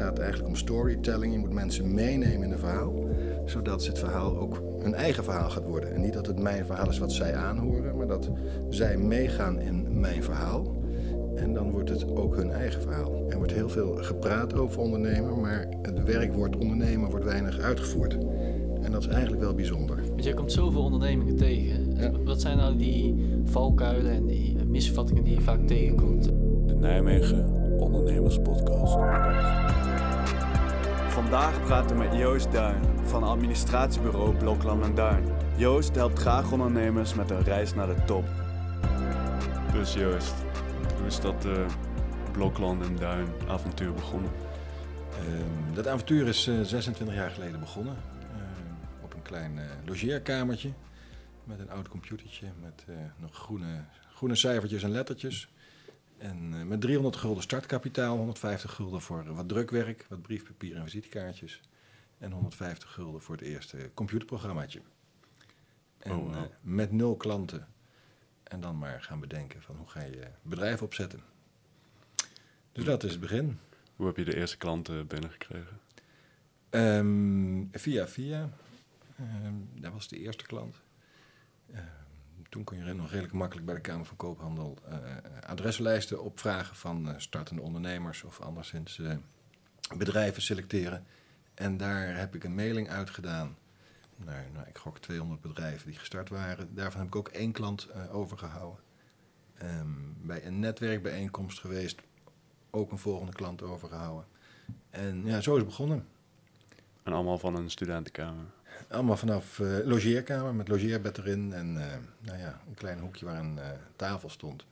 gaat 0.00 0.18
eigenlijk 0.18 0.48
om 0.48 0.56
storytelling. 0.56 1.32
Je 1.32 1.38
moet 1.38 1.52
mensen 1.52 1.94
meenemen 1.94 2.42
in 2.42 2.52
een 2.52 2.58
verhaal, 2.58 2.94
zodat 3.44 3.86
het 3.86 3.98
verhaal 3.98 4.38
ook 4.38 4.62
hun 4.78 4.94
eigen 4.94 5.24
verhaal 5.24 5.50
gaat 5.50 5.66
worden. 5.66 5.94
En 5.94 6.00
niet 6.00 6.12
dat 6.12 6.26
het 6.26 6.38
mijn 6.38 6.66
verhaal 6.66 6.88
is 6.88 6.98
wat 6.98 7.12
zij 7.12 7.34
aanhoren, 7.34 7.96
maar 7.96 8.06
dat 8.06 8.30
zij 8.68 8.96
meegaan 8.96 9.60
in 9.60 10.00
mijn 10.00 10.22
verhaal. 10.22 10.78
En 11.34 11.54
dan 11.54 11.70
wordt 11.70 11.88
het 11.88 12.16
ook 12.16 12.36
hun 12.36 12.50
eigen 12.50 12.82
verhaal. 12.82 13.24
Er 13.28 13.36
wordt 13.36 13.52
heel 13.52 13.68
veel 13.68 13.96
gepraat 13.96 14.54
over 14.54 14.80
ondernemen, 14.80 15.40
maar 15.40 15.68
het 15.82 16.04
werkwoord 16.04 16.56
ondernemen 16.56 17.10
wordt 17.10 17.24
weinig 17.24 17.58
uitgevoerd. 17.58 18.18
En 18.82 18.92
dat 18.92 19.00
is 19.00 19.08
eigenlijk 19.08 19.42
wel 19.42 19.54
bijzonder. 19.54 19.98
Want 20.08 20.24
jij 20.24 20.34
komt 20.34 20.52
zoveel 20.52 20.82
ondernemingen 20.82 21.36
tegen. 21.36 21.96
Ja. 21.96 22.10
Wat 22.24 22.40
zijn 22.40 22.56
nou 22.56 22.76
die 22.76 23.14
valkuilen 23.44 24.12
en 24.12 24.26
die 24.26 24.56
misvattingen 24.66 25.24
die 25.24 25.34
je 25.34 25.40
vaak 25.40 25.66
tegenkomt? 25.66 26.24
De 26.66 26.74
Nijmegen 26.74 27.59
Ondernemers 27.80 28.38
Podcast. 28.38 28.94
Vandaag 31.08 31.64
praten 31.64 31.96
we 31.96 32.02
met 32.02 32.16
Joost 32.16 32.52
Duin 32.52 32.82
van 33.02 33.22
administratiebureau 33.22 34.36
Blokland 34.36 34.84
en 34.84 34.94
Duin. 34.94 35.24
Joost 35.56 35.94
helpt 35.94 36.18
graag 36.18 36.52
ondernemers 36.52 37.14
met 37.14 37.30
een 37.30 37.42
reis 37.42 37.74
naar 37.74 37.86
de 37.86 38.04
top. 38.04 38.24
Dus 39.72 39.94
Joost, 39.94 40.34
hoe 40.98 41.06
is 41.06 41.20
dat 41.20 41.44
eh, 41.44 41.66
Blokland 42.32 42.86
en 42.86 42.96
Duin 42.96 43.26
avontuur 43.48 43.92
begonnen? 43.92 44.30
Ehm, 45.18 45.74
dat 45.74 45.86
avontuur 45.86 46.28
is 46.28 46.46
eh, 46.46 46.60
26 46.60 47.14
jaar 47.14 47.30
geleden 47.30 47.60
begonnen. 47.60 47.96
Ehm, 48.32 49.04
op 49.04 49.14
een 49.14 49.22
klein 49.22 49.58
eh, 49.58 49.64
logeerkamertje. 49.86 50.72
Met 51.44 51.58
een 51.58 51.70
oud 51.70 51.88
computertje. 51.88 52.46
Met 52.60 52.84
eh, 52.88 52.94
nog 53.16 53.34
groene, 53.34 53.84
groene 54.14 54.34
cijfertjes 54.34 54.82
en 54.82 54.90
lettertjes. 54.90 55.48
En 56.20 56.54
eh, 56.54 56.62
met 56.62 56.80
300 56.80 57.16
gulden 57.16 57.42
startkapitaal. 57.42 58.16
150 58.16 58.72
gulden 58.74 59.00
voor 59.00 59.34
wat 59.34 59.48
drukwerk. 59.48 60.06
Wat 60.08 60.22
briefpapier 60.22 60.76
en 60.76 60.82
visitekaartjes. 60.82 61.60
En 62.18 62.32
150 62.32 62.92
gulden 62.92 63.20
voor 63.22 63.36
het 63.36 63.44
eerste 63.44 63.90
computerprogrammaatje. 63.94 64.80
En 65.98 66.12
Oh, 66.12 66.24
wow. 66.24 66.34
eh, 66.34 66.42
met 66.60 66.92
nul 66.92 67.16
klanten. 67.16 67.68
En 68.42 68.60
dan 68.60 68.78
maar 68.78 69.02
gaan 69.02 69.20
bedenken 69.20 69.62
van 69.62 69.76
hoe 69.76 69.88
ga 69.88 70.02
je 70.02 70.26
bedrijf 70.42 70.82
opzetten. 70.82 71.20
Dus 72.72 72.84
dat 72.84 73.04
is 73.04 73.10
het 73.10 73.20
begin. 73.20 73.58
Hoe 73.96 74.06
heb 74.06 74.16
je 74.16 74.24
de 74.24 74.36
eerste 74.36 74.56
klanten 74.56 75.06
binnengekregen? 75.06 75.80
Ehm, 76.70 77.64
via 77.72 78.08
via. 78.08 78.50
Ehm, 79.18 79.54
dat 79.74 79.92
was 79.92 80.08
de 80.08 80.18
eerste 80.18 80.44
klant. 80.44 80.76
Ehm, 81.72 81.84
toen 82.50 82.64
kon 82.64 82.78
je 82.78 82.92
nog 82.92 83.10
redelijk 83.10 83.34
makkelijk 83.34 83.66
bij 83.66 83.74
de 83.74 83.80
Kamer 83.80 84.06
van 84.06 84.16
Koophandel 84.16 84.78
eh, 84.88 84.98
adreslijsten 85.46 86.22
opvragen 86.22 86.76
van 86.76 87.08
eh, 87.08 87.14
startende 87.18 87.62
ondernemers 87.62 88.22
of 88.22 88.40
anderszins 88.40 89.00
bedrijven 89.96 90.42
selecteren. 90.42 91.06
En 91.54 91.76
daar 91.76 92.16
heb 92.16 92.34
ik 92.34 92.44
een 92.44 92.54
mailing 92.54 92.88
uitgedaan 92.88 93.56
naar, 94.24 94.46
nou, 94.52 94.66
ik 94.68 94.78
gok 94.78 94.98
200 94.98 95.40
bedrijven 95.40 95.86
die 95.86 95.98
gestart 95.98 96.28
waren. 96.28 96.74
Daarvan 96.74 97.00
heb 97.00 97.08
ik 97.08 97.16
ook 97.16 97.28
één 97.28 97.52
klant 97.52 97.88
eh, 97.88 98.14
overgehouden. 98.14 98.84
Ehm, 99.54 99.88
bij 100.22 100.46
een 100.46 100.58
netwerkbijeenkomst 100.58 101.58
geweest, 101.58 102.00
ook 102.70 102.92
een 102.92 102.98
volgende 102.98 103.32
klant 103.32 103.62
overgehouden. 103.62 104.26
En 104.90 105.26
ja, 105.26 105.40
zo 105.40 105.52
is 105.52 105.58
het 105.58 105.66
begonnen. 105.66 106.06
En 107.02 107.12
allemaal 107.12 107.38
van 107.38 107.56
een 107.56 107.70
studentenkamer. 107.70 108.44
Allemaal 108.88 109.16
vanaf 109.16 109.60
eh 109.60 109.78
logeerkamer 109.84 110.54
met 110.54 110.68
logeerbed 110.68 111.18
erin 111.18 111.52
en 111.52 111.76
eh, 111.76 111.96
nou 112.18 112.38
ja, 112.38 112.60
een 112.68 112.74
klein 112.74 112.98
hoekje 112.98 113.24
waar 113.24 113.38
een 113.38 113.58
eh, 113.58 113.68
tafel 113.96 114.28
stond. 114.28 114.64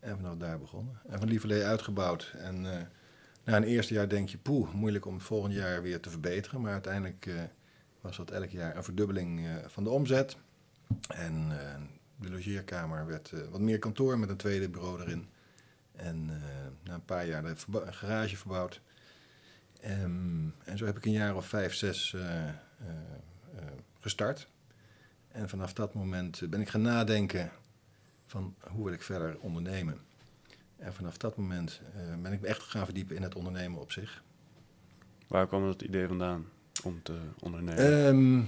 En 0.00 0.16
vanaf 0.16 0.36
daar 0.36 0.58
begonnen. 0.58 0.98
En 1.08 1.18
van 1.18 1.28
lieverlee 1.28 1.64
uitgebouwd. 1.64 2.32
En 2.36 2.62
na 3.44 3.56
een 3.56 3.64
eerste 3.64 3.94
jaar 3.94 4.08
denk 4.08 4.28
je, 4.28 4.38
poeh, 4.38 4.72
moeilijk 4.72 5.06
om 5.06 5.14
het 5.14 5.22
volgend 5.22 5.54
jaar 5.54 5.82
weer 5.82 6.00
te 6.00 6.10
verbeteren. 6.10 6.60
Maar 6.60 6.72
uiteindelijk 6.72 7.28
was 8.00 8.16
dat 8.16 8.30
elk 8.30 8.50
jaar 8.50 8.76
een 8.76 8.84
verdubbeling 8.84 9.46
van 9.66 9.84
de 9.84 9.90
omzet. 9.90 10.36
En 11.08 11.48
de 12.16 12.30
logeerkamer 12.30 13.06
werd 13.06 13.32
wat 13.50 13.60
meer 13.60 13.78
kantoor 13.78 14.18
met 14.18 14.28
een 14.28 14.36
tweede 14.36 14.68
bureau 14.68 15.00
erin. 15.00 15.28
En 15.96 16.26
na 16.84 16.94
een 16.94 17.04
paar 17.04 17.26
jaar 17.26 17.42
de 17.42 17.56
garage 17.90 18.36
verbouwd. 18.36 18.80
Ehm, 19.80 20.48
en 20.64 20.78
zo 20.78 20.84
heb 20.84 20.96
ik 20.96 21.04
een 21.04 21.12
jaar 21.12 21.36
of 21.36 21.46
vijf, 21.46 21.74
zes 21.74 22.16
gestart. 24.00 24.48
En 25.28 25.48
vanaf 25.48 25.72
dat 25.72 25.94
moment 25.94 26.40
eh, 26.40 26.48
ben 26.48 26.60
ik 26.60 26.68
gaan 26.68 26.82
nadenken 26.82 27.50
van 28.26 28.54
hoe 28.70 28.84
wil 28.84 28.92
ik 28.92 29.02
verder 29.02 29.38
ondernemen. 29.38 29.98
En 30.76 30.94
vanaf 30.94 31.16
dat 31.16 31.36
moment 31.36 31.80
eh, 31.94 32.22
ben 32.22 32.32
ik 32.32 32.40
me 32.40 32.46
echt 32.46 32.62
gaan 32.62 32.84
verdiepen 32.84 33.16
in 33.16 33.22
het 33.22 33.34
ondernemen 33.34 33.80
op 33.80 33.92
zich. 33.92 34.22
Waar 35.26 35.46
kwam 35.46 35.64
dat 35.64 35.82
idee 35.82 36.06
vandaan 36.06 36.46
om 36.84 37.02
te 37.02 37.18
ondernemen? 37.38 38.06
Ehm, 38.06 38.42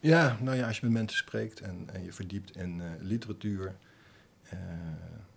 ja, 0.00 0.38
nou 0.40 0.56
ja, 0.56 0.66
als 0.66 0.78
je 0.78 0.86
met 0.86 0.94
mensen 0.94 1.18
spreekt 1.18 1.60
en, 1.60 1.88
en 1.92 2.04
je 2.04 2.12
verdiept 2.12 2.56
in 2.56 2.80
eh, 2.80 2.90
literatuur, 3.00 3.76
eh, 4.42 4.58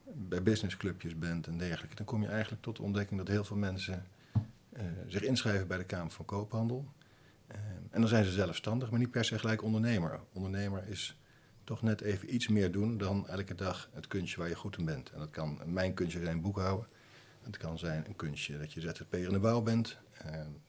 bij 0.03 0.43
businessclubjes 0.43 1.17
bent 1.17 1.47
en 1.47 1.57
dergelijke, 1.57 1.95
dan 1.95 2.05
kom 2.05 2.21
je 2.21 2.27
eigenlijk 2.27 2.61
tot 2.61 2.75
de 2.75 2.83
ontdekking 2.83 3.19
dat 3.19 3.27
heel 3.27 3.43
veel 3.43 3.57
mensen 3.57 4.05
eh, 4.69 4.85
zich 5.07 5.21
inschrijven 5.21 5.67
bij 5.67 5.77
de 5.77 5.83
Kamer 5.83 6.11
van 6.11 6.25
Koophandel. 6.25 6.85
En 7.93 7.99
dan 7.99 8.09
zijn 8.09 8.25
ze 8.25 8.31
zelfstandig, 8.31 8.89
maar 8.89 8.99
niet 8.99 9.11
per 9.11 9.25
se 9.25 9.39
gelijk 9.39 9.63
ondernemer. 9.63 10.19
Ondernemer 10.31 10.87
is 10.87 11.17
toch 11.63 11.81
net 11.81 12.01
even 12.01 12.33
iets 12.33 12.47
meer 12.47 12.71
doen 12.71 12.97
dan 12.97 13.27
elke 13.27 13.55
dag 13.55 13.89
het 13.93 14.07
kunstje 14.07 14.39
waar 14.39 14.49
je 14.49 14.55
goed 14.55 14.77
in 14.77 14.85
bent. 14.85 15.11
En 15.11 15.19
dat 15.19 15.29
kan 15.29 15.59
mijn 15.65 15.93
kunstje 15.93 16.23
zijn 16.23 16.41
boekhouden. 16.41 16.87
Het 17.41 17.57
kan 17.57 17.77
zijn 17.77 18.05
een 18.07 18.15
kunstje 18.15 18.57
dat 18.57 18.73
je 18.73 18.81
ZZP'er 18.81 19.19
in 19.19 19.33
de 19.33 19.39
bouw 19.39 19.61
bent. 19.61 19.97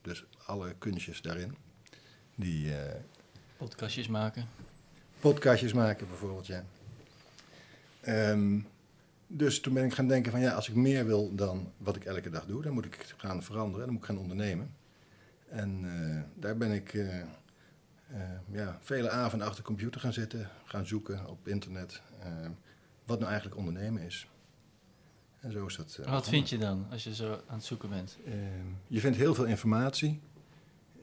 Dus 0.02 0.24
alle 0.46 0.74
kunstjes 0.78 1.22
daarin. 1.22 1.56
Die 2.34 2.76
eh, 2.76 3.00
Podcastjes 3.56 4.08
maken. 4.08 4.46
podcastjes 5.20 5.72
maken 5.72 6.08
bijvoorbeeld, 6.08 6.46
ja. 6.46 6.64
Ehm, 8.00 8.60
dus 9.26 9.60
toen 9.60 9.74
ben 9.74 9.84
ik 9.84 9.94
gaan 9.94 10.08
denken 10.08 10.30
van 10.30 10.40
ja, 10.40 10.52
als 10.52 10.68
ik 10.68 10.74
meer 10.74 11.06
wil 11.06 11.34
dan 11.34 11.72
wat 11.76 11.96
ik 11.96 12.04
elke 12.04 12.30
dag 12.30 12.46
doe, 12.46 12.62
dan 12.62 12.72
moet 12.72 12.84
ik 12.84 13.14
gaan 13.16 13.42
veranderen, 13.42 13.84
dan 13.84 13.94
moet 13.94 14.02
ik 14.02 14.08
gaan 14.08 14.18
ondernemen. 14.18 14.74
En 15.54 15.84
eh, 15.84 16.22
daar 16.34 16.56
ben 16.56 16.72
ik 16.72 16.94
eh, 16.94 17.20
eh, 17.20 17.26
ja, 18.50 18.78
vele 18.80 19.10
avonden 19.10 19.46
achter 19.46 19.62
de 19.62 19.68
computer 19.68 20.00
gaan 20.00 20.12
zitten, 20.12 20.50
gaan 20.64 20.86
zoeken 20.86 21.26
op 21.26 21.48
internet 21.48 22.02
wat 23.04 23.18
nou 23.18 23.30
eigenlijk 23.30 23.60
ondernemen 23.60 24.02
is. 24.02 24.28
En 25.40 25.52
zo 25.52 25.66
is 25.66 25.76
dat. 25.76 26.00
Wat 26.04 26.28
vind 26.28 26.48
je 26.48 26.58
dan 26.58 26.86
als 26.90 27.04
je 27.04 27.14
zo 27.14 27.32
aan 27.46 27.56
het 27.56 27.64
zoeken 27.64 27.88
bent? 27.88 28.18
Ehm, 28.24 28.66
je 28.86 29.00
vindt 29.00 29.16
heel 29.16 29.34
veel 29.34 29.44
informatie. 29.44 30.20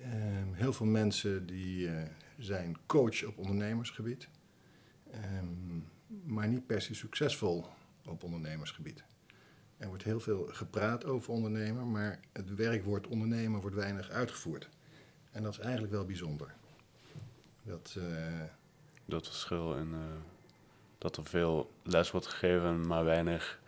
Ehm, 0.02 0.54
heel 0.54 0.74
veel 0.74 0.86
mensen 0.86 1.46
die 1.46 1.90
zijn 2.38 2.78
coach 2.86 3.24
op 3.24 3.38
ondernemersgebied. 3.38 4.30
Ehm, 5.12 5.80
maar 6.24 6.48
niet 6.48 6.66
per 6.66 6.82
se 6.82 6.94
succesvol 6.94 7.66
op 8.06 8.24
ondernemersgebied. 8.24 9.04
Er 9.82 9.88
wordt 9.88 10.04
heel 10.04 10.20
veel 10.20 10.48
gepraat 10.52 11.06
over 11.06 11.34
ondernemen, 11.34 11.92
maar 11.92 12.20
het 12.32 12.56
werkwoord 12.56 13.08
ondernemen 13.08 13.62
wordt 13.62 13.76
weinig 13.76 14.10
uitgevoerd. 14.10 14.70
En 15.32 15.44
dat 15.44 15.52
is 15.52 15.60
eigenlijk 15.60 15.92
wel 15.94 16.06
bijzonder. 16.06 16.54
Dat, 17.64 17.96
eh, 17.98 18.04
Dat 19.06 19.28
verschil 19.28 19.76
en 19.76 19.90
eh, 19.94 20.00
dat 20.98 21.18
er 21.18 21.26
veel 21.26 21.72
les 21.84 22.12
wordt 22.12 22.28
gegeven, 22.28 22.88
maar 22.88 23.04
weinig 23.04 23.60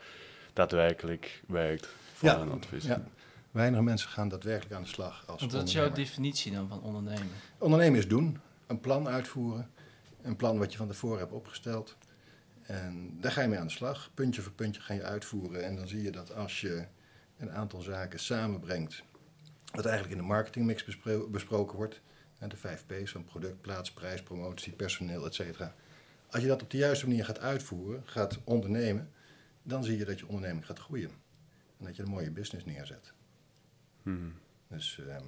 daadwerkelijk 0.54 1.44
werkt 1.48 1.88
voor 2.14 2.30
Ja, 2.30 2.40
een 2.40 2.52
advies. 2.52 2.84
ja. 2.84 3.04
weinig 3.52 3.82
mensen 3.82 4.10
gaan 4.10 4.30
daadwerkelijk 4.30 4.76
aan 4.76 4.82
de 4.84 4.88
slag 4.90 5.24
als 5.28 5.40
Want 5.40 5.52
wat 5.52 5.68
is 5.68 5.74
jouw 5.74 5.92
definitie 5.92 6.52
dan 6.52 6.68
van 6.68 6.82
ondernemen? 6.82 7.30
Ondernemen 7.58 8.00
is 8.00 8.08
doen, 8.08 8.40
een 8.68 8.80
plan 8.80 9.08
uitvoeren, 9.08 9.70
een 10.22 10.36
plan 10.36 10.58
wat 10.58 10.72
je 10.72 10.78
van 10.78 10.88
tevoren 10.88 11.20
hebt 11.20 11.32
opgesteld. 11.32 11.96
En 12.66 13.18
daar 13.22 13.32
ga 13.32 13.42
je 13.42 13.48
mee 13.48 13.60
aan 13.60 13.68
de 13.68 13.74
slag. 13.74 14.12
Puntje 14.14 14.42
voor 14.42 14.52
puntje 14.52 14.82
ga 14.82 14.94
je 14.94 15.04
uitvoeren. 15.04 15.64
En 15.64 15.76
dan 15.76 15.88
zie 15.88 16.02
je 16.02 16.12
dat 16.12 16.36
als 16.36 16.62
je 16.62 16.86
een 17.38 17.52
aantal 17.52 17.82
zaken 17.82 18.20
samenbrengt, 18.20 19.04
wat 19.72 19.86
eigenlijk 19.86 20.16
in 20.16 20.22
de 20.22 20.28
marketingmix 20.28 20.84
bespro- 20.84 21.28
besproken 21.28 21.78
wordt, 21.78 22.02
de 22.48 22.56
vijf 22.56 22.86
P's 22.86 23.12
van 23.12 23.24
product, 23.24 23.62
plaats, 23.62 23.92
prijs, 23.92 24.24
promotie, 24.24 24.74
personeel, 24.74 25.26
et 25.26 25.34
cetera. 25.34 25.76
Als 26.30 26.42
je 26.42 26.48
dat 26.48 26.62
op 26.62 26.70
de 26.70 26.78
juiste 26.78 27.08
manier 27.08 27.26
gaat 27.26 27.40
uitvoeren, 27.40 28.02
gaat 28.06 28.40
ondernemen, 28.44 29.12
dan 29.64 29.84
zie 29.84 29.98
je 29.98 30.06
dat 30.06 30.20
je 30.20 30.28
onderneming 30.28 30.66
gaat 30.66 30.80
groeien. 30.80 31.10
En 31.80 31.86
dat 31.86 31.96
je 31.96 32.04
een 32.04 32.10
mooie 32.10 32.32
business 32.32 32.66
neerzet. 32.66 33.14
Hmm. 34.04 34.34
Dus 34.68 35.00
ehm, 35.08 35.26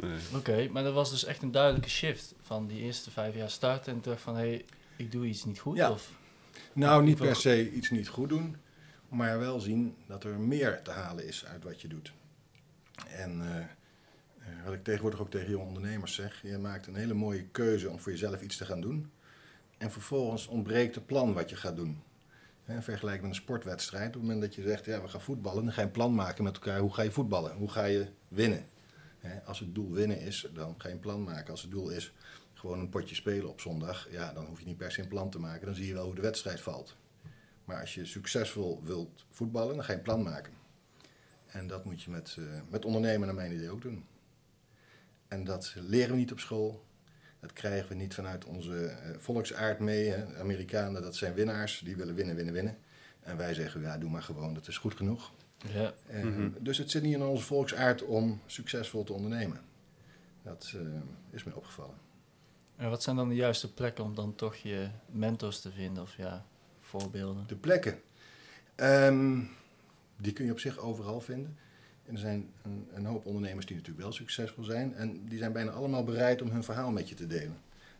Nee. 0.00 0.18
Oké, 0.34 0.68
maar 0.68 0.82
dat 0.82 0.94
was 0.94 1.10
dus 1.10 1.24
echt 1.24 1.42
een 1.42 1.50
duidelijke 1.50 1.88
shift 1.88 2.34
van 2.40 2.66
die 2.66 2.80
eerste 2.80 3.10
vijf 3.10 3.34
jaar 3.34 3.50
starten 3.50 3.92
en 3.92 4.00
dacht 4.02 4.20
van 4.20 4.36
hé, 4.36 4.48
hey, 4.48 4.64
ik 4.96 5.12
doe 5.12 5.26
iets 5.26 5.44
niet 5.44 5.58
goed. 5.58 5.76
Ja. 5.76 5.90
Of, 5.90 6.10
Nou, 6.72 7.04
niet 7.04 7.16
per 7.16 7.36
se 7.36 7.72
iets 7.72 7.90
niet 7.90 8.08
goed 8.08 8.28
doen, 8.28 8.56
maar 9.08 9.38
wel 9.38 9.60
zien 9.60 9.94
dat 10.06 10.24
er 10.24 10.40
meer 10.40 10.82
te 10.82 10.90
halen 10.90 11.26
is 11.26 11.46
uit 11.46 11.64
wat 11.64 11.80
je 11.80 11.88
doet. 11.88 12.12
En 13.08 13.40
eh, 13.40 13.58
eh, 13.58 14.64
wat 14.64 14.74
ik 14.74 14.84
tegenwoordig 14.84 15.20
ook 15.20 15.30
tegen 15.30 15.50
jonge 15.50 15.66
ondernemers 15.66 16.14
zeg, 16.14 16.42
je 16.42 16.58
maakt 16.58 16.86
een 16.86 16.94
hele 16.94 17.14
mooie 17.14 17.44
keuze 17.44 17.90
om 17.90 17.98
voor 17.98 18.12
jezelf 18.12 18.42
iets 18.42 18.56
te 18.56 18.64
gaan 18.64 18.80
doen. 18.80 19.10
En 19.78 19.90
vervolgens 19.90 20.46
ontbreekt 20.46 20.94
het 20.94 21.06
plan 21.06 21.32
wat 21.32 21.50
je 21.50 21.56
gaat 21.56 21.76
doen. 21.76 22.02
Hè, 22.64 22.82
vergelijk 22.82 23.20
met 23.20 23.30
een 23.30 23.36
sportwedstrijd. 23.36 24.06
Op 24.06 24.12
het 24.12 24.22
moment 24.22 24.40
dat 24.40 24.54
je 24.54 24.62
zegt, 24.62 24.84
ja, 24.84 25.02
we 25.02 25.08
gaan 25.08 25.20
voetballen, 25.20 25.64
dan 25.64 25.72
ga 25.72 25.80
je 25.80 25.86
een 25.86 25.92
plan 25.92 26.14
maken 26.14 26.44
met 26.44 26.54
elkaar. 26.54 26.78
Hoe 26.78 26.94
ga 26.94 27.02
je 27.02 27.10
voetballen? 27.10 27.56
Hoe 27.56 27.70
ga 27.70 27.84
je 27.84 28.06
winnen? 28.28 28.66
Als 29.44 29.58
het 29.58 29.74
doel 29.74 29.92
winnen 29.92 30.20
is, 30.20 30.48
dan 30.54 30.74
ga 30.78 30.88
je 30.88 30.94
een 30.94 31.00
plan 31.00 31.24
maken. 31.24 31.50
Als 31.50 31.62
het 31.62 31.70
doel 31.70 31.90
is 31.90 32.12
gewoon 32.54 32.78
een 32.78 32.88
potje 32.88 33.14
spelen 33.14 33.48
op 33.48 33.60
zondag, 33.60 34.08
ja, 34.10 34.32
dan 34.32 34.44
hoef 34.44 34.60
je 34.60 34.66
niet 34.66 34.76
per 34.76 34.92
se 34.92 35.02
een 35.02 35.08
plan 35.08 35.30
te 35.30 35.38
maken. 35.38 35.66
Dan 35.66 35.74
zie 35.74 35.86
je 35.86 35.94
wel 35.94 36.04
hoe 36.04 36.14
de 36.14 36.20
wedstrijd 36.20 36.60
valt. 36.60 36.96
Maar 37.64 37.80
als 37.80 37.94
je 37.94 38.04
succesvol 38.04 38.82
wilt 38.84 39.24
voetballen, 39.30 39.74
dan 39.74 39.84
ga 39.84 39.92
je 39.92 39.98
een 39.98 40.04
plan 40.04 40.22
maken. 40.22 40.52
En 41.46 41.66
dat 41.66 41.84
moet 41.84 42.02
je 42.02 42.10
met, 42.10 42.36
eh, 42.38 42.44
met 42.68 42.84
ondernemen 42.84 43.26
naar 43.26 43.36
mijn 43.36 43.52
idee 43.52 43.70
ook 43.70 43.82
doen. 43.82 44.04
En 45.28 45.44
dat 45.44 45.74
leren 45.76 46.10
we 46.10 46.16
niet 46.16 46.32
op 46.32 46.40
school. 46.40 46.84
Dat 47.40 47.52
krijgen 47.52 47.88
we 47.88 47.94
niet 47.94 48.14
vanuit 48.14 48.44
onze 48.44 48.86
eh, 48.86 49.10
volksaard 49.18 49.78
mee. 49.78 50.14
Amerikanen, 50.38 51.02
dat 51.02 51.16
zijn 51.16 51.34
winnaars. 51.34 51.80
Die 51.84 51.96
willen 51.96 52.14
winnen, 52.14 52.34
winnen, 52.34 52.54
winnen. 52.54 52.78
En 53.20 53.36
wij 53.36 53.54
zeggen, 53.54 53.80
ja, 53.80 53.98
doe 53.98 54.10
maar 54.10 54.22
gewoon, 54.22 54.54
dat 54.54 54.68
is 54.68 54.78
goed 54.78 54.94
genoeg. 54.94 55.32
Ja. 55.72 55.92
Eh, 56.06 56.22
Mhm. 56.22 56.50
Dus 56.58 56.78
het 56.78 56.90
zit 56.90 57.02
niet 57.02 57.14
in 57.14 57.22
onze 57.22 57.44
volksaard 57.44 58.02
om 58.02 58.40
succesvol 58.46 59.04
te 59.04 59.12
ondernemen. 59.12 59.60
Dat 60.42 60.72
eh, 60.74 60.80
is 61.30 61.44
me 61.44 61.56
opgevallen. 61.56 61.94
En 62.76 62.90
wat 62.90 63.02
zijn 63.02 63.16
dan 63.16 63.28
de 63.28 63.34
juiste 63.34 63.72
plekken 63.74 64.04
om 64.04 64.14
dan 64.14 64.34
toch 64.34 64.54
je 64.56 64.88
mentors 65.06 65.60
te 65.60 65.72
vinden 65.72 66.02
of 66.02 66.16
ja, 66.16 66.44
voorbeelden? 66.80 67.44
De 67.46 67.56
plekken. 67.56 68.00
Ehm, 68.74 69.40
die 70.16 70.32
kun 70.32 70.44
je 70.44 70.52
op 70.52 70.58
zich 70.60 70.78
overal 70.78 71.20
vinden. 71.20 71.56
En 72.04 72.14
er 72.14 72.20
zijn 72.20 72.50
een, 72.62 72.88
een 72.94 73.04
hoop 73.04 73.26
ondernemers 73.26 73.66
die 73.66 73.76
natuurlijk 73.76 74.02
wel 74.04 74.12
succesvol 74.12 74.64
zijn. 74.64 74.94
En 74.94 75.26
die 75.28 75.38
zijn 75.38 75.52
bijna 75.52 75.70
allemaal 75.70 76.04
bereid 76.04 76.42
om 76.42 76.50
hun 76.50 76.64
verhaal 76.64 76.90
met 76.90 77.08
je 77.08 77.14
te 77.14 77.26
delen. 77.26 77.58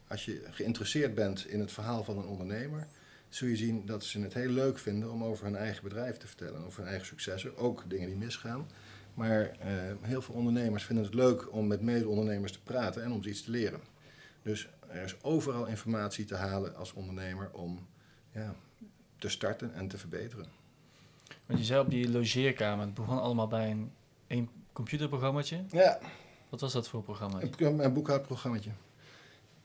Als 0.08 0.25
je 0.25 0.43
geïnteresseerd 0.50 1.14
bent 1.14 1.47
in 1.47 1.61
het 1.61 1.73
verhaal 1.73 2.05
van 2.05 2.19
een 2.19 2.26
ondernemer, 2.26 2.87
zul 3.28 3.49
je 3.49 3.56
zien 3.56 3.87
dat 3.87 4.05
ze 4.05 4.20
het 4.20 4.34
heel 4.34 4.49
leuk 4.50 4.78
vinden 4.78 5.12
om 5.12 5.25
over 5.25 5.44
hun 5.44 5.56
eigen 5.56 5.82
bedrijf 5.82 6.17
te 6.17 6.26
vertellen. 6.26 6.64
Over 6.64 6.78
hun 6.81 6.88
eigen 6.88 7.06
successen, 7.06 7.56
ook 7.56 7.84
dingen 7.88 8.06
die 8.06 8.17
misgaan. 8.17 8.67
Maar 9.14 9.40
eh, 9.58 9.69
heel 10.00 10.23
veel 10.23 10.34
ondernemers 10.34 10.84
vinden 10.84 11.05
het 11.05 11.14
leuk 11.14 11.52
om 11.52 11.67
met 11.67 11.81
mede-ondernemers 11.81 12.52
te 12.52 12.62
praten 12.62 13.02
en 13.05 13.12
om 13.12 13.23
ze 13.23 13.28
iets 13.28 13.43
te 13.44 13.50
leren. 13.50 13.81
Dus 14.43 14.69
er 14.88 15.02
is 15.02 15.23
overal 15.23 15.67
informatie 15.67 16.25
te 16.25 16.34
halen 16.34 16.76
als 16.76 16.93
ondernemer 16.93 17.50
om 17.52 17.87
ja, 18.32 18.55
te 19.19 19.29
starten 19.29 19.75
en 19.75 19.88
te 19.88 19.99
verbeteren. 19.99 20.46
Want 21.46 21.58
je 21.58 21.64
zei 21.64 21.81
op 21.81 21.90
die 21.90 22.11
logeerkamer, 22.11 22.84
het 22.84 22.94
begon 22.94 23.20
allemaal 23.20 23.49
bij 23.49 23.70
een, 23.70 23.93
een 24.26 24.49
computerprogrammaatje. 24.72 25.64
Ja, 25.70 25.99
Wat 26.49 26.61
was 26.61 26.72
dat 26.72 26.88
voor 26.88 27.02
programma? 27.02 27.40
een, 27.58 27.84
een 27.84 27.93
boekhoudprogrammaatje. 27.93 28.70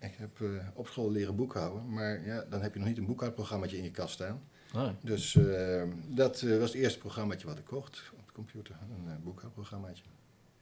Ik 0.01 0.15
heb 0.17 0.41
eh, 0.41 0.47
op 0.73 0.87
school 0.87 1.11
leren 1.11 1.35
boekhouden, 1.35 1.93
maar 1.93 2.25
ja, 2.25 2.45
dan 2.49 2.61
heb 2.61 2.73
je 2.73 2.79
nog 2.79 2.87
niet 2.87 2.97
een 2.97 3.05
boekhoudprogrammaatje 3.05 3.77
in 3.77 3.83
je 3.83 3.91
kast 3.91 4.13
staan. 4.13 4.41
Oh, 4.75 4.89
Dus 5.01 5.35
eh, 5.35 5.83
dat 6.07 6.41
eh, 6.41 6.59
was 6.59 6.73
het 6.73 6.81
eerste 6.81 6.99
programmaatje 6.99 7.47
wat 7.47 7.57
ik 7.57 7.65
kocht 7.65 8.11
op 8.13 8.27
de 8.27 8.33
computer, 8.33 8.75
een 8.97 9.05
uh, 9.07 9.13
boekhoudprogrammaatje. 9.23 10.03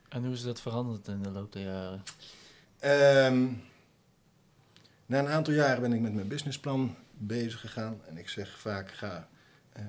en 0.08 0.24
hoe 0.24 0.32
is 0.32 0.42
dat 0.42 0.60
veranderd 0.60 1.08
in 1.08 1.22
de 1.22 1.30
loop 1.30 1.52
der 1.52 1.62
jaren? 1.62 2.02
Ehm, 2.78 3.48
na 5.06 5.18
een 5.18 5.28
aantal 5.28 5.54
jaren 5.54 5.80
ben 5.80 5.92
ik 5.92 6.00
met 6.00 6.14
mijn 6.14 6.28
businessplan 6.28 6.96
bezig 7.12 7.60
gegaan. 7.60 8.00
En 8.08 8.18
ik 8.18 8.28
zeg 8.28 8.58
vaak, 8.58 8.90
ga 8.90 9.16
eh, 9.16 9.22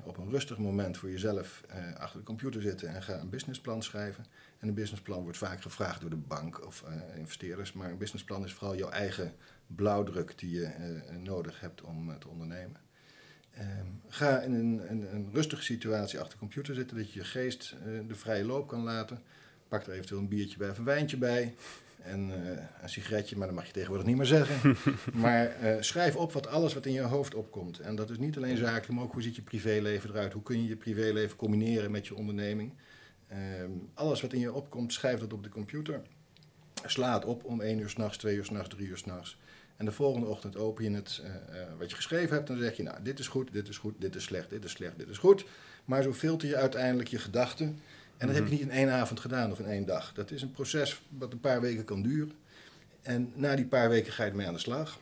op 0.03 0.17
een 0.17 0.29
rustig 0.29 0.57
moment 0.57 0.97
voor 0.97 1.09
jezelf 1.09 1.63
eh, 1.69 1.95
achter 1.95 2.19
de 2.19 2.25
computer 2.25 2.61
zitten 2.61 2.89
en 2.89 3.03
ga 3.03 3.19
een 3.19 3.29
businessplan 3.29 3.83
schrijven. 3.83 4.25
En 4.59 4.67
een 4.67 4.73
businessplan 4.73 5.23
wordt 5.23 5.37
vaak 5.37 5.61
gevraagd 5.61 6.01
door 6.01 6.09
de 6.09 6.15
bank 6.15 6.65
of 6.65 6.83
eh, 6.83 7.17
investeerders. 7.17 7.73
Maar 7.73 7.89
een 7.89 7.97
businessplan 7.97 8.43
is 8.43 8.53
vooral 8.53 8.77
jouw 8.77 8.89
eigen 8.89 9.33
blauwdruk 9.75 10.37
die 10.37 10.51
je 10.51 10.65
eh, 10.65 11.15
nodig 11.15 11.59
hebt 11.59 11.81
om 11.81 12.09
eh, 12.09 12.15
te 12.15 12.27
ondernemen. 12.27 12.79
Ehm, 13.51 13.85
ga 14.07 14.39
in 14.39 14.53
een, 14.53 14.91
een, 14.91 15.29
rustige 15.33 15.63
situatie 15.63 16.19
achter 16.19 16.33
de 16.33 16.39
computer 16.39 16.75
zitten, 16.75 16.97
dat 16.97 17.13
je 17.13 17.19
je 17.19 17.25
geest 17.25 17.75
eh, 17.79 18.07
de 18.07 18.15
vrije 18.15 18.45
loop 18.45 18.67
kan 18.67 18.83
laten. 18.83 19.21
Pak 19.67 19.85
er 19.85 19.93
eventueel 19.93 20.19
een 20.19 20.27
biertje 20.27 20.57
bij 20.57 20.69
of 20.69 20.77
een 20.77 20.83
wijntje 20.83 21.17
bij. 21.17 21.55
En 22.03 22.31
eh, 22.31 22.63
een 22.81 22.89
sigaretje, 22.89 23.37
maar 23.37 23.47
dat 23.47 23.55
mag 23.55 23.65
je 23.65 23.71
tegenwoordig 23.71 24.07
niet 24.07 24.17
meer 24.17 24.25
zeggen. 24.25 24.77
maar 25.13 25.45
eh, 25.47 25.75
schrijf 25.79 26.15
op 26.15 26.33
wat 26.33 26.47
alles 26.47 26.73
wat 26.73 26.85
in 26.85 26.93
je 26.93 27.01
hoofd 27.01 27.35
opkomt. 27.35 27.79
En 27.79 27.95
dat 27.95 28.09
is 28.09 28.17
niet 28.17 28.37
alleen 28.37 28.57
zakelijk, 28.57 28.89
maar 28.91 29.03
ook 29.03 29.13
hoe 29.13 29.21
ziet 29.21 29.35
je 29.35 29.41
privéleven 29.41 30.09
eruit? 30.09 30.33
Hoe 30.33 30.43
kun 30.43 30.61
je 30.61 30.67
je 30.67 30.75
privéleven 30.75 31.37
combineren 31.37 31.91
met 31.91 32.07
je 32.07 32.15
onderneming? 32.15 32.73
Ehm, 33.27 33.71
alles 33.93 34.21
wat 34.21 34.33
in 34.33 34.39
je 34.39 34.53
opkomt, 34.53 34.93
schrijf 34.93 35.19
dat 35.19 35.33
op 35.33 35.43
de 35.43 35.49
computer. 35.49 36.01
Sla 36.85 37.13
het 37.13 37.25
op 37.25 37.43
om 37.43 37.61
1 37.61 37.79
uur 37.79 37.89
s'nachts, 37.89 38.17
2 38.17 38.35
uur 38.35 38.45
s'nachts, 38.45 38.75
3 38.75 38.87
uur 38.87 38.97
s'nachts. 38.97 39.37
En 39.77 39.85
de 39.85 39.91
volgende 39.91 40.27
ochtend 40.27 40.57
open 40.57 40.83
je 40.83 40.91
het, 40.91 41.21
eh, 41.23 41.61
wat 41.77 41.89
je 41.89 41.95
geschreven 41.95 42.35
hebt, 42.35 42.49
en 42.49 42.55
dan 42.55 42.63
zeg 42.63 42.77
je, 42.77 42.83
nou, 42.83 42.97
dit 43.03 43.19
is 43.19 43.27
goed, 43.27 43.53
dit 43.53 43.67
is 43.67 43.77
goed, 43.77 43.93
dit 43.97 44.15
is 44.15 44.23
slecht, 44.23 44.49
dit 44.49 44.63
is 44.63 44.71
slecht, 44.71 44.97
dit 44.97 45.09
is 45.09 45.17
goed. 45.17 45.45
Maar 45.85 46.03
zo 46.03 46.13
filter 46.13 46.47
je 46.47 46.55
uiteindelijk 46.55 47.09
je 47.09 47.19
gedachten. 47.19 47.79
En 48.21 48.27
dat 48.27 48.35
heb 48.35 48.45
je 48.45 48.51
niet 48.51 48.61
in 48.61 48.71
één 48.71 48.89
avond 48.89 49.19
gedaan 49.19 49.51
of 49.51 49.59
in 49.59 49.65
één 49.65 49.85
dag. 49.85 50.13
Dat 50.13 50.31
is 50.31 50.41
een 50.41 50.51
proces 50.51 51.01
wat 51.09 51.31
een 51.31 51.39
paar 51.39 51.61
weken 51.61 51.85
kan 51.85 52.01
duren. 52.01 52.31
En 53.01 53.31
na 53.35 53.55
die 53.55 53.65
paar 53.65 53.89
weken 53.89 54.13
ga 54.13 54.23
je 54.23 54.29
ermee 54.29 54.47
aan 54.47 54.53
de 54.53 54.59
slag. 54.59 54.99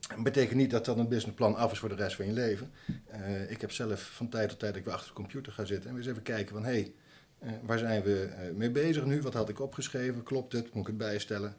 Dat 0.00 0.22
betekent 0.22 0.56
niet 0.56 0.70
dat 0.70 0.84
dan 0.84 0.98
een 0.98 1.08
businessplan 1.08 1.56
af 1.56 1.72
is 1.72 1.78
voor 1.78 1.88
de 1.88 1.94
rest 1.94 2.16
van 2.16 2.26
je 2.26 2.32
leven. 2.32 2.70
Uh, 3.14 3.50
ik 3.50 3.60
heb 3.60 3.72
zelf 3.72 4.00
van 4.00 4.28
tijd 4.28 4.48
tot 4.48 4.58
tijd 4.58 4.70
dat 4.70 4.80
ik 4.80 4.86
weer 4.86 4.94
achter 4.94 5.08
de 5.08 5.20
computer 5.20 5.52
ga 5.52 5.64
zitten 5.64 5.90
en 5.90 5.96
weer 5.96 6.02
eens 6.02 6.12
even 6.12 6.22
kijken 6.22 6.54
van 6.54 6.64
hé, 6.64 6.70
hey, 6.70 6.92
uh, 7.42 7.50
waar 7.62 7.78
zijn 7.78 8.02
we 8.02 8.28
uh, 8.30 8.56
mee 8.56 8.70
bezig 8.70 9.04
nu? 9.04 9.22
Wat 9.22 9.34
had 9.34 9.48
ik 9.48 9.60
opgeschreven? 9.60 10.22
Klopt 10.22 10.52
het? 10.52 10.72
Moet 10.72 10.82
ik 10.82 10.86
het 10.86 10.98
bijstellen? 10.98 11.56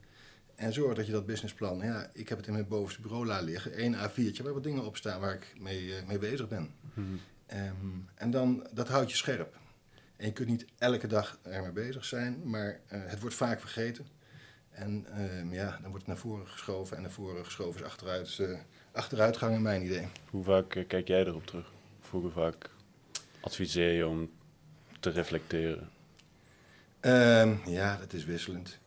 En 0.55 0.73
zorg 0.73 0.95
dat 0.95 1.05
je 1.05 1.11
dat 1.11 1.25
businessplan, 1.25 1.79
ja, 1.79 2.09
ik 2.13 2.29
heb 2.29 2.37
het 2.37 2.47
in 2.47 2.53
mijn 2.53 2.67
bovenste 2.67 3.01
bureau 3.01 3.25
laten 3.25 3.45
liggen, 3.45 3.73
één 3.73 3.95
A4'tje 3.95 4.43
waar 4.43 4.53
wat 4.53 4.63
dingen 4.63 4.85
op 4.85 4.97
staan 4.97 5.19
waar 5.19 5.33
ik 5.33 5.53
mee, 5.59 5.93
mee 6.07 6.19
bezig 6.19 6.47
ben. 6.47 6.69
Hmm. 6.93 7.19
Um, 7.53 8.07
en 8.15 8.31
dan, 8.31 8.67
dat 8.73 8.87
houdt 8.87 9.11
je 9.11 9.17
scherp. 9.17 9.57
En 10.17 10.25
je 10.25 10.31
kunt 10.33 10.49
niet 10.49 10.65
elke 10.77 11.07
dag 11.07 11.39
ermee 11.41 11.71
bezig 11.71 12.05
zijn, 12.05 12.41
maar 12.43 12.79
het 12.87 13.19
wordt 13.19 13.35
vaak 13.35 13.59
vergeten. 13.59 14.05
En 14.77 15.05
uh, 15.17 15.53
ja, 15.53 15.69
dan 15.81 15.89
wordt 15.89 16.05
het 16.05 16.07
naar 16.07 16.17
voren 16.17 16.47
geschoven 16.47 16.95
en 16.95 17.01
naar 17.01 17.11
voren 17.11 17.45
geschoven 17.45 17.81
is 17.81 17.87
achteruit, 17.87 18.37
uh, 18.37 18.57
achteruitgang 18.91 19.55
in 19.55 19.61
mijn 19.61 19.83
idee. 19.83 20.07
Hoe 20.29 20.43
vaak 20.43 20.75
uh, 20.75 20.87
kijk 20.87 21.07
jij 21.07 21.25
erop 21.25 21.45
terug? 21.45 21.71
Hoe 22.09 22.31
vaak 22.31 22.69
adviseer 23.39 23.91
je 23.91 24.07
om 24.07 24.31
te 24.99 25.09
reflecteren? 25.09 25.89
Um, 27.01 27.61
ja, 27.65 27.97
dat 27.97 28.13
is 28.13 28.25
wisselend. 28.25 28.79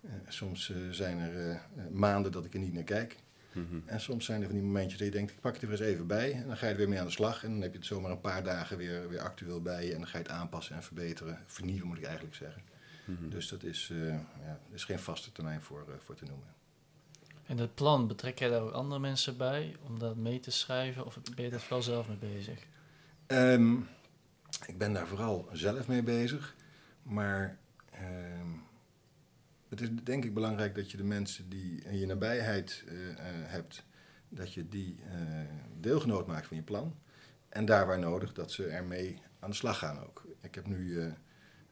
Uh, 0.00 0.10
soms 0.28 0.72
zijn 0.90 1.18
er 1.18 1.60
maanden 1.90 2.32
dat 2.32 2.44
ik 2.44 2.54
er 2.54 2.60
niet 2.60 2.74
naar 2.74 2.82
kijk. 2.82 3.16
Mm 3.56 3.66
-hmm. 3.70 3.82
En 3.86 4.00
soms 4.00 4.24
zijn 4.24 4.40
er 4.40 4.46
van 4.46 4.54
die 4.54 4.64
momentjes 4.64 4.98
dat 4.98 5.08
je 5.08 5.14
denkt, 5.14 5.32
ik 5.32 5.40
pak 5.40 5.54
het 5.54 5.62
er 5.62 5.70
eens 5.70 5.80
even 5.80 6.06
bij. 6.06 6.32
En 6.32 6.46
dan 6.46 6.56
ga 6.56 6.66
je 6.66 6.72
er 6.72 6.78
weer 6.78 6.88
mee 6.88 7.00
aan 7.00 7.06
de 7.06 7.12
slag. 7.12 7.44
En 7.44 7.50
dan 7.50 7.60
heb 7.60 7.72
je 7.72 7.78
het 7.78 7.86
zomaar 7.86 8.10
een 8.10 8.20
paar 8.20 8.44
dagen 8.44 8.76
weer, 8.76 9.08
weer 9.08 9.20
actueel 9.20 9.62
bij 9.62 9.86
je. 9.86 9.92
En 9.92 9.98
dan 9.98 10.08
ga 10.08 10.18
je 10.18 10.24
het 10.24 10.32
aanpassen 10.32 10.76
en 10.76 10.82
verbeteren. 10.82 11.38
Vernieuwen 11.46 11.86
moet 11.86 11.98
ik 11.98 12.04
eigenlijk 12.04 12.34
zeggen. 12.34 12.62
Mm 13.04 13.16
-hmm. 13.16 13.30
Dus 13.30 13.48
dat 13.48 13.62
is, 13.62 13.88
uh, 13.92 14.08
ja, 14.08 14.60
er 14.68 14.74
is 14.74 14.84
geen 14.84 14.98
vaste 14.98 15.32
termijn 15.32 15.62
voor, 15.62 15.84
uh, 15.88 15.94
voor 15.98 16.14
te 16.14 16.24
noemen. 16.24 16.54
En 17.46 17.56
dat 17.56 17.74
plan, 17.74 18.06
betrek 18.06 18.38
jij 18.38 18.48
daar 18.48 18.60
ook 18.60 18.72
andere 18.72 19.00
mensen 19.00 19.36
bij 19.36 19.76
om 19.82 19.98
dat 19.98 20.16
mee 20.16 20.40
te 20.40 20.50
schrijven? 20.50 21.06
Of 21.06 21.18
ben 21.34 21.44
je 21.44 21.50
daar 21.50 21.60
vooral 21.60 21.82
zelf 21.82 22.08
mee 22.08 22.16
bezig? 22.16 22.66
Um, 23.26 23.88
ik 24.66 24.78
ben 24.78 24.92
daar 24.92 25.06
vooral 25.06 25.48
zelf 25.52 25.88
mee 25.88 26.02
bezig. 26.02 26.54
Maar 27.02 27.58
um, 28.40 28.65
het 29.80 29.90
is 29.90 30.04
denk 30.04 30.24
ik 30.24 30.34
belangrijk 30.34 30.74
dat 30.74 30.90
je 30.90 30.96
de 30.96 31.04
mensen 31.04 31.48
die 31.48 31.82
in 31.82 31.98
je 31.98 32.06
nabijheid 32.06 32.84
uh, 32.86 32.92
hebt, 33.26 33.84
dat 34.28 34.52
je 34.52 34.68
die 34.68 34.96
uh, 34.98 35.40
deelgenoot 35.80 36.26
maakt 36.26 36.46
van 36.46 36.56
je 36.56 36.62
plan. 36.62 36.94
En 37.48 37.64
daar 37.64 37.86
waar 37.86 37.98
nodig, 37.98 38.32
dat 38.32 38.52
ze 38.52 38.66
ermee 38.66 39.20
aan 39.38 39.50
de 39.50 39.56
slag 39.56 39.78
gaan 39.78 39.98
ook. 40.04 40.24
Ik 40.40 40.54
heb 40.54 40.66
nu 40.66 41.00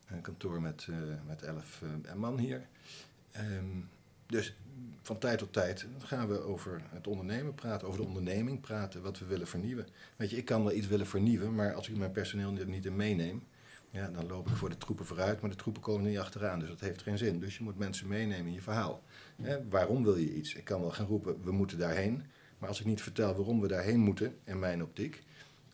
een 0.07 0.21
kantoor 0.21 0.61
met, 0.61 0.89
met 1.27 1.43
elf 1.43 1.83
man 2.17 2.39
hier. 2.39 2.67
Um, 3.37 3.89
dus 4.27 4.55
van 5.03 5.19
tijd 5.19 5.39
tot 5.39 5.53
tijd 5.53 5.87
gaan 5.99 6.29
we 6.29 6.41
over 6.41 6.83
het 6.89 7.07
ondernemen 7.07 7.55
praten, 7.55 7.87
over 7.89 8.01
de 8.01 8.07
onderneming 8.07 8.61
praten, 8.61 9.03
wat 9.03 9.19
we 9.19 9.25
willen 9.25 9.47
vernieuwen. 9.47 9.87
Weet 10.17 10.31
je, 10.31 10.37
ik 10.37 10.45
kan 10.45 10.65
wel 10.65 10.73
iets 10.73 10.87
willen 10.87 11.07
vernieuwen, 11.07 11.55
maar 11.55 11.75
als 11.75 11.89
ik 11.89 11.97
mijn 11.97 12.13
personeel 12.13 12.57
er 12.57 12.67
niet 12.67 12.87
in 12.87 12.97
meeneem, 12.97 13.43
ja, 13.95 14.09
dan 14.09 14.27
loop 14.27 14.49
ik 14.49 14.57
voor 14.57 14.69
de 14.69 14.79
troepen 14.79 15.07
vooruit, 15.07 15.41
maar 15.41 15.51
de 15.51 15.57
troepen 15.57 15.83
komen 15.83 16.11
niet 16.11 16.19
achteraan. 16.19 16.59
Dus 16.59 16.69
dat 16.69 16.81
heeft 16.81 17.03
geen 17.03 17.19
zin. 17.19 17.41
Dus 17.41 17.57
je 17.57 17.63
moet 17.63 17.79
mensen 17.79 18.09
meenemen 18.09 18.47
in 18.47 18.53
je 18.53 18.63
verhaal. 18.63 19.03
Hè, 19.43 19.69
waarom 19.69 20.05
wil 20.05 20.17
je 20.17 20.35
iets? 20.35 20.55
Ik 20.55 20.65
kan 20.65 20.81
wel 20.81 20.91
gaan 20.91 21.07
roepen, 21.07 21.43
we 21.45 21.53
moeten 21.53 21.79
daarheen. 21.79 22.23
Maar 22.59 22.69
als 22.69 22.81
ik 22.81 22.87
niet 22.87 23.03
vertel 23.03 23.35
waarom 23.35 23.61
we 23.61 23.69
daarheen 23.69 24.01
moeten, 24.01 24.35
in 24.45 24.59
mijn 24.59 24.83
optiek, 24.83 25.23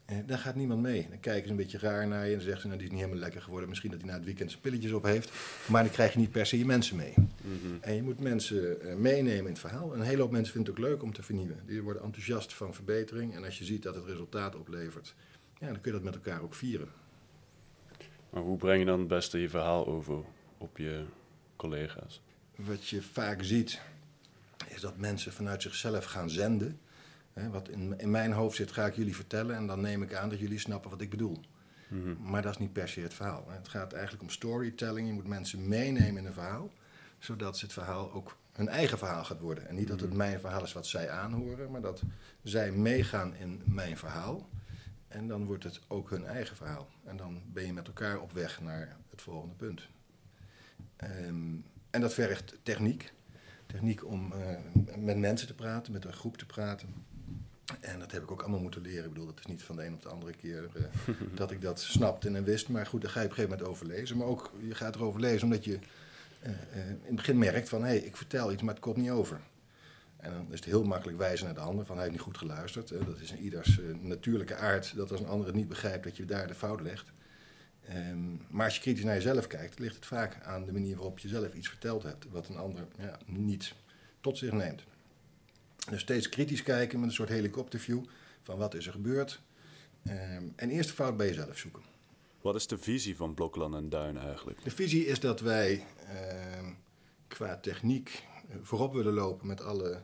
eh, 0.05 0.17
dan 0.27 0.39
gaat 0.39 0.55
niemand 0.55 0.81
mee. 0.81 1.07
Dan 1.09 1.21
kijken 1.21 1.45
ze 1.45 1.51
een 1.51 1.57
beetje 1.57 1.79
raar 1.79 2.09
naar 2.09 2.29
je 2.29 2.35
en 2.35 2.41
zeggen 2.41 2.61
ze, 2.61 2.67
nou, 2.67 2.79
die 2.79 2.87
is 2.87 2.93
niet 2.93 3.03
helemaal 3.03 3.23
lekker 3.23 3.43
geworden. 3.43 3.69
Misschien 3.69 3.91
dat 3.91 4.01
hij 4.01 4.09
na 4.09 4.17
het 4.17 4.25
weekend 4.25 4.51
zijn 4.51 4.63
pilletjes 4.63 4.93
op 4.93 5.03
heeft. 5.03 5.31
Maar 5.67 5.83
dan 5.83 5.93
krijg 5.93 6.13
je 6.13 6.19
niet 6.19 6.31
per 6.31 6.47
se 6.47 6.59
je 6.59 6.65
mensen 6.65 6.97
mee. 6.97 7.15
Mm 7.17 7.27
-hmm. 7.43 7.79
En 7.81 7.95
je 7.95 8.03
moet 8.03 8.21
mensen 8.21 8.87
uh, 8.87 8.95
meenemen 8.95 9.39
in 9.39 9.45
het 9.45 9.59
verhaal. 9.59 9.93
En 9.93 10.01
een 10.01 10.07
hele 10.07 10.23
hoop 10.23 10.31
mensen 10.31 10.53
vinden 10.53 10.75
het 10.75 10.83
ook 10.83 10.89
leuk 10.91 11.03
om 11.03 11.13
te 11.13 11.23
vernieuwen. 11.23 11.63
Die 11.67 11.83
worden 11.83 12.03
enthousiast 12.03 12.55
van 12.55 12.75
verbetering. 12.75 13.35
En 13.35 13.45
als 13.45 13.59
je 13.59 13.65
ziet 13.65 13.83
dat 13.83 13.95
het 13.95 14.05
resultaat 14.05 14.57
oplevert, 14.57 15.15
ja, 15.59 15.67
dan 15.67 15.81
kun 15.81 15.93
je 15.93 15.99
dat 15.99 16.03
met 16.03 16.15
elkaar 16.15 16.43
ook 16.43 16.55
vieren. 16.55 16.89
Maar 18.31 18.43
hoe 18.43 18.57
breng 18.57 18.79
je 18.79 18.85
dan 18.85 18.99
het 18.99 19.09
beste 19.09 19.39
je 19.41 19.49
verhaal 19.49 19.87
over 19.87 20.19
op 20.59 20.77
je 20.77 21.05
collega's? 21.57 22.23
Wat 22.57 22.89
je 22.89 23.03
vaak 23.03 23.43
ziet, 23.43 23.81
is 24.69 24.81
dat 24.81 24.97
mensen 24.97 25.33
vanuit 25.33 25.63
zichzelf 25.63 26.05
gaan 26.05 26.31
zenden. 26.31 26.81
Hè, 27.33 27.51
wat 27.51 27.69
in, 27.69 27.99
in, 27.99 28.11
mijn 28.11 28.33
hoofd 28.33 28.57
zit, 28.57 28.73
ga 28.73 28.87
ik 28.87 28.95
jullie 28.95 29.15
vertellen. 29.17 29.57
En 29.57 29.67
dan 29.67 29.81
neem 29.81 30.03
ik 30.03 30.15
aan 30.15 30.29
dat 30.29 30.39
jullie 30.39 30.59
snappen 30.59 30.91
wat 30.91 31.01
ik 31.01 31.11
bedoel. 31.11 31.41
Mm 31.89 32.03
-hmm. 32.03 32.31
Maar 32.31 32.43
dat 32.43 32.53
is 32.53 32.59
niet 32.59 32.73
per 32.73 32.89
se 32.89 33.01
het 33.01 33.15
verhaal. 33.15 33.45
Hè. 33.49 33.57
Het 33.57 33.69
gaat 33.69 33.93
eigenlijk 33.93 34.23
om 34.23 34.31
storytelling. 34.31 35.07
Je 35.07 35.13
moet 35.13 35.27
mensen 35.27 35.69
meenemen 35.69 36.17
in 36.17 36.27
een 36.27 36.33
verhaal. 36.33 36.71
zodat 37.19 37.59
ze 37.59 37.65
het 37.65 37.75
verhaal 37.75 38.13
ook 38.13 38.37
hun 38.53 38.69
eigen 38.69 38.99
verhaal 38.99 39.25
gaat 39.25 39.41
worden. 39.41 39.69
En 39.69 39.75
niet 39.75 39.89
dat 39.89 40.01
het 40.01 40.09
Mhm. 40.09 40.19
mijn 40.19 40.41
verhaal 40.41 40.63
is 40.63 40.73
wat 40.73 40.87
zij 40.87 41.11
aanhoren, 41.11 41.71
maar 41.71 41.81
dat 41.81 42.03
zij 42.43 42.73
meegaan 42.73 43.35
in 43.35 43.63
mijn 43.65 43.97
verhaal. 43.97 44.49
En 45.11 45.29
dan 45.29 45.45
wordt 45.45 45.65
het 45.65 45.81
ook 45.89 46.11
hun 46.11 46.25
eigen 46.25 46.57
verhaal. 46.57 46.89
En 47.05 47.17
dan 47.17 47.43
ben 47.53 47.67
je 47.67 47.73
met 47.73 47.87
elkaar 47.87 48.21
op 48.21 48.33
weg 48.33 48.61
naar 48.61 48.97
het 49.11 49.23
volgende 49.23 49.55
punt. 49.55 49.89
Ehm, 50.97 51.55
en 51.91 52.01
dat 52.01 52.15
vergt 52.15 52.59
techniek. 52.63 53.13
Techniek 53.67 54.05
om 54.07 54.33
eh, 54.33 54.57
met 54.97 55.17
mensen 55.17 55.47
te 55.47 55.55
praten, 55.55 55.93
met 55.93 56.05
een 56.05 56.13
groep 56.13 56.37
te 56.37 56.47
praten. 56.47 56.89
En 57.81 57.99
dat 57.99 58.13
heb 58.13 58.23
ik 58.23 58.31
ook 58.31 58.41
allemaal 58.41 58.61
moeten 58.61 58.83
leren. 58.83 59.05
Ik 59.05 59.13
bedoel, 59.13 59.27
dat 59.27 59.39
is 59.39 59.47
niet 59.47 59.63
van 59.63 59.77
de 59.77 59.85
een 59.85 59.95
op 59.95 60.03
de 60.03 60.09
andere 60.09 60.33
keer 60.33 60.69
eh, 60.75 61.15
dat 61.35 61.51
ik 61.51 61.61
dat 61.61 61.81
snapte 61.81 62.31
en 62.31 62.45
wist. 62.45 62.69
Maar 62.69 62.87
goed, 62.87 63.03
daar 63.03 63.11
ga 63.11 63.21
je 63.21 63.27
op 63.27 63.31
een 63.31 63.37
gegeven 63.37 63.59
moment 63.59 63.77
over 63.77 63.97
lezen. 63.97 64.17
Maar 64.17 64.27
ook, 64.27 64.53
je 64.61 64.75
gaat 64.75 64.95
erover 64.95 65.21
lezen 65.21 65.45
omdat 65.45 65.65
je 65.65 65.79
eh, 66.41 66.51
in 66.89 67.01
het 67.03 67.17
begin 67.17 67.39
merkt 67.39 67.69
van... 67.69 67.83
hé, 67.83 67.89
hey, 67.89 67.99
ik 67.99 68.17
vertel 68.17 68.53
iets, 68.53 68.63
maar 68.63 68.75
het 68.75 68.83
komt 68.83 68.97
niet 68.97 69.11
over. 69.11 69.41
En 70.21 70.33
dan 70.33 70.47
is 70.51 70.59
het 70.59 70.65
heel 70.65 70.85
makkelijk 70.85 71.19
wijzen 71.19 71.47
naar 71.47 71.55
de 71.55 71.61
ander 71.61 71.87
van 71.87 71.95
hij 71.95 72.05
heeft 72.05 72.17
niet 72.17 72.27
goed 72.27 72.39
geluisterd. 72.39 72.89
Dat 72.89 73.21
is 73.21 73.31
in 73.31 73.39
ieders 73.39 73.81
eh, 73.81 73.95
natuurlijke 74.01 74.55
aard 74.55 74.97
dat 74.97 75.11
als 75.11 75.21
een 75.21 75.27
ander 75.27 75.47
het 75.47 75.57
niet 75.57 75.69
begrijpt 75.69 76.05
dat 76.05 76.17
je 76.17 76.25
daar 76.25 76.47
de 76.47 76.55
fout 76.55 76.81
legt. 76.81 77.13
Ehm, 77.81 78.37
maar 78.49 78.65
als 78.65 78.75
je 78.75 78.81
kritisch 78.81 79.05
naar 79.05 79.15
jezelf 79.15 79.47
kijkt, 79.47 79.79
ligt 79.79 79.95
het 79.95 80.07
vaak 80.07 80.43
aan 80.43 80.65
de 80.65 80.73
manier 80.73 80.97
waarop 80.97 81.19
je 81.19 81.29
zelf 81.29 81.55
iets 81.55 81.69
verteld 81.69 82.03
hebt, 82.03 82.27
wat 82.31 82.49
een 82.49 82.57
ander 82.57 82.87
ja, 82.99 83.19
niet 83.27 83.75
tot 84.21 84.39
zich 84.39 84.53
neemt. 84.53 84.83
Dus 85.91 86.01
steeds 86.01 86.29
kritisch 86.29 86.63
kijken 86.63 87.01
met 87.01 87.09
een 87.09 87.15
soort 87.15 87.29
helikopterview 87.29 88.05
van 88.43 88.59
wat 88.59 88.75
is 88.75 88.87
er 88.87 88.93
gebeurd. 88.93 89.41
Ehm, 90.05 90.45
en 90.57 90.71
eerst 90.71 90.89
de 90.89 90.95
fout 90.95 91.17
bij 91.17 91.27
jezelf 91.27 91.59
zoeken. 91.59 91.83
Wat 92.41 92.55
is 92.55 92.67
de 92.67 92.79
visie 92.79 93.17
van 93.17 93.35
Blokland 93.35 93.75
en 93.75 93.89
Duin 93.89 94.19
eigenlijk? 94.19 94.65
De 94.65 94.71
visie 94.71 95.07
is 95.07 95.21
dat 95.21 95.41
wij 95.41 95.85
ehm, 96.07 96.73
qua 97.29 97.57
techniek 97.57 98.25
eh, 98.49 98.57
voorop 98.63 98.93
willen 98.93 99.13
lopen 99.13 99.47
met 99.47 99.63
alle 99.63 100.01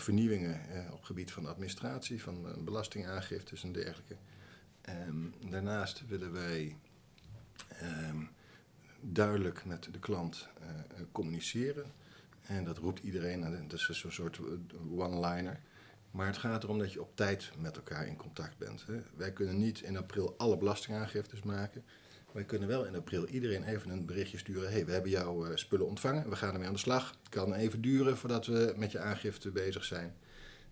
vernieuwingen 0.00 0.68
eh, 0.70 0.92
op 0.92 1.02
gebied 1.02 1.32
van 1.32 1.46
administratie, 1.46 2.22
van 2.22 2.48
eh, 2.48 2.56
belastingaangiftes 2.58 3.62
en 3.62 3.72
dergelijke. 3.72 4.16
Ehm, 4.80 5.50
daarnaast 5.50 6.06
willen 6.06 6.32
wij 6.32 6.76
ehm, 7.68 8.24
duidelijk 9.00 9.64
met 9.64 9.88
de 9.92 9.98
klant 9.98 10.48
eh, 10.60 10.68
eh, 10.68 11.06
communiceren. 11.12 11.92
En 12.42 12.64
dat 12.64 12.78
roept 12.78 13.02
iedereen, 13.02 13.44
en 13.44 13.68
dat 13.68 13.78
is 13.78 14.00
zo'n 14.00 14.10
soort 14.10 14.38
eh, 14.38 14.98
one-liner. 14.98 15.60
Maar 16.10 16.26
het 16.26 16.38
gaat 16.38 16.62
erom 16.62 16.78
dat 16.78 16.92
je 16.92 17.00
op 17.00 17.16
tijd 17.16 17.50
met 17.58 17.76
elkaar 17.76 18.06
in 18.06 18.16
contact 18.16 18.58
bent. 18.58 18.84
Wij 19.16 19.32
kunnen 19.32 19.58
niet 19.58 19.80
in 19.80 19.96
april 19.96 20.34
alle 20.38 20.56
belastingaangiftes 20.56 21.42
maken. 21.42 21.84
Wij 22.36 22.44
kunnen 22.44 22.68
wel 22.68 22.84
in 22.84 22.96
april 22.96 23.26
iedereen 23.26 23.64
even 23.64 23.90
een 23.90 24.06
berichtje 24.06 24.38
sturen. 24.38 24.70
hey, 24.70 24.86
we 24.86 24.92
hebben 24.92 25.10
jouw 25.10 25.44
eh, 25.44 25.56
spullen 25.56 25.86
ontvangen, 25.86 26.28
we 26.28 26.36
gaan 26.36 26.52
ermee 26.52 26.66
aan 26.66 26.72
de 26.72 26.78
slag. 26.78 27.08
Het 27.08 27.28
kan 27.28 27.54
even 27.54 27.80
duren 27.80 28.16
voordat 28.16 28.46
we 28.46 28.74
met 28.76 28.92
je 28.92 28.98
aangifte 28.98 29.50
bezig 29.50 29.84
zijn. 29.84 30.14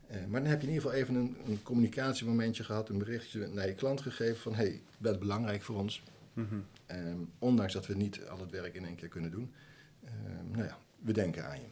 Eh, 0.06 0.16
maar 0.28 0.40
dan 0.40 0.50
heb 0.50 0.60
je 0.60 0.66
in 0.66 0.72
ieder 0.72 0.88
geval 0.88 1.02
even 1.02 1.14
een, 1.14 1.36
een 1.46 1.62
communicatiemomentje 1.62 2.64
gehad, 2.64 2.88
een 2.88 2.98
berichtje 2.98 3.48
naar 3.48 3.66
je 3.66 3.74
klant 3.74 4.00
gegeven 4.00 4.36
van 4.36 4.54
hey, 4.54 4.70
je 4.70 4.80
bent 4.98 5.18
belangrijk 5.18 5.62
voor 5.62 5.76
ons. 5.76 6.02
Mhm. 6.32 6.54
Ehm, 6.86 7.18
ondanks 7.38 7.72
dat 7.72 7.86
we 7.86 7.94
niet 7.94 8.26
al 8.28 8.40
het 8.40 8.50
werk 8.50 8.74
in 8.74 8.84
één 8.84 8.96
keer 8.96 9.08
kunnen 9.08 9.30
doen. 9.30 9.52
Ehm, 10.04 10.50
nou 10.50 10.64
ja, 10.64 10.78
we 10.98 11.12
denken 11.12 11.46
aan 11.46 11.60
je. 11.60 11.66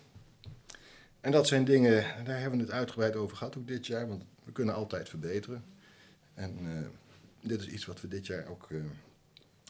En 1.21 1.31
dat 1.31 1.47
zijn 1.47 1.65
dingen, 1.65 2.25
daar 2.25 2.41
hebben 2.41 2.59
we 2.59 2.65
het 2.65 2.75
uitgebreid 2.75 3.17
over 3.17 3.37
gehad 3.37 3.59
ook 3.59 3.67
dit 3.67 3.87
jaar, 3.87 4.09
want 4.09 4.25
we 4.45 4.53
kunnen 4.53 4.75
altijd 4.75 5.09
verbeteren. 5.09 5.65
En 6.35 6.59
eh, 6.59 6.87
dit 7.41 7.61
is 7.61 7.69
iets 7.69 7.87
wat 7.87 8.01
we 8.01 8.09
dit 8.09 8.27
jaar 8.27 8.47
ook 8.49 8.69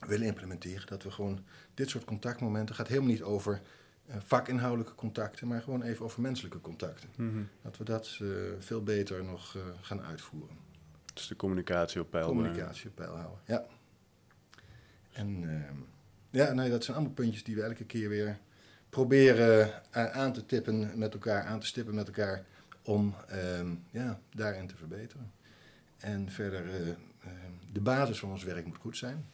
willen 0.05 0.27
implementeren. 0.27 0.87
Dat 0.87 1.03
we 1.03 1.11
gewoon 1.11 1.45
dit 1.75 1.89
soort 1.89 2.05
contactmomenten, 2.05 2.75
gaat 2.75 2.89
helemaal 2.89 3.11
niet 3.11 3.23
over 3.23 3.61
eh, 4.07 4.17
vakinhoudelijke 4.19 4.95
contacten, 4.95 5.49
maar 5.49 5.63
gewoon 5.63 5.83
even 5.83 6.05
over 6.05 6.21
menselijke 6.21 6.61
contacten. 6.61 7.09
Mhm. 7.17 7.43
Dat 7.63 7.77
we 7.77 7.85
dat 7.85 8.19
eh, 8.21 8.29
veel 8.59 8.83
beter 8.83 9.25
nog 9.25 9.57
eh, 9.57 9.63
gaan 9.81 10.03
uitvoeren. 10.03 10.57
Dus 11.15 11.27
de 11.27 11.37
communicatie 11.37 12.01
op 12.01 12.11
peil. 12.11 12.27
brengen. 12.27 12.45
Communicatie 12.45 12.89
op 12.89 12.95
peil 12.95 13.17
houden, 13.17 13.39
ja. 13.47 13.65
En 15.13 15.45
ehm, 15.49 15.77
ja, 16.31 16.53
nee, 16.53 16.71
dat 16.71 16.85
zijn 16.85 16.97
allemaal 16.97 17.15
puntjes 17.15 17.45
die 17.45 17.55
we 17.55 17.63
elke 17.63 17.85
keer 17.85 18.09
weer 18.09 18.39
proberen 18.91 19.83
aan 19.93 20.33
te 20.33 20.47
tippen 20.47 20.99
met 20.99 21.13
elkaar, 21.13 21.45
aan 21.45 21.61
te 21.61 21.67
stippen 21.67 21.95
met 21.95 22.07
elkaar, 22.07 22.45
om 22.83 23.15
ehm, 23.29 23.75
ja, 23.91 24.21
daarin 24.31 24.67
te 24.67 24.77
verbeteren. 24.77 25.33
En 26.03 26.31
verder, 26.31 26.71
eh, 26.71 26.89
ehm, 26.89 27.53
de 27.73 27.81
basis 27.81 28.19
van 28.19 28.31
ons 28.31 28.45
werk 28.45 28.67
moet 28.67 28.77
goed 28.77 28.97
zijn. 28.97 29.27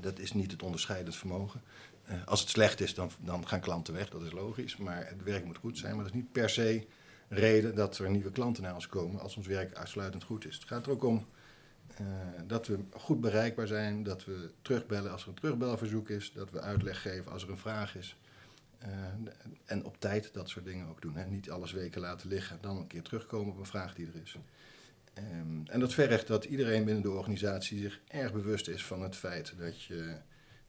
Dat 0.00 0.18
is 0.18 0.32
niet 0.32 0.50
het 0.50 0.62
onderscheidend 0.62 1.16
vermogen. 1.16 1.62
Eh, 2.04 2.26
als 2.26 2.40
het 2.40 2.48
slecht 2.48 2.80
is, 2.80 2.94
dan, 2.94 3.10
dan 3.20 3.48
gaan 3.48 3.60
klanten 3.60 3.94
weg, 3.94 4.10
dat 4.10 4.22
is 4.22 4.32
logisch. 4.32 4.76
Maar 4.76 5.06
het 5.06 5.22
werk 5.22 5.44
moet 5.44 5.58
goed 5.58 5.78
zijn, 5.78 5.94
maar 5.94 6.04
dat 6.04 6.14
is 6.14 6.20
niet 6.20 6.32
per 6.32 6.50
se 6.50 6.86
reden 7.28 7.74
dat 7.74 7.98
er 7.98 8.10
nieuwe 8.10 8.32
klanten 8.32 8.62
naar 8.62 8.74
ons 8.74 8.86
komen 8.86 9.20
als 9.20 9.36
ons 9.36 9.46
werk 9.46 9.74
uitsluitend 9.74 10.24
goed 10.24 10.46
is. 10.46 10.54
Het 10.54 10.64
gaat 10.64 10.86
er 10.86 10.92
ook 10.92 11.04
om 11.04 11.26
eh, 11.96 12.06
dat 12.46 12.66
we 12.66 12.78
goed 12.90 13.20
bereikbaar 13.20 13.66
zijn, 13.66 14.02
dat 14.02 14.24
we 14.24 14.50
terugbellen 14.62 15.12
als 15.12 15.22
er 15.22 15.28
een 15.28 15.34
terugbelverzoek 15.34 16.08
is, 16.08 16.32
dat 16.32 16.50
we 16.50 16.60
uitleg 16.60 17.02
geven 17.02 17.32
als 17.32 17.42
er 17.42 17.50
een 17.50 17.58
vraag 17.58 17.96
is. 17.96 18.16
Eh, 18.78 18.88
en 19.64 19.84
op 19.84 19.96
tijd 20.00 20.30
dat 20.32 20.48
soort 20.48 20.64
dingen 20.64 20.88
ook 20.88 21.02
doen. 21.02 21.16
Hè. 21.16 21.26
Niet 21.26 21.50
alles 21.50 21.72
weken 21.72 22.00
laten 22.00 22.28
liggen, 22.28 22.58
dan 22.60 22.76
een 22.76 22.86
keer 22.86 23.02
terugkomen 23.02 23.52
op 23.52 23.58
een 23.58 23.66
vraag 23.66 23.94
die 23.94 24.06
er 24.06 24.22
is. 24.22 24.36
Ehm, 25.14 25.66
en 25.66 25.80
dat 25.80 25.94
vergt 25.94 26.26
dat 26.26 26.44
iedereen 26.44 26.84
binnen 26.84 27.02
de 27.02 27.10
organisatie 27.10 27.78
zich 27.78 28.00
erg 28.08 28.32
bewust 28.32 28.68
is 28.68 28.84
van 28.84 29.02
het 29.02 29.16
feit 29.16 29.54
dat 29.58 29.82
je 29.82 30.16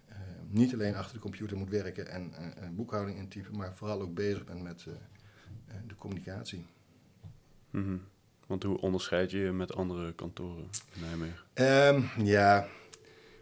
eh, 0.07 0.17
niet 0.47 0.73
alleen 0.73 0.95
achter 0.95 1.13
de 1.13 1.21
computer 1.21 1.57
moet 1.57 1.69
werken 1.69 2.07
en 2.07 2.33
een 2.63 2.75
boekhouding 2.75 3.17
intypen, 3.17 3.57
maar 3.57 3.75
vooral 3.75 4.01
ook 4.01 4.13
bezig 4.13 4.45
bent 4.45 4.61
met 4.61 4.85
eh, 4.87 5.75
de 5.87 5.95
communicatie. 5.95 6.65
Mhm. 7.69 7.97
Want 8.47 8.63
hoe 8.63 8.81
onderscheid 8.81 9.31
je 9.31 9.37
je 9.37 9.51
met 9.51 9.73
andere 9.73 10.13
kantoren 10.13 10.69
in 10.93 11.01
Nijmegen? 11.01 11.45
Ehm, 11.53 12.25
ja, 12.25 12.67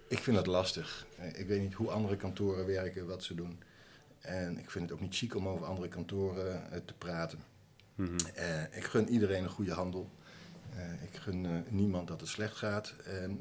ik 0.07 0.17
vind 0.17 0.35
dat 0.35 0.47
lastig. 0.47 1.05
Ik 1.33 1.47
weet 1.47 1.61
niet 1.61 1.73
hoe 1.73 1.89
andere 1.89 2.15
kantoren 2.15 2.65
werken, 2.65 3.07
wat 3.07 3.23
ze 3.23 3.35
doen. 3.35 3.63
En 4.19 4.57
ik 4.57 4.69
vind 4.69 4.83
het 4.83 4.93
ook 4.93 5.03
niet 5.03 5.15
chic 5.15 5.35
om 5.35 5.47
over 5.47 5.65
andere 5.65 5.87
kantoren 5.87 6.85
te 6.85 6.93
praten. 6.93 7.39
Mhm. 7.95 8.15
Ik 8.71 8.83
gun 8.83 9.09
iedereen 9.09 9.43
een 9.43 9.49
goede 9.49 9.73
handel. 9.73 10.11
Eh, 10.75 11.03
ik 11.03 11.15
gun 11.17 11.45
eh, 11.45 11.51
niemand 11.69 12.07
dat 12.07 12.19
het 12.19 12.29
slecht 12.29 12.55
gaat. 12.57 12.93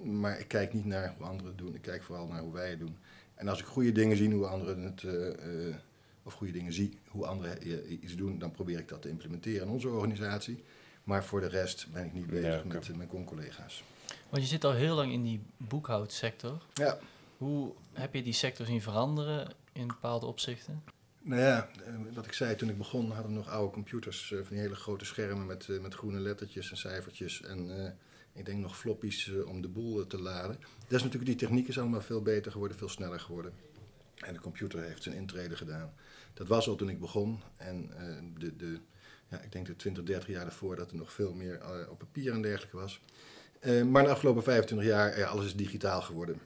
Maar 0.04 0.38
ik 0.38 0.48
kijk 0.48 0.72
niet 0.72 0.84
naar 0.84 1.14
hoe 1.16 1.26
anderen 1.26 1.46
het 1.50 1.58
doen. 1.58 1.74
Ik 1.74 1.82
kijk 1.82 2.02
vooral 2.02 2.26
naar 2.26 2.40
hoe 2.40 2.52
wij 2.52 2.70
het 2.70 2.78
doen. 2.78 2.96
En 3.40 3.48
als 3.48 3.60
ik 3.60 3.64
goede 3.64 3.92
dingen 3.92 4.16
zie 4.16 4.32
hoe 4.34 4.46
anderen 4.46 4.82
het, 4.82 5.02
eh, 5.02 5.68
eh, 5.68 5.74
of 6.22 6.32
goede 6.32 6.52
dingen 6.52 6.72
zie 6.72 6.98
hoe 7.08 7.26
anderen 7.26 8.02
iets 8.04 8.16
doen, 8.16 8.38
dan 8.38 8.50
probeer 8.50 8.78
ik 8.78 8.88
dat 8.88 9.02
te 9.02 9.08
implementeren 9.08 9.66
in 9.66 9.72
onze 9.72 9.88
organisatie. 9.88 10.64
Maar 11.04 11.24
voor 11.24 11.40
de 11.40 11.46
rest 11.46 11.86
ben 11.92 12.04
ik 12.04 12.12
niet 12.12 12.24
Ja, 12.24 12.30
bezig 12.30 12.64
met 12.64 12.96
mijn 12.96 13.08
con-collega's. 13.08 13.82
Want 14.28 14.42
je 14.42 14.48
zit 14.48 14.64
al 14.64 14.72
heel 14.72 14.94
lang 14.94 15.12
in 15.12 15.22
die 15.22 15.40
boekhoudsector. 15.56 16.62
Ja. 16.74 16.98
Hoe 17.36 17.72
heb 17.92 18.14
je 18.14 18.22
die 18.22 18.32
sector 18.32 18.66
zien 18.66 18.82
veranderen 18.82 19.52
in 19.72 19.86
bepaalde 19.86 20.26
opzichten? 20.26 20.82
Nou 21.22 21.40
ja, 21.40 21.68
eh, 21.84 21.94
wat 22.14 22.26
ik 22.26 22.32
zei 22.32 22.56
toen 22.56 22.68
ik 22.68 22.78
begon, 22.78 23.10
hadden 23.10 23.32
we 23.32 23.38
nog 23.38 23.48
oude 23.48 23.72
computers, 23.72 24.32
eh, 24.32 24.38
van 24.38 24.48
die 24.48 24.58
hele 24.58 24.74
grote 24.74 25.04
schermen 25.04 25.46
met, 25.46 25.68
eh, 25.68 25.80
met 25.80 25.94
groene 25.94 26.20
lettertjes 26.20 26.70
en 26.70 26.76
cijfertjes. 26.76 27.42
En 27.42 27.94
ik 28.32 28.44
denk 28.44 28.58
nog 28.58 28.78
floppies 28.78 29.30
om 29.46 29.62
de 29.62 29.68
boel 29.68 30.06
te 30.06 30.20
laden. 30.20 30.56
Dat 30.60 30.98
is 30.98 31.02
natuurlijk, 31.02 31.24
die 31.24 31.34
techniek 31.34 31.68
is 31.68 31.78
allemaal 31.78 32.00
veel 32.00 32.22
beter 32.22 32.52
geworden, 32.52 32.76
veel 32.76 32.88
sneller 32.88 33.20
geworden. 33.20 33.52
En 34.16 34.32
de 34.32 34.40
computer 34.40 34.82
heeft 34.82 35.02
zijn 35.02 35.14
intrede 35.14 35.56
gedaan. 35.56 35.92
Dat 36.34 36.48
was 36.48 36.68
al 36.68 36.74
toen 36.74 36.88
ik 36.88 37.00
begon. 37.00 37.40
En 37.56 37.90
de, 38.38 38.56
de, 38.56 38.80
ja, 39.28 39.40
ik 39.40 39.52
denk 39.52 39.66
de 39.66 39.76
20, 39.76 40.04
30 40.04 40.28
jaar 40.28 40.44
daarvoor 40.44 40.76
dat 40.76 40.90
er 40.90 40.96
nog 40.96 41.12
veel 41.12 41.34
meer 41.34 41.88
op 41.90 41.98
papier 41.98 42.32
en 42.32 42.42
dergelijke 42.42 42.76
was. 42.76 43.00
Maar 43.86 44.02
de 44.02 44.10
afgelopen 44.10 44.42
25 44.42 44.88
jaar, 44.88 45.18
ja, 45.18 45.26
alles 45.26 45.44
is 45.44 45.56
digitaal 45.56 46.02
geworden. 46.02 46.40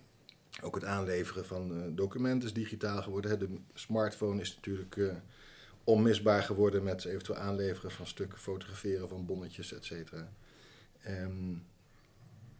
Ook 0.64 0.74
het 0.74 0.84
aanleveren 0.84 1.46
van 1.46 1.76
eh, 1.76 1.82
documenten 1.90 2.48
is 2.48 2.54
digitaal 2.54 3.02
geworden. 3.02 3.38
De 3.38 3.48
smartphone 3.74 4.40
is 4.40 4.54
natuurlijk 4.54 4.96
eh, 4.96 5.14
onmisbaar 5.84 6.42
geworden 6.42 6.82
met 6.82 7.04
eventueel 7.04 7.38
aanleveren 7.38 7.90
van 7.90 8.06
stukken, 8.06 8.38
fotograferen 8.38 9.08
van 9.08 9.26
bonnetjes, 9.26 9.72
et 9.72 9.84
cetera. 9.84 10.32
Ehm, 11.00 11.54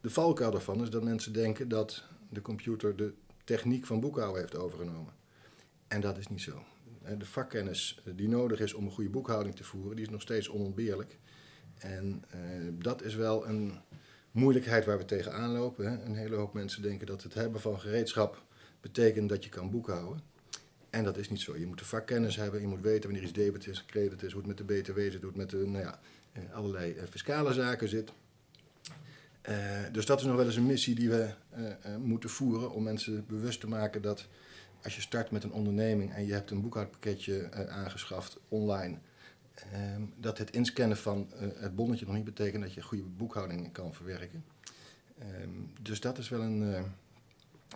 de 0.00 0.10
valkuil 0.10 0.50
daarvan 0.50 0.82
is 0.82 0.90
dat 0.90 1.02
mensen 1.02 1.32
denken 1.32 1.68
dat 1.68 2.04
de 2.28 2.42
computer 2.42 2.96
de 2.96 3.12
techniek 3.44 3.86
van 3.86 4.00
boekhouden 4.00 4.40
heeft 4.40 4.56
overgenomen. 4.56 5.12
En 5.88 6.00
dat 6.00 6.18
is 6.18 6.28
niet 6.28 6.42
zo. 6.42 6.64
De 7.18 7.26
vakkennis 7.26 8.00
eh, 8.04 8.12
die 8.16 8.28
nodig 8.28 8.60
is 8.60 8.74
om 8.74 8.84
een 8.84 8.92
goede 8.92 9.10
boekhouding 9.10 9.56
te 9.56 9.64
voeren, 9.64 9.96
die 9.96 10.04
is 10.04 10.10
nog 10.10 10.22
steeds 10.22 10.48
onontbeerlijk. 10.48 11.18
En 11.74 12.24
dat 12.78 13.02
is 13.02 13.14
wel 13.14 13.46
een 13.46 13.80
moeilijkheid 14.34 14.84
waar 14.84 14.98
we 14.98 15.04
tegenaan 15.04 15.50
lopen. 15.50 15.86
Hè. 15.86 16.04
Een 16.04 16.16
hele 16.16 16.36
hoop 16.36 16.54
mensen 16.54 16.82
denken 16.82 17.06
dat 17.06 17.22
het 17.22 17.34
hebben 17.34 17.60
van 17.60 17.80
gereedschap 17.80 18.42
betekent 18.80 19.28
dat 19.28 19.44
je 19.44 19.50
kan 19.50 19.70
boekhouden. 19.70 20.22
En 20.90 21.04
dat 21.04 21.16
is 21.16 21.30
niet 21.30 21.40
zo. 21.40 21.56
Je 21.56 21.66
moet 21.66 21.78
de 21.78 21.84
vakkennis 21.84 22.36
hebben, 22.36 22.60
je 22.60 22.66
moet 22.66 22.80
weten 22.80 23.02
wanneer 23.02 23.22
iets 23.22 23.32
debet 23.32 23.66
is, 23.66 23.84
credit 23.84 24.22
is, 24.22 24.32
hoe 24.32 24.40
het 24.40 24.48
met 24.48 24.58
de 24.58 24.64
BTW 24.64 24.98
zit, 24.98 25.20
hoe 25.20 25.26
het 25.26 25.36
met 25.36 25.50
de, 25.50 25.56
nou 25.56 25.84
ja, 25.84 26.00
eh, 26.32 26.42
allerlei 26.52 26.92
eh, 26.92 27.04
fiscale 27.10 27.52
zaken 27.52 27.88
zit. 27.88 28.12
Eh, 29.40 29.56
dus 29.92 30.06
dat 30.06 30.20
is 30.20 30.26
nog 30.26 30.36
wel 30.36 30.44
eens 30.44 30.56
een 30.56 30.66
missie 30.66 30.94
die 30.94 31.10
we 31.10 31.28
moeten 31.98 32.30
voeren 32.30 32.70
om 32.70 32.82
mensen 32.82 33.24
bewust 33.26 33.60
te 33.60 33.68
maken 33.68 34.02
dat 34.02 34.26
als 34.82 34.94
je 34.94 35.00
start 35.00 35.30
met 35.30 35.44
een 35.44 35.52
onderneming 35.52 36.12
en 36.12 36.26
je 36.26 36.32
hebt 36.32 36.50
een 36.50 36.60
boekhoudpakketje 36.60 37.50
aangeschaft 37.68 38.38
online, 38.48 38.98
ehm, 39.54 40.02
dat 40.16 40.38
het 40.38 40.50
inscannen 40.50 40.96
van 40.96 41.32
eh, 41.32 41.48
het 41.54 41.74
bonnetje 41.74 42.06
nog 42.06 42.14
niet 42.14 42.24
betekent 42.24 42.62
dat 42.62 42.74
je 42.74 42.82
goede 42.82 43.04
boekhouding 43.04 43.72
kan 43.72 43.94
verwerken. 43.94 44.44
Ehm, 45.18 45.50
dus 45.80 46.00
dat 46.00 46.18
is 46.18 46.28
wel 46.28 46.40
een, 46.40 46.74
eh, 46.74 46.82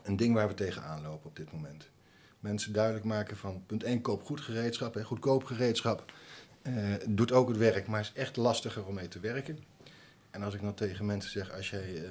een 0.02 0.16
ding 0.16 0.34
waar 0.34 0.48
we 0.48 0.54
tegenaan 0.54 1.02
lopen 1.02 1.28
op 1.28 1.36
dit 1.36 1.52
moment. 1.52 1.88
Mensen 2.40 2.72
duidelijk 2.72 3.04
maken 3.04 3.36
van 3.36 3.62
punt 3.66 3.82
1, 3.82 4.00
koop 4.00 4.22
goed 4.22 4.40
gereedschap. 4.40 4.94
Hè. 4.94 5.04
Goedkoop 5.04 5.44
gereedschap 5.44 6.12
eh, 6.62 6.74
doet 7.08 7.32
ook 7.32 7.48
het 7.48 7.56
werk, 7.56 7.86
maar 7.86 8.00
is 8.00 8.12
echt 8.14 8.36
lastiger 8.36 8.86
om 8.86 8.94
mee 8.94 9.08
te 9.08 9.20
werken. 9.20 9.58
En 10.30 10.42
als 10.42 10.54
ik 10.54 10.60
dan 10.60 10.74
tegen 10.74 11.06
mensen 11.06 11.30
zeg, 11.30 11.52
als 11.52 11.70
jij 11.70 12.04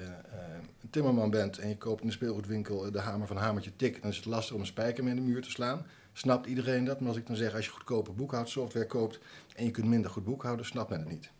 een 0.80 0.90
timmerman 0.90 1.30
bent 1.30 1.58
en 1.58 1.68
je 1.68 1.76
koopt 1.76 2.00
in 2.00 2.06
de 2.06 2.12
speelgoedwinkel 2.12 2.90
de 2.90 3.00
hamer 3.00 3.26
van 3.26 3.36
Hamertje 3.36 3.76
Tik, 3.76 4.02
dan 4.02 4.10
is 4.10 4.16
het 4.16 4.24
lastig 4.24 4.54
om 4.54 4.60
een 4.60 4.66
spijker 4.66 5.08
in 5.08 5.14
de 5.14 5.22
muur 5.22 5.42
te 5.42 5.50
slaan. 5.50 5.86
Snapt 6.18 6.46
iedereen 6.46 6.84
dat? 6.84 7.00
Maar 7.00 7.08
als 7.08 7.16
ik 7.16 7.26
dan 7.26 7.36
zeg, 7.36 7.54
als 7.54 7.64
je 7.64 7.70
goedkope 7.70 8.12
boekhoudsoftware 8.12 8.86
koopt 8.86 9.18
en 9.56 9.64
je 9.64 9.70
kunt 9.70 9.86
minder 9.86 10.10
goed 10.10 10.24
boekhouden, 10.24 10.66
snapt 10.66 10.90
men 10.90 10.98
het 10.98 11.08
niet. 11.08 11.30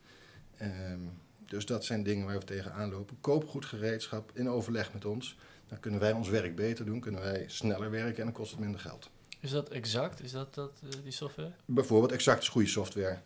Ehm, 0.56 1.00
dus 1.46 1.66
dat 1.66 1.84
zijn 1.84 2.02
dingen 2.02 2.26
waar 2.26 2.38
we 2.38 2.44
tegenaan 2.44 2.90
lopen. 2.90 3.16
Koop 3.20 3.48
goed 3.48 3.64
gereedschap 3.64 4.30
in 4.34 4.48
overleg 4.48 4.92
met 4.92 5.04
ons. 5.04 5.38
Dan 5.68 5.80
kunnen 5.80 6.00
wij 6.00 6.12
ons 6.12 6.28
werk 6.28 6.56
beter 6.56 6.84
doen, 6.84 7.00
kunnen 7.00 7.20
wij 7.20 7.44
sneller 7.46 7.90
werken 7.90 8.18
en 8.18 8.24
dan 8.24 8.32
kost 8.32 8.50
het 8.50 8.60
minder 8.60 8.80
geld. 8.80 9.10
Is 9.40 9.50
dat 9.50 9.68
exact? 9.68 10.22
Is 10.22 10.32
dat, 10.32 10.54
dat 10.54 10.80
eh, 10.82 10.88
die 11.02 11.12
software? 11.12 11.52
Bijvoorbeeld 11.64 12.12
exact 12.12 12.42
is 12.42 12.48
goede 12.48 12.68
software. 12.68 13.18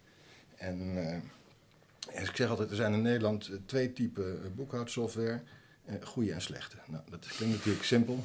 En 0.56 0.97
eh, 0.97 2.23
ik 2.23 2.37
zeg 2.37 2.49
altijd, 2.49 2.71
er 2.71 2.76
zijn 2.76 2.92
in 2.92 3.02
Nederland 3.02 3.49
eh, 3.49 3.56
twee 3.66 3.92
typen 3.92 4.54
boekhoudsoftware. 4.54 5.42
Eh, 5.85 5.95
goede 6.03 6.33
en 6.33 6.43
slechte. 6.43 6.77
Nou, 6.87 7.03
dat 7.11 7.27
klinkt 7.27 7.57
natuurlijk 7.57 7.85
simpel. 7.85 8.19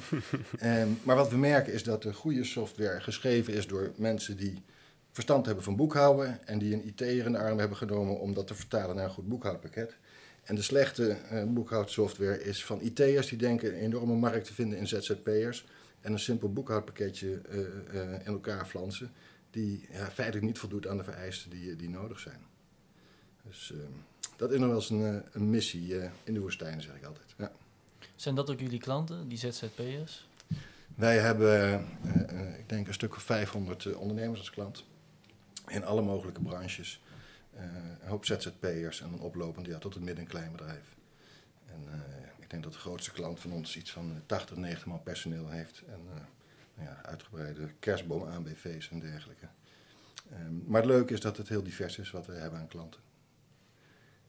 Ehm, 0.58 0.88
maar 1.02 1.16
wat 1.16 1.30
we 1.30 1.36
merken 1.36 1.72
is 1.72 1.82
dat 1.82 2.02
de 2.02 2.12
goede 2.12 2.44
software 2.44 3.00
geschreven 3.00 3.54
is 3.54 3.66
door 3.66 3.92
mensen 3.96 4.36
die 4.36 4.62
verstand 5.10 5.46
hebben 5.46 5.64
van 5.64 5.76
boekhouden. 5.76 6.46
En 6.46 6.58
die 6.58 6.74
een 6.74 6.86
IT'er 6.86 7.26
in 7.26 7.32
de 7.32 7.38
arm 7.38 7.58
hebben 7.58 7.76
genomen 7.76 8.20
om 8.20 8.34
dat 8.34 8.46
te 8.46 8.54
vertalen 8.54 8.96
naar 8.96 9.04
een 9.04 9.10
goed 9.10 9.28
boekhoudpakket. 9.28 9.96
En 10.42 10.54
de 10.54 10.62
slechte 10.62 11.10
eh, 11.10 11.44
boekhoudsoftware 11.44 12.44
is 12.44 12.64
van 12.64 12.80
IT'ers 12.80 13.28
die 13.28 13.38
denken 13.38 13.68
een 13.68 13.80
enorme 13.80 14.14
markt 14.14 14.46
te 14.46 14.54
vinden 14.54 14.78
in 14.78 14.86
ZZP'ers. 14.86 15.66
En 16.00 16.12
een 16.12 16.18
simpel 16.18 16.52
boekhoudpakketje 16.52 17.40
eh, 17.40 18.12
in 18.12 18.32
elkaar 18.32 18.66
flansen 18.66 19.12
die 19.50 19.88
ja, 19.92 20.10
feitelijk 20.10 20.46
niet 20.46 20.58
voldoet 20.58 20.86
aan 20.86 20.96
de 20.96 21.04
vereisten 21.04 21.50
die, 21.50 21.76
die 21.76 21.88
nodig 21.88 22.18
zijn. 22.18 22.40
Dus 23.42 23.72
eh, 23.72 23.78
dat 24.38 24.52
is 24.52 24.58
nog 24.58 24.68
wel 24.68 24.76
eens 24.76 24.90
een, 24.90 25.04
eh, 25.04 25.30
een 25.32 25.50
missie 25.50 26.00
eh, 26.00 26.10
in 26.24 26.34
de 26.34 26.40
woestijn, 26.40 26.82
zeg 26.82 26.94
ik 26.94 27.04
altijd. 27.04 27.34
Ja. 27.38 27.52
Zijn 28.16 28.34
dat 28.34 28.50
ook 28.50 28.60
jullie 28.60 28.78
klanten, 28.78 29.28
die 29.28 29.38
ZZP'ers? 29.38 30.26
Wij 30.94 31.18
hebben, 31.18 31.84
eh, 32.02 32.58
ik 32.58 32.68
denk, 32.68 32.86
een 32.86 32.94
stuk 32.94 33.16
of 33.16 33.22
500 33.22 33.84
eh, 33.84 34.00
ondernemers 34.00 34.38
als 34.38 34.50
klant. 34.50 34.84
In 35.66 35.84
alle 35.84 36.02
mogelijke 36.02 36.40
branches. 36.40 37.02
Een 37.54 38.08
hoop 38.08 38.24
ZZP'ers 38.24 39.00
en 39.00 39.10
dan 39.10 39.20
oplopend 39.20 39.66
ja, 39.66 39.78
tot 39.78 39.94
het 39.94 40.02
midden- 40.02 40.24
en 40.24 40.30
kleinbedrijf. 40.30 40.96
En 41.66 41.82
ik 42.38 42.50
denk 42.50 42.62
dat 42.62 42.72
de 42.72 42.78
grootste 42.78 43.12
klant 43.12 43.40
van 43.40 43.52
ons 43.52 43.76
iets 43.76 43.90
van 43.90 44.10
eh, 44.10 44.16
80, 44.26 44.56
90 44.56 44.86
man 44.86 45.02
personeel 45.02 45.48
heeft. 45.48 45.82
En 45.86 46.00
nou 46.74 46.88
ja, 46.88 47.02
uitgebreide 47.04 47.68
kerstboom 47.78 48.22
ANBV's 48.22 48.90
en 48.90 49.00
dergelijke. 49.00 49.48
Ehm, 50.30 50.54
maar 50.66 50.80
het 50.80 50.90
leuke 50.90 51.12
is 51.12 51.20
dat 51.20 51.36
het 51.36 51.48
heel 51.48 51.62
divers 51.62 51.98
is 51.98 52.10
wat 52.10 52.26
we 52.26 52.32
hebben 52.32 52.60
aan 52.60 52.68
klanten. 52.68 53.00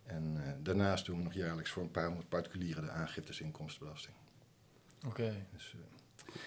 En 0.10 0.38
eh, 0.46 0.52
daarnaast 0.64 1.06
doen 1.06 1.18
we 1.18 1.24
nog 1.24 1.34
jaarlijks 1.34 1.70
voor 1.72 1.84
een 1.84 1.92
paar 1.92 2.06
honderd 2.08 2.30
particulieren 2.30 2.84
de 2.84 2.90
aangiftes 2.90 3.42
inkomstenbelasting. 3.42 4.16
Oké. 5.08 5.46
Dus, 5.54 5.76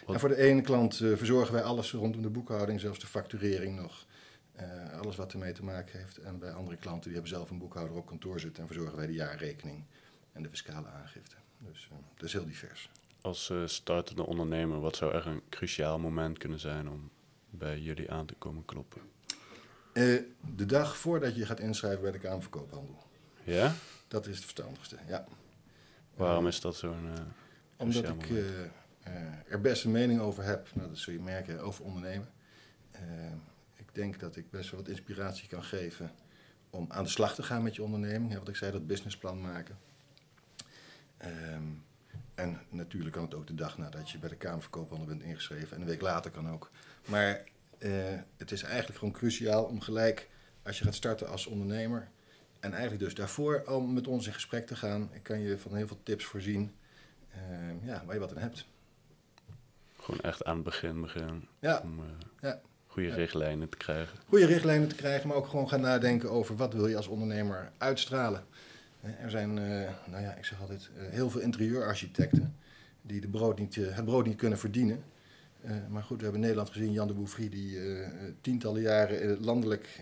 eh, 0.06 0.14
en 0.14 0.20
voor 0.20 0.28
de 0.28 0.36
ene 0.36 0.60
klant 0.60 1.00
eh, 1.00 1.16
verzorgen 1.16 1.54
wij 1.54 1.62
alles 1.62 1.92
rondom 1.92 2.22
de 2.22 2.30
boekhouding, 2.30 2.80
zelfs 2.80 2.98
de 2.98 3.06
facturering 3.06 3.76
nog. 3.80 4.06
eh, 4.52 4.98
alles 5.00 5.16
wat 5.16 5.32
ermee 5.32 5.52
te 5.52 5.64
maken 5.64 5.98
heeft. 5.98 6.18
En 6.18 6.38
bij 6.38 6.52
andere 6.52 6.76
klanten 6.76 7.02
die 7.04 7.12
hebben 7.12 7.30
zelf 7.30 7.50
een 7.50 7.58
boekhouder 7.58 7.96
op 7.96 8.06
kantoor 8.06 8.40
zitten 8.40 8.62
en 8.62 8.68
verzorgen 8.68 8.96
wij 8.96 9.06
de 9.06 9.12
jaarrekening 9.12 9.84
en 10.32 10.42
de 10.42 10.48
fiscale 10.48 10.88
aangifte. 10.88 11.36
Dus 11.58 11.88
eh, 11.90 11.96
dat 12.14 12.24
is 12.24 12.32
heel 12.32 12.44
divers. 12.46 12.90
Als 13.20 13.50
eh, 13.50 13.66
startende 13.66 14.26
ondernemer, 14.26 14.80
wat 14.80 14.96
zou 14.96 15.12
echt 15.14 15.26
een 15.26 15.42
cruciaal 15.48 15.98
moment 15.98 16.38
kunnen 16.38 16.60
zijn 16.60 16.88
om 16.88 17.10
bij 17.50 17.78
jullie 17.78 18.10
aan 18.10 18.26
te 18.26 18.34
komen 18.34 18.64
kloppen? 18.64 19.00
Eh, 19.92 20.22
de 20.54 20.66
dag 20.66 20.96
voordat 20.96 21.36
je 21.36 21.46
gaat 21.46 21.60
inschrijven 21.60 22.02
bij 22.02 22.12
de 22.12 22.18
Kamer 22.18 22.42
van 22.42 22.50
Koophandel. 22.50 23.02
Ja? 23.44 23.74
Dat 24.08 24.26
is 24.26 24.34
het 24.34 24.44
verstandigste, 24.44 24.96
ja. 25.08 25.24
Waarom 26.14 26.46
is 26.46 26.60
dat 26.60 26.76
zo'n... 26.76 27.08
eh, 27.14 27.20
Omdat 27.76 28.08
ik 28.08 28.30
eh, 28.30 28.62
eh, 29.02 29.22
er 29.48 29.60
best 29.60 29.84
een 29.84 29.90
mening 29.90 30.20
over 30.20 30.44
heb, 30.44 30.68
nou, 30.74 30.88
dat 30.88 30.98
zul 30.98 31.12
je 31.12 31.20
merken, 31.20 31.60
over 31.60 31.84
ondernemen. 31.84 32.28
Ik 33.76 33.94
denk 33.94 34.20
dat 34.20 34.36
ik 34.36 34.50
best 34.50 34.70
wel 34.70 34.80
wat 34.80 34.88
inspiratie 34.88 35.48
kan 35.48 35.62
geven 35.64 36.12
om 36.70 36.86
aan 36.88 37.04
de 37.04 37.10
slag 37.10 37.34
te 37.34 37.42
gaan 37.42 37.62
met 37.62 37.74
je 37.74 37.82
onderneming. 37.82 38.32
Ja, 38.32 38.38
wat 38.38 38.48
ik 38.48 38.56
zei, 38.56 38.72
dat 38.72 38.86
businessplan 38.86 39.40
maken. 39.40 39.78
Ehm, 41.16 41.62
en 42.34 42.60
natuurlijk 42.68 43.14
kan 43.14 43.24
het 43.24 43.34
ook 43.34 43.46
de 43.46 43.54
dag 43.54 43.78
nadat 43.78 44.10
je 44.10 44.18
bij 44.18 44.28
de 44.28 44.36
Kamer 44.36 44.60
van 44.62 44.70
Koophandel 44.70 45.06
bent 45.06 45.22
ingeschreven. 45.22 45.74
En 45.76 45.80
een 45.82 45.88
week 45.88 46.00
later 46.00 46.30
kan 46.30 46.50
ook. 46.50 46.70
Maar 47.06 47.44
het 48.36 48.50
is 48.52 48.62
eigenlijk 48.62 48.98
gewoon 48.98 49.14
cruciaal 49.14 49.64
om 49.64 49.80
gelijk, 49.80 50.28
als 50.62 50.78
je 50.78 50.84
gaat 50.84 50.94
starten 50.94 51.28
als 51.28 51.46
ondernemer... 51.46 52.08
en 52.62 52.72
eigenlijk 52.72 53.02
dus 53.02 53.14
daarvoor 53.14 53.64
al 53.64 53.80
met 53.80 54.06
ons 54.06 54.26
in 54.26 54.32
gesprek 54.32 54.66
te 54.66 54.76
gaan. 54.76 55.08
Ik 55.12 55.22
kan 55.22 55.40
je 55.40 55.58
van 55.58 55.74
heel 55.76 55.86
veel 55.86 56.00
tips 56.02 56.24
voorzien 56.24 56.72
Ehm, 57.34 57.86
ja, 57.86 58.02
waar 58.04 58.14
je 58.14 58.20
wat 58.20 58.30
aan 58.36 58.42
hebt. 58.42 58.66
Gewoon 60.00 60.20
echt 60.20 60.44
aan 60.44 60.54
het 60.54 60.64
begin 60.64 61.00
beginnen 61.00 61.44
Ja, 61.58 61.80
om 61.84 61.98
eh, 61.98 62.04
Ja. 62.40 62.60
goede 62.86 63.08
Ja. 63.08 63.14
richtlijnen 63.14 63.68
te 63.68 63.76
krijgen. 63.76 64.18
goede 64.28 64.46
richtlijnen 64.46 64.88
te 64.88 64.94
krijgen, 64.94 65.28
maar 65.28 65.36
ook 65.36 65.46
gewoon 65.46 65.68
gaan 65.68 65.80
nadenken 65.80 66.30
over 66.30 66.56
wat 66.56 66.72
wil 66.72 66.86
je 66.86 66.96
als 66.96 67.06
ondernemer 67.06 67.70
uitstralen. 67.78 68.44
Eh, 69.00 69.10
Er 69.22 69.30
zijn, 69.30 69.58
eh, 69.58 69.90
nou 70.06 70.22
ja, 70.22 70.34
ik 70.34 70.44
zeg 70.44 70.60
altijd, 70.60 70.90
heel 70.96 71.30
veel 71.30 71.40
interieurarchitecten 71.40 72.56
die 73.02 73.20
de 73.20 73.28
brood 73.28 73.58
niet, 73.58 73.74
het 73.74 74.04
brood 74.04 74.26
niet 74.26 74.36
kunnen 74.36 74.58
verdienen. 74.58 75.02
Maar 75.88 76.02
goed, 76.02 76.16
we 76.16 76.22
hebben 76.22 76.40
in 76.40 76.46
Nederland 76.46 76.70
gezien 76.70 76.92
Jan 76.92 77.06
de 77.06 77.12
Bouffry, 77.14 77.48
die 77.48 77.78
tientallen 78.40 78.80
jaren 78.82 79.40
landelijk 79.44 80.00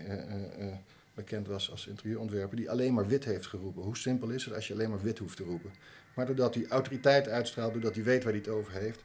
bekend 1.13 1.47
was 1.47 1.71
als 1.71 1.87
interieurontwerper, 1.87 2.57
die 2.57 2.69
alleen 2.69 2.93
maar 2.93 3.07
wit 3.07 3.25
heeft 3.25 3.47
geroepen. 3.47 3.83
Hoe 3.83 3.97
simpel 3.97 4.29
is 4.29 4.45
het 4.45 4.53
als 4.53 4.67
je 4.67 4.73
alleen 4.73 4.89
maar 4.89 5.01
wit 5.01 5.17
hoeft 5.17 5.37
te 5.37 5.43
roepen? 5.43 5.71
Maar 6.15 6.25
doordat 6.25 6.55
hij 6.55 6.67
autoriteit 6.67 7.27
uitstraalt, 7.27 7.73
doordat 7.73 7.95
hij 7.95 8.03
weet 8.03 8.23
waar 8.23 8.33
hij 8.33 8.41
het 8.41 8.51
over 8.51 8.73
heeft, 8.73 9.01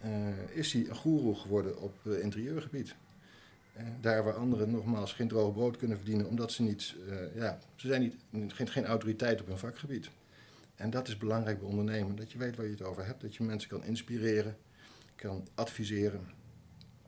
eh, 0.00 0.56
is 0.56 0.72
hij 0.72 0.88
een 0.88 0.94
goeroe 0.94 1.34
geworden 1.34 1.78
op 1.78 1.94
eh, 2.06 2.22
interieurgebied. 2.22 2.94
Eh, 3.72 3.84
daar 4.00 4.24
waar 4.24 4.34
anderen 4.34 4.70
nogmaals 4.70 5.12
geen 5.12 5.28
droog 5.28 5.52
brood 5.52 5.76
kunnen 5.76 5.96
verdienen, 5.96 6.26
omdat 6.26 6.52
ze 6.52 6.62
niet, 6.62 6.94
ja, 7.34 7.58
ze 7.76 7.86
zijn 7.86 8.00
niet, 8.00 8.52
geen, 8.52 8.68
geen 8.68 8.86
autoriteit 8.86 9.40
op 9.40 9.46
hun 9.46 9.58
vakgebied. 9.58 10.10
En 10.74 10.90
dat 10.90 11.08
is 11.08 11.16
belangrijk 11.16 11.58
bij 11.58 11.68
ondernemen, 11.68 12.16
dat 12.16 12.32
je 12.32 12.38
weet 12.38 12.56
waar 12.56 12.64
je 12.64 12.72
het 12.72 12.82
over 12.82 13.06
hebt, 13.06 13.20
dat 13.20 13.36
je 13.36 13.42
mensen 13.42 13.68
kan 13.68 13.84
inspireren, 13.84 14.56
kan 15.16 15.48
adviseren. 15.54 16.20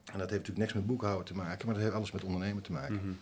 En 0.05 0.19
dat 0.19 0.31
heeft 0.31 0.31
natuurlijk 0.31 0.59
niks 0.59 0.73
met 0.73 0.87
boekhouden 0.87 1.27
te 1.27 1.35
maken, 1.35 1.67
maar 1.67 1.75
dat 1.75 1.83
heeft 1.83 1.97
alles 1.97 2.13
met 2.13 2.25
ondernemen 2.25 2.63
te 2.63 2.73
maken. 2.73 2.95
Mhm. 2.95 3.13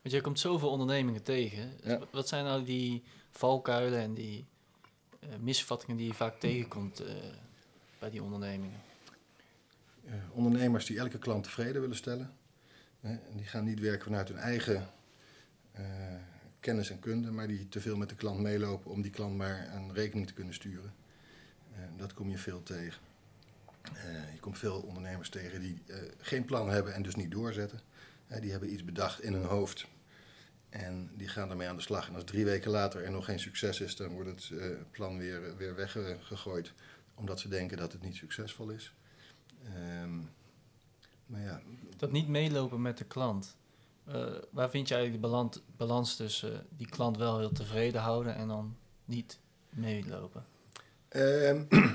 Want 0.00 0.14
jij 0.14 0.20
komt 0.20 0.38
zoveel 0.38 0.70
ondernemingen 0.70 1.22
tegen. 1.22 1.72
Ja. 1.82 2.00
Wat 2.10 2.28
zijn 2.28 2.44
nou 2.44 2.64
die 2.64 3.02
valkuilen 3.30 4.00
en 4.00 4.14
die 4.14 4.46
eh, 5.20 5.28
misvattingen 5.38 5.96
die 5.96 6.06
je 6.06 6.14
vaak 6.14 6.40
tegenkomt 6.40 7.00
eh, 7.00 7.14
bij 7.98 8.10
die 8.10 8.22
ondernemingen? 8.22 8.80
Eh, 10.04 10.14
ondernemers 10.32 10.86
die 10.86 10.98
elke 10.98 11.18
klant 11.18 11.44
tevreden 11.44 11.80
willen 11.80 11.96
stellen. 11.96 12.32
En 13.00 13.20
die 13.36 13.46
gaan 13.46 13.64
niet 13.64 13.80
werken 13.80 14.04
vanuit 14.04 14.28
hun 14.28 14.38
eigen 14.38 14.88
kennis 16.60 16.90
en 16.90 16.98
kunde, 16.98 17.30
maar 17.30 17.46
die 17.46 17.68
te 17.68 17.80
veel 17.80 17.96
met 17.96 18.08
de 18.08 18.14
klant 18.14 18.40
meelopen 18.40 18.90
om 18.90 19.02
die 19.02 19.10
klant 19.10 19.36
maar 19.36 19.74
een 19.74 19.94
rekening 19.94 20.26
te 20.26 20.32
kunnen 20.32 20.54
sturen. 20.54 20.94
Dat 21.96 22.14
kom 22.14 22.30
je 22.30 22.38
veel 22.38 22.62
tegen. 22.62 23.02
Je 24.32 24.40
komt 24.40 24.58
veel 24.58 24.80
ondernemers 24.80 25.28
tegen 25.28 25.60
die 25.60 25.82
geen 26.18 26.44
plan 26.44 26.70
hebben 26.70 26.94
en 26.94 27.02
dus 27.02 27.14
niet 27.14 27.30
doorzetten. 27.30 27.80
Die 28.40 28.50
hebben 28.50 28.72
iets 28.72 28.84
bedacht 28.84 29.22
in 29.22 29.32
hun 29.32 29.44
hoofd 29.44 29.86
en 30.68 31.10
die 31.16 31.28
gaan 31.28 31.48
daarmee 31.48 31.68
aan 31.68 31.76
de 31.76 31.82
slag. 31.82 32.08
En 32.08 32.14
als 32.14 32.24
drie 32.24 32.44
weken 32.44 32.70
later 32.70 33.04
er 33.04 33.10
nog 33.10 33.24
geen 33.24 33.40
succes 33.40 33.80
is, 33.80 33.96
dan 33.96 34.12
wordt 34.12 34.28
het 34.28 34.58
eh, 34.58 34.66
plan 34.90 35.18
weer, 35.18 35.56
weer 35.56 35.74
weggegooid 35.74 36.72
omdat 37.14 37.40
ze 37.40 37.48
denken 37.48 37.76
dat 37.76 37.92
het 37.92 38.02
niet 38.02 38.16
succesvol 38.16 38.70
is. 38.70 38.94
Ehm, 39.64 40.18
maar 41.26 41.40
ja, 41.40 41.60
Dat 41.96 42.12
niet 42.12 42.28
meelopen 42.28 42.82
met 42.82 42.98
de 42.98 43.04
klant. 43.04 43.56
Eh, 44.04 44.34
waar 44.50 44.70
vind 44.70 44.88
je 44.88 44.94
eigenlijk 44.94 45.22
de 45.22 45.28
balans, 45.28 45.62
balans 45.76 46.16
tussen 46.16 46.54
eh, 46.54 46.60
die 46.76 46.88
klant 46.88 47.16
wel 47.16 47.38
heel 47.38 47.52
tevreden 47.52 48.00
houden 48.00 48.34
en 48.34 48.48
dan 48.48 48.76
niet 49.04 49.38
meelopen? 49.70 50.44
Ehm, 51.08 51.64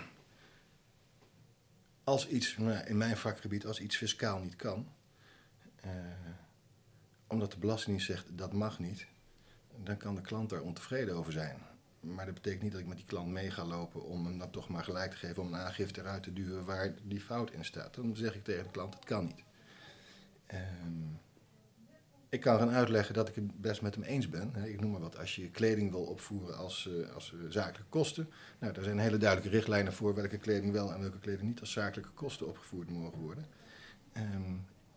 als 2.04 2.28
iets, 2.28 2.58
nou, 2.58 2.86
in 2.86 2.98
mijn 2.98 3.18
vakgebied, 3.18 3.66
als 3.66 3.80
iets 3.80 3.98
fiscaal 3.98 4.40
niet 4.40 4.56
kan, 4.56 4.88
eh, 5.86 5.92
omdat 7.28 7.52
de 7.52 7.58
Belastingdienst 7.58 8.08
zegt 8.08 8.38
dat 8.38 8.54
mag 8.54 8.80
niet, 8.80 9.08
dan 9.84 9.98
kan 9.98 10.16
de 10.16 10.22
klant 10.22 10.50
daar 10.50 10.62
ontevreden 10.62 11.16
over 11.16 11.32
zijn. 11.32 11.58
maar 12.00 12.26
dat 12.26 12.34
betekent 12.34 12.62
niet 12.62 12.72
dat 12.72 12.82
ik 12.82 12.88
met 12.88 12.98
die 12.98 13.06
klant 13.06 13.28
mee 13.28 13.52
ga 13.52 13.66
lopen 13.66 14.04
om 14.04 14.26
hem 14.26 14.38
dan 14.38 14.52
toch 14.52 14.70
maar 14.70 14.84
gelijk 14.84 15.12
te 15.12 15.18
geven 15.18 15.42
om 15.42 15.54
een 15.54 15.60
aangifte 15.60 16.00
eruit 16.00 16.24
te 16.24 16.34
duwen 16.34 16.66
waar 16.66 16.94
die 17.04 17.22
fout 17.22 17.52
in 17.52 17.66
staat. 17.66 17.96
Dan 17.96 18.16
zeg 18.16 18.36
ik 18.36 18.44
tegen 18.44 18.64
de 18.64 18.72
klant, 18.72 18.94
het 18.94 19.06
kan 19.06 19.26
niet. 19.26 19.44
Ehm, 20.46 21.16
ik 22.30 22.42
kan 22.42 22.58
gaan 22.58 22.70
uitleggen 22.70 23.14
dat 23.14 23.28
ik 23.28 23.36
het 23.36 23.62
best 23.62 23.82
met 23.82 23.96
hem 23.96 24.04
eens 24.04 24.30
ben. 24.30 24.56
Ik 24.66 24.80
noem 24.80 24.92
maar 24.92 25.02
wat, 25.02 25.18
als 25.18 25.36
je 25.36 25.50
kleding 25.50 25.92
wil 25.92 26.04
opvoeren 26.04 26.58
als, 26.58 26.90
eh, 26.90 27.14
als 27.14 27.34
eh, 27.34 27.40
zakelijke 27.50 27.90
kosten. 27.90 28.30
Nou, 28.60 28.74
daar 28.74 28.84
zijn 28.84 29.00
hele 29.00 29.18
duidelijke 29.18 29.56
richtlijnen 29.56 29.94
voor 29.94 30.16
welke 30.16 30.38
kleding 30.38 30.72
wel 30.72 30.94
en 30.94 31.02
welke 31.02 31.20
kleding 31.20 31.48
niet 31.48 31.60
als 31.60 31.72
zakelijke 31.72 32.12
kosten 32.12 32.48
opgevoerd 32.48 32.90
mogen 32.90 33.20
worden. 33.20 33.46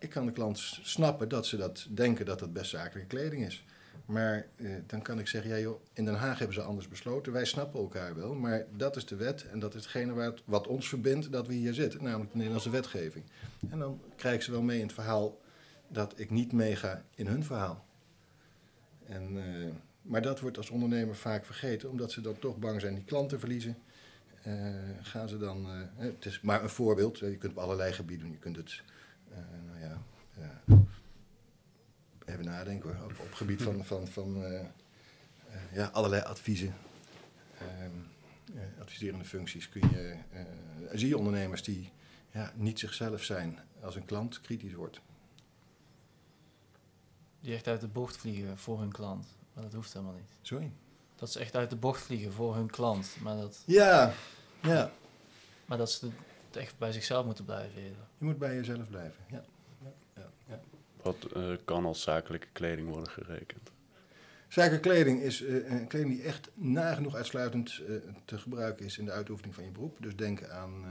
Ik 0.08 0.14
kan 0.14 0.26
de 0.26 0.32
klant 0.32 0.58
snappen 0.82 1.28
dat 1.28 1.46
ze 1.46 1.56
dat 1.56 1.86
denken 1.90 2.26
dat 2.26 2.38
dat 2.38 2.52
best 2.52 2.70
zakelijke 2.70 3.08
kleding 3.16 3.46
is. 3.46 3.64
Maar 4.06 4.46
eh, 4.56 4.70
dan 4.86 5.02
kan 5.02 5.18
ik 5.18 5.28
zeggen, 5.28 5.50
ja 5.50 5.58
joh, 5.58 5.80
in 5.92 6.04
Den 6.04 6.14
Haag 6.14 6.38
hebben 6.38 6.56
ze 6.56 6.62
anders 6.62 6.88
besloten. 6.88 7.32
Wij 7.32 7.44
snappen 7.44 7.80
elkaar 7.80 8.14
wel, 8.14 8.34
maar 8.34 8.64
dat 8.76 8.96
is 8.96 9.06
de 9.06 9.16
wet 9.16 9.46
en 9.48 9.58
dat 9.58 9.74
is 9.74 9.82
hetgene 9.82 10.20
het- 10.22 10.42
wat 10.44 10.66
ons 10.66 10.88
verbindt 10.88 11.32
dat 11.32 11.46
we 11.46 11.54
hier 11.54 11.74
zitten, 11.74 12.02
namelijk 12.02 12.30
de 12.30 12.36
Nederlandse 12.36 12.70
wetgeving. 12.70 13.24
En 13.70 13.78
dan 13.78 14.00
krijg 14.16 14.34
ik 14.34 14.42
ze 14.42 14.50
wel 14.50 14.62
mee 14.62 14.76
in 14.78 14.84
het 14.86 14.92
verhaal 14.94 15.40
dat 15.88 16.12
ik 16.16 16.30
niet 16.30 16.52
meega 16.52 17.04
in 17.14 17.26
hun 17.26 17.44
verhaal. 17.44 17.84
En, 19.06 19.36
eh, 19.36 19.70
maar 20.02 20.22
dat 20.22 20.40
wordt 20.40 20.56
als 20.56 20.70
ondernemer 20.70 21.16
vaak 21.16 21.44
vergeten, 21.44 21.90
omdat 21.90 22.12
ze 22.12 22.20
dan 22.20 22.38
toch 22.38 22.58
bang 22.58 22.80
zijn 22.80 22.94
die 22.94 23.04
klant 23.04 23.28
te 23.28 23.38
verliezen. 23.38 23.76
Eh, 24.42 24.54
gaan 25.02 25.28
ze 25.28 25.38
dan, 25.38 25.66
het 25.96 26.24
is 26.24 26.40
maar 26.40 26.62
een 26.62 26.68
voorbeeld, 26.68 27.18
je 27.18 27.36
kunt 27.36 27.52
op 27.52 27.58
allerlei 27.58 27.92
gebieden 27.92 28.24
doen. 28.24 28.34
Je 28.34 28.40
kunt 28.42 28.56
het, 28.56 28.82
nou 29.66 29.80
ja, 29.80 29.97
eh, 30.40 30.76
even 32.24 32.44
nadenken 32.44 32.96
hoor, 32.96 33.04
op, 33.04 33.18
op 33.20 33.32
gebied 33.32 33.62
van, 33.62 33.84
van, 33.84 34.08
van 34.08 34.44
eh, 34.44 34.60
eh, 34.60 34.66
ja, 35.72 35.86
allerlei 35.86 36.22
adviezen. 36.22 36.74
Ehm, 37.58 37.90
eh, 38.58 38.80
adviserende 38.80 39.24
functies 39.24 39.68
kun 39.68 39.90
je, 39.90 40.16
zie 40.92 41.08
je 41.08 41.18
ondernemers 41.18 41.62
die 41.62 41.90
ja, 42.30 42.52
niet 42.56 42.78
zichzelf 42.78 43.22
zijn 43.22 43.58
als 43.82 43.94
een 43.96 44.04
klant 44.04 44.40
kritisch 44.40 44.74
wordt. 44.74 45.00
Die 47.40 47.54
echt 47.54 47.66
uit 47.66 47.80
de 47.80 47.88
bocht 47.88 48.16
vliegen 48.16 48.58
voor 48.58 48.80
hun 48.80 48.92
klant. 48.92 49.26
Maar 49.54 49.64
dat 49.64 49.72
hoeft 49.72 49.92
helemaal 49.92 50.14
niet. 50.14 50.30
Sorry? 50.42 50.72
Dat 51.16 51.32
ze 51.32 51.38
echt 51.38 51.56
uit 51.56 51.70
de 51.70 51.76
bocht 51.76 52.00
vliegen 52.02 52.32
voor 52.32 52.54
hun 52.54 52.70
klant. 52.70 53.16
Maar 53.22 53.36
dat, 53.36 53.62
Ja, 53.66 54.12
ja. 54.62 54.90
maar 55.66 55.78
dat 55.78 55.90
ze 55.90 56.08
echt 56.50 56.78
bij 56.78 56.92
zichzelf 56.92 57.24
moeten 57.26 57.44
blijven. 57.44 57.82
eerder. 57.82 58.06
Je 58.18 58.24
moet 58.24 58.38
bij 58.38 58.54
jezelf 58.54 58.88
blijven. 58.88 59.24
Ja. 59.30 59.36
Ja, 59.36 59.36
ja, 59.36 59.44
ja. 59.44 59.57
Wat 61.02 61.26
eh, 61.34 61.42
kan 61.64 61.84
als 61.84 62.02
zakelijke 62.02 62.46
kleding 62.52 62.88
worden 62.88 63.10
gerekend? 63.10 63.70
Zakelijke 64.48 64.88
kleding 64.88 65.20
is 65.20 65.40
een 65.40 65.86
kleding 65.86 66.14
die 66.14 66.22
echt 66.22 66.48
nagenoeg 66.54 67.14
uitsluitend 67.14 67.80
eh, 67.88 67.94
te 68.24 68.38
gebruiken 68.38 68.86
is 68.86 68.98
in 68.98 69.04
de 69.04 69.10
uitoefening 69.10 69.54
van 69.54 69.64
je 69.64 69.70
beroep. 69.70 69.96
Dus 70.00 70.16
denk 70.16 70.48
aan 70.48 70.84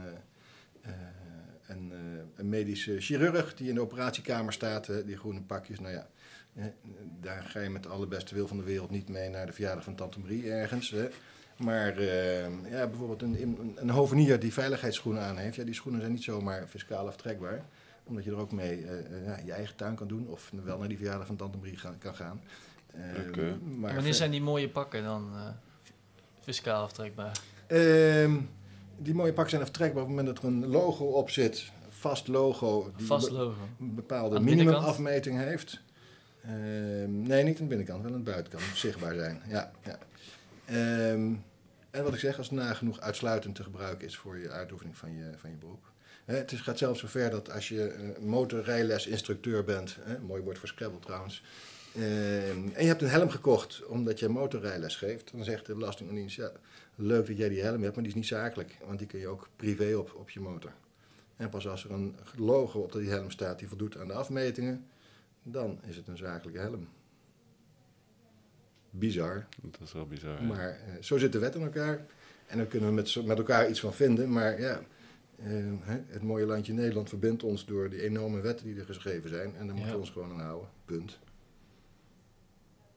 een, 1.66 1.92
een 2.36 2.48
medische 2.48 3.00
chirurg 3.00 3.54
die 3.54 3.68
in 3.68 3.74
de 3.74 3.80
operatiekamer 3.80 4.52
staat, 4.52 4.90
die 5.06 5.16
groene 5.16 5.42
pakjes. 5.42 5.80
Nou 5.80 5.92
ja, 5.92 6.06
daar 7.20 7.42
ga 7.42 7.60
je 7.60 7.70
met 7.70 7.86
alle 7.86 8.06
beste 8.06 8.34
wil 8.34 8.48
van 8.48 8.56
de 8.56 8.62
wereld 8.62 8.90
niet 8.90 9.08
mee 9.08 9.28
naar 9.28 9.46
de 9.46 9.52
verjaardag 9.52 9.84
van 9.84 9.94
Tante 9.94 10.20
Marie 10.20 10.50
ergens. 10.50 10.94
Maar 11.56 12.02
ja, 12.70 12.86
bijvoorbeeld 12.86 13.22
een, 13.22 13.42
een, 13.42 13.72
een 13.76 13.90
hovenier 13.90 14.40
die 14.40 14.52
veiligheidsschoenen 14.52 15.22
aan 15.22 15.36
heeft, 15.36 15.56
ja, 15.56 15.64
die 15.64 15.74
schoenen 15.74 16.00
zijn 16.00 16.12
niet 16.12 16.22
zomaar 16.22 16.66
fiscaal 16.66 17.06
aftrekbaar 17.06 17.64
omdat 18.08 18.24
je 18.24 18.30
er 18.30 18.36
ook 18.36 18.52
mee 18.52 18.86
eh, 18.86 18.98
eh, 18.98 19.24
ja, 19.26 19.38
je 19.44 19.52
eigen 19.52 19.76
tuin 19.76 19.94
kan 19.94 20.08
doen 20.08 20.28
of 20.28 20.50
wel 20.64 20.78
naar 20.78 20.88
die 20.88 20.96
verjaardag 20.96 21.26
van 21.26 21.36
Tante 21.36 21.58
Marie 21.58 21.76
gaan, 21.76 21.98
kan 21.98 22.14
gaan. 22.14 22.40
Eh, 22.94 23.52
maar 23.76 23.94
wanneer 23.94 24.14
zijn 24.14 24.30
die 24.30 24.42
mooie 24.42 24.68
pakken 24.68 25.02
dan 25.02 25.30
eh, 25.34 25.48
fiscaal 26.40 26.82
aftrekbaar? 26.82 27.38
Ehm, 27.66 28.36
die 28.96 29.14
mooie 29.14 29.32
pakken 29.32 29.50
zijn 29.50 29.62
aftrekbaar 29.62 30.02
op 30.02 30.08
het 30.08 30.16
moment 30.16 30.34
dat 30.34 30.44
er 30.44 30.50
een 30.50 30.66
logo 30.66 31.04
op 31.04 31.30
zit. 31.30 31.72
Vast 31.88 32.28
logo. 32.28 32.92
Die 32.96 33.06
Vast 33.06 33.30
logo. 33.30 33.62
een 33.80 33.94
bepaalde 33.94 34.40
minimumafmeting 34.40 35.38
heeft. 35.38 35.80
Ehm, 36.42 37.22
nee, 37.22 37.44
niet 37.44 37.56
aan 37.56 37.62
de 37.62 37.68
binnenkant, 37.68 38.02
wel 38.02 38.12
aan 38.12 38.18
de 38.18 38.30
buitenkant. 38.30 38.62
Zichtbaar 38.74 39.14
zijn. 39.14 39.42
Ja, 39.48 39.72
ja. 39.84 39.98
Ehm, 40.64 41.34
en 41.90 42.04
wat 42.04 42.14
ik 42.14 42.18
zeg, 42.20 42.38
als 42.38 42.50
het 42.50 42.58
nagenoeg 42.58 43.00
uitsluitend 43.00 43.54
te 43.54 43.62
gebruiken 43.62 44.06
is 44.06 44.16
voor 44.16 44.38
je 44.38 44.50
uitoefening 44.50 44.96
van 44.96 45.16
je, 45.16 45.30
van 45.36 45.50
je 45.50 45.56
beroep. 45.56 45.87
Het 46.28 46.52
gaat 46.52 46.78
zelfs 46.78 47.00
zover 47.00 47.30
dat 47.30 47.52
als 47.52 47.68
je 47.68 47.86
eh, 47.86 48.22
motorrijlesinstructeur 48.22 49.64
bent, 49.64 49.96
mooi 50.26 50.42
woord 50.42 50.58
voor 50.58 50.68
Scrabble 50.68 51.00
trouwens, 51.00 51.42
ehm, 51.94 52.68
en 52.72 52.82
je 52.82 52.86
hebt 52.86 53.02
een 53.02 53.08
helm 53.08 53.30
gekocht 53.30 53.86
omdat 53.86 54.18
je 54.18 54.28
motorrijles 54.28 54.96
geeft, 54.96 55.32
dan 55.32 55.44
zegt 55.44 55.66
de 55.66 55.74
Belastingdienst, 55.74 56.36
ja, 56.36 56.52
leuk 56.94 57.26
dat 57.26 57.36
jij 57.36 57.48
die 57.48 57.62
helm 57.62 57.82
hebt, 57.82 57.94
maar 57.94 58.04
die 58.04 58.12
is 58.12 58.18
niet 58.18 58.26
zakelijk, 58.26 58.76
want 58.86 58.98
die 58.98 59.06
kun 59.06 59.18
je 59.18 59.28
ook 59.28 59.48
privé 59.56 59.94
op, 59.96 60.14
op 60.14 60.30
je 60.30 60.40
motor. 60.40 60.72
En 61.36 61.48
pas 61.48 61.68
als 61.68 61.84
er 61.84 61.90
een 61.90 62.16
logo 62.36 62.80
op 62.80 62.92
die 62.92 63.10
helm 63.10 63.30
staat 63.30 63.58
die 63.58 63.68
voldoet 63.68 63.96
aan 63.96 64.06
de 64.06 64.12
afmetingen, 64.12 64.86
dan 65.42 65.80
is 65.86 65.96
het 65.96 66.08
een 66.08 66.16
zakelijke 66.16 66.60
helm. 66.60 66.88
Bizar, 68.90 69.46
Dat 69.62 69.80
is 69.80 69.92
wel 69.92 70.06
bizar. 70.06 70.42
maar 70.42 70.68
eh, 70.68 71.02
zo 71.02 71.18
zit 71.18 71.32
de 71.32 71.38
wet 71.38 71.54
in 71.54 71.62
elkaar. 71.62 72.06
En 72.46 72.58
dan 72.58 72.68
kunnen 72.68 72.88
we 72.88 72.94
met, 72.94 73.24
met 73.24 73.38
elkaar 73.38 73.68
iets 73.68 73.80
van 73.80 73.94
vinden. 73.94 74.32
Maar 74.32 74.60
ja, 74.60 74.82
eh, 75.38 75.46
hè, 75.80 76.00
het 76.06 76.22
mooie 76.22 76.46
landje 76.46 76.72
Nederland 76.72 77.08
verbindt 77.08 77.42
ons 77.42 77.66
door 77.66 77.90
die 77.90 78.02
enorme 78.02 78.40
wetten 78.40 78.66
die 78.66 78.78
er 78.78 78.84
geschreven 78.84 79.28
zijn. 79.28 79.54
En 79.56 79.66
daar 79.66 79.74
moeten 79.74 79.86
Ja. 79.86 79.92
we 79.92 79.98
ons 79.98 80.10
gewoon 80.10 80.30
aan 80.32 80.40
houden. 80.40 80.68
Punt. 80.84 81.18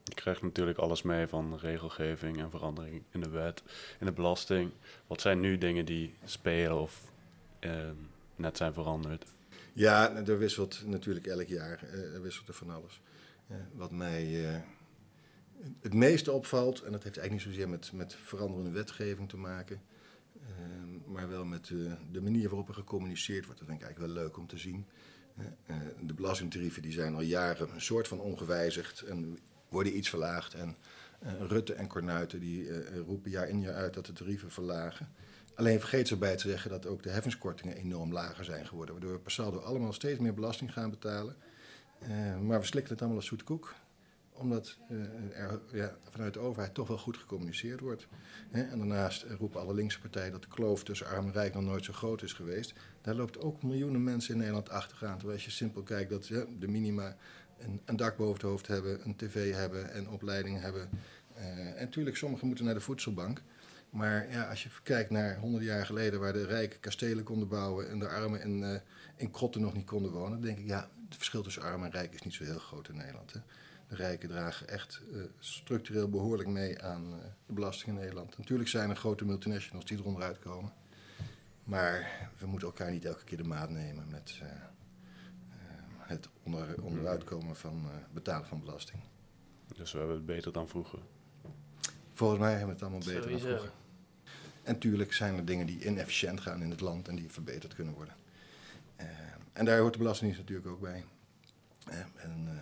Je 0.04 0.14
krijgt 0.14 0.42
natuurlijk 0.42 0.78
alles 0.78 1.02
mee 1.02 1.26
van 1.26 1.58
regelgeving 1.58 2.38
en 2.38 2.50
verandering 2.50 3.02
in 3.10 3.20
de 3.20 3.28
wet, 3.28 3.62
in 4.00 4.06
de 4.06 4.12
belasting. 4.12 4.70
Wat 5.06 5.20
zijn 5.20 5.40
nu 5.40 5.58
dingen 5.58 5.84
die 5.84 6.14
spelen 6.24 6.80
of 6.80 7.12
eh, 7.58 7.90
net 8.36 8.56
zijn 8.56 8.72
veranderd? 8.72 9.24
Ja, 9.72 10.08
nou, 10.08 10.26
er 10.30 10.38
wisselt 10.38 10.82
natuurlijk 10.86 11.26
elk 11.26 11.46
jaar. 11.46 11.82
eh, 11.92 12.14
er 12.14 12.22
wisselt 12.22 12.48
er 12.48 12.54
van 12.54 12.70
alles. 12.70 13.00
Eh, 13.46 13.56
wat 13.74 13.90
mij 13.90 14.48
eh, 14.50 14.60
het 15.80 15.94
meeste 15.94 16.32
opvalt, 16.32 16.82
en 16.82 16.92
dat 16.92 17.02
heeft 17.02 17.16
eigenlijk 17.18 17.46
niet 17.46 17.54
zozeer 17.54 17.68
met, 17.70 17.92
met 17.92 18.14
veranderende 18.14 18.70
wetgeving 18.70 19.28
te 19.28 19.36
maken, 19.36 19.80
maar 21.06 21.28
wel 21.28 21.44
met 21.44 21.70
eh, 21.70 21.92
de 22.10 22.20
manier 22.20 22.48
waarop 22.48 22.68
er 22.68 22.74
gecommuniceerd 22.74 23.44
wordt. 23.44 23.60
Dat 23.60 23.68
vind 23.68 23.80
ik 23.80 23.86
eigenlijk 23.86 24.14
wel 24.14 24.24
leuk 24.24 24.36
om 24.36 24.46
te 24.46 24.58
zien. 24.58 24.86
Eh, 25.66 25.76
de 26.00 26.14
belastingtarieven 26.14 26.82
die 26.82 26.92
zijn 26.92 27.14
al 27.14 27.20
jaren 27.20 27.74
een 27.74 27.80
soort 27.80 28.08
van 28.08 28.20
ongewijzigd 28.20 29.00
en 29.00 29.38
worden 29.68 29.96
iets 29.96 30.08
verlaagd. 30.08 30.54
En 30.54 30.76
eh, 31.18 31.32
Rutte 31.40 31.74
en 31.74 31.86
Cornuiten 31.86 32.40
die 32.40 32.86
roepen 33.04 33.30
jaar 33.30 33.48
in 33.48 33.60
jaar 33.60 33.74
uit 33.74 33.94
dat 33.94 34.06
de 34.06 34.12
tarieven 34.12 34.50
verlagen. 34.50 35.08
Alleen 35.54 35.80
vergeet 35.80 36.08
ze 36.08 36.18
te 36.18 36.48
zeggen 36.48 36.70
dat 36.70 36.86
ook 36.86 37.02
de 37.02 37.10
heffingskortingen 37.10 37.76
enorm 37.76 38.12
lager 38.12 38.44
zijn 38.44 38.66
geworden. 38.66 38.94
Waardoor 38.94 39.12
we 39.12 39.18
per 39.18 39.60
allemaal 39.60 39.92
steeds 39.92 40.18
meer 40.18 40.34
belasting 40.34 40.72
gaan 40.72 40.90
betalen. 40.90 41.36
Eh, 41.98 42.38
maar 42.38 42.60
we 42.60 42.66
slikken 42.66 42.92
het 42.92 43.00
allemaal 43.00 43.18
als 43.18 43.28
zoete 43.28 43.44
koek. 43.44 43.74
Omdat 44.42 44.78
eh, 44.88 45.42
er 45.42 45.60
ja, 45.72 45.96
vanuit 46.10 46.34
de 46.34 46.40
overheid 46.40 46.74
toch 46.74 46.88
wel 46.88 46.98
goed 46.98 47.16
gecommuniceerd 47.16 47.80
wordt. 47.80 48.06
En 48.50 48.78
daarnaast 48.78 49.22
eh, 49.22 49.34
roepen 49.36 49.60
alle 49.60 49.74
linkse 49.74 50.00
partijen 50.00 50.32
dat 50.32 50.42
de 50.42 50.48
kloof 50.48 50.84
tussen 50.84 51.06
arm 51.06 51.26
en 51.26 51.32
rijk 51.32 51.54
nog 51.54 51.62
nooit 51.62 51.84
zo 51.84 51.92
groot 51.92 52.22
is 52.22 52.32
geweest. 52.32 52.72
Daar 53.00 53.14
loopt 53.14 53.40
ook 53.40 53.62
miljoenen 53.62 54.04
mensen 54.04 54.32
in 54.32 54.38
Nederland 54.38 54.70
achteraan. 54.70 55.14
Terwijl 55.16 55.36
als 55.36 55.44
je 55.44 55.50
simpel 55.50 55.82
kijkt 55.82 56.10
dat 56.10 56.26
de 56.58 56.68
minima 56.68 57.16
een, 57.58 57.80
een 57.84 57.96
dak 57.96 58.16
boven 58.16 58.34
het 58.34 58.42
hoofd 58.42 58.66
hebben, 58.66 59.00
een 59.04 59.16
tv 59.16 59.54
hebben 59.54 59.92
en 59.92 60.08
opleiding 60.08 60.60
hebben. 60.60 60.88
Eh, 61.34 61.66
en 61.66 61.84
natuurlijk, 61.84 62.16
sommigen 62.16 62.46
moeten 62.46 62.64
naar 62.64 62.74
de 62.74 62.80
voedselbank. 62.80 63.42
Maar 63.90 64.30
ja, 64.30 64.48
als 64.48 64.62
je 64.62 64.68
kijkt 64.82 65.10
naar 65.10 65.38
honderden 65.38 65.68
jaar 65.68 65.86
geleden 65.86 66.20
waar 66.20 66.32
de 66.32 66.46
rijken 66.46 66.80
kastelen 66.80 67.24
konden 67.24 67.48
bouwen 67.48 67.90
en 67.90 67.98
de 67.98 68.08
armen 68.08 68.40
in, 68.40 68.62
eh, 68.62 68.80
in 69.16 69.30
krotten 69.30 69.60
nog 69.60 69.74
niet 69.74 69.86
konden 69.86 70.12
wonen, 70.12 70.30
dan 70.30 70.40
denk 70.40 70.58
ik 70.58 70.66
ja, 70.66 70.90
het 71.08 71.16
verschil 71.16 71.42
tussen 71.42 71.62
arm 71.62 71.84
en 71.84 71.90
rijk 71.90 72.14
is 72.14 72.22
niet 72.22 72.34
zo 72.34 72.44
heel 72.44 72.58
groot 72.58 72.88
in 72.88 72.96
Nederland. 72.96 73.32
Hè. 73.32 73.38
De 73.92 73.98
rijken 73.98 74.28
dragen 74.28 74.68
echt 74.68 75.00
eh, 75.12 75.20
structureel 75.38 76.08
behoorlijk 76.08 76.48
mee 76.48 76.82
aan 76.82 77.04
eh, 77.04 77.18
de 77.46 77.52
belasting 77.52 77.88
in 77.88 78.02
Nederland. 78.02 78.38
Natuurlijk 78.38 78.68
zijn 78.68 78.90
er 78.90 78.96
grote 78.96 79.24
multinationals 79.24 79.84
die 79.84 79.98
eronder 79.98 80.22
uitkomen. 80.22 80.72
Maar 81.64 82.30
we 82.38 82.46
moeten 82.46 82.68
elkaar 82.68 82.90
niet 82.90 83.04
elke 83.04 83.24
keer 83.24 83.36
de 83.36 83.44
maat 83.44 83.70
nemen 83.70 84.08
met 84.10 84.38
eh, 84.42 84.48
eh, 84.48 84.56
het 85.98 86.28
onder, 86.42 86.82
onderuitkomen 86.82 87.56
van 87.56 87.84
eh, 87.84 87.96
betalen 88.12 88.46
van 88.46 88.60
belasting. 88.60 89.02
Dus 89.76 89.92
we 89.92 89.98
hebben 89.98 90.16
het 90.16 90.26
beter 90.26 90.52
dan 90.52 90.68
vroeger. 90.68 90.98
Volgens 92.12 92.40
mij 92.40 92.50
hebben 92.50 92.68
we 92.68 92.72
het 92.72 92.82
allemaal 92.82 93.06
beter 93.06 93.30
dan 93.30 93.40
vroeger. 93.40 93.72
En 94.62 94.78
tuurlijk 94.78 95.12
zijn 95.12 95.36
er 95.36 95.44
dingen 95.44 95.66
die 95.66 95.84
inefficiënt 95.84 96.40
gaan 96.40 96.62
in 96.62 96.70
het 96.70 96.80
land 96.80 97.08
en 97.08 97.16
die 97.16 97.30
verbeterd 97.30 97.74
kunnen 97.74 97.94
worden. 97.94 98.14
En 99.52 99.64
daar 99.64 99.78
hoort 99.78 99.92
de 99.92 99.98
Belastingdienst 99.98 100.40
natuurlijk 100.40 100.74
ook 100.74 100.80
bij. 100.80 101.04
En 102.14 102.48
eh, 102.48 102.54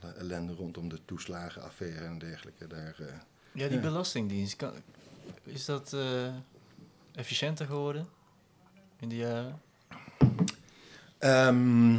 alle 0.00 0.12
ellende 0.12 0.52
rondom 0.54 0.88
de 0.88 0.98
toeslagenaffaire 1.04 2.04
en 2.04 2.18
dergelijke. 2.18 2.66
Daar, 2.66 2.94
eh, 3.00 3.06
Ja, 3.52 3.66
die 3.68 3.76
Ja. 3.76 3.82
belastingdienst, 3.82 4.56
kan, 4.56 4.72
is 5.44 5.64
dat 5.64 5.92
eh, 5.92 6.34
efficiënter 7.14 7.66
geworden 7.66 8.06
in 8.98 9.08
de 9.08 9.16
jaren? 9.16 9.60
Ehm, 11.18 11.96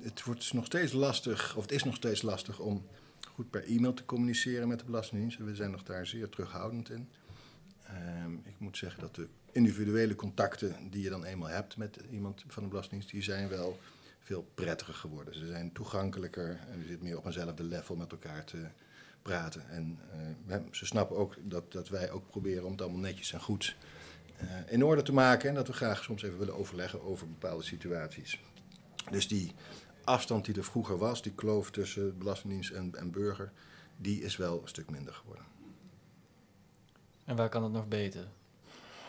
het 0.00 0.24
wordt 0.24 0.52
nog 0.52 0.64
steeds 0.64 0.92
lastig, 0.92 1.56
of 1.56 1.62
het 1.62 1.72
is 1.72 1.84
nog 1.84 1.94
steeds 1.94 2.22
lastig 2.22 2.58
om 2.58 2.86
goed 3.34 3.50
per 3.50 3.64
e-mail 3.64 3.94
te 3.94 4.04
communiceren 4.04 4.68
met 4.68 4.78
de 4.78 4.84
Belastingdienst. 4.84 5.38
We 5.38 5.54
zijn 5.54 5.70
nog 5.70 5.82
daar 5.82 6.06
zeer 6.06 6.28
terughoudend 6.28 6.90
in. 6.90 7.08
Ehm, 7.86 8.32
ik 8.34 8.54
moet 8.58 8.76
zeggen 8.76 9.00
dat 9.00 9.14
de 9.14 9.28
individuele 9.52 10.14
contacten 10.14 10.90
die 10.90 11.02
je 11.02 11.08
dan 11.10 11.24
eenmaal 11.24 11.48
hebt 11.48 11.76
met 11.76 11.98
iemand 12.10 12.44
van 12.46 12.62
de 12.62 12.68
Belastingdienst, 12.68 13.14
die 13.14 13.22
zijn 13.22 13.48
wel 13.48 13.78
veel 14.24 14.50
prettiger 14.54 14.94
geworden. 14.94 15.34
Ze 15.34 15.46
zijn 15.46 15.72
toegankelijker 15.72 16.60
en 16.70 16.78
je 16.78 16.86
zit 16.86 17.02
meer 17.02 17.18
op 17.18 17.26
eenzelfde 17.26 17.64
level 17.64 17.96
met 17.96 18.12
elkaar 18.12 18.44
te 18.44 18.66
praten. 19.22 19.68
En 19.68 19.98
uh, 20.46 20.56
ze 20.70 20.86
snappen 20.86 21.16
ook 21.16 21.36
dat, 21.42 21.72
dat 21.72 21.88
wij 21.88 22.10
ook 22.10 22.26
proberen 22.26 22.64
om 22.64 22.70
het 22.70 22.82
allemaal 22.82 23.00
netjes 23.00 23.32
en 23.32 23.40
goed 23.40 23.76
uh, 24.42 24.72
in 24.72 24.84
orde 24.84 25.02
te 25.02 25.12
maken. 25.12 25.48
En 25.48 25.54
dat 25.54 25.66
we 25.66 25.72
graag 25.72 26.02
soms 26.02 26.22
even 26.22 26.38
willen 26.38 26.56
overleggen 26.56 27.02
over 27.02 27.28
bepaalde 27.28 27.62
situaties. 27.62 28.40
Dus 29.10 29.28
die 29.28 29.52
afstand 30.04 30.44
die 30.44 30.54
er 30.54 30.64
vroeger 30.64 30.98
was, 30.98 31.22
die 31.22 31.34
kloof 31.34 31.70
tussen 31.70 32.18
Belastingdienst 32.18 32.70
en, 32.70 32.94
en 32.94 33.10
burger, 33.10 33.52
die 33.96 34.22
is 34.22 34.36
wel 34.36 34.62
een 34.62 34.68
stuk 34.68 34.90
minder 34.90 35.14
geworden. 35.14 35.44
En 37.24 37.36
waar 37.36 37.48
kan 37.48 37.62
het 37.62 37.72
nog 37.72 37.88
beter? 37.88 38.28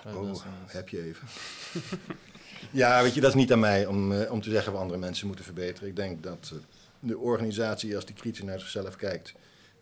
Oh, 0.06 0.36
heb 0.65 0.89
je 0.89 1.04
even. 1.04 1.28
ja, 2.71 3.04
weet 3.04 3.13
je, 3.13 3.21
dat 3.21 3.30
is 3.30 3.36
niet 3.36 3.51
aan 3.51 3.60
mij 3.60 3.86
om, 3.86 4.12
uh, 4.12 4.32
om 4.32 4.41
te 4.41 4.49
zeggen 4.49 4.71
wat 4.71 4.82
andere 4.82 4.99
mensen 4.99 5.28
moeten 5.28 5.45
verbeteren. 5.45 5.89
Ik 5.89 5.95
denk 5.95 6.23
dat 6.23 6.51
uh, 6.54 6.60
de 6.99 7.17
organisatie, 7.17 7.95
als 7.95 8.06
die 8.06 8.15
kritisch 8.15 8.43
naar 8.43 8.60
zichzelf 8.60 8.95
kijkt, 8.95 9.34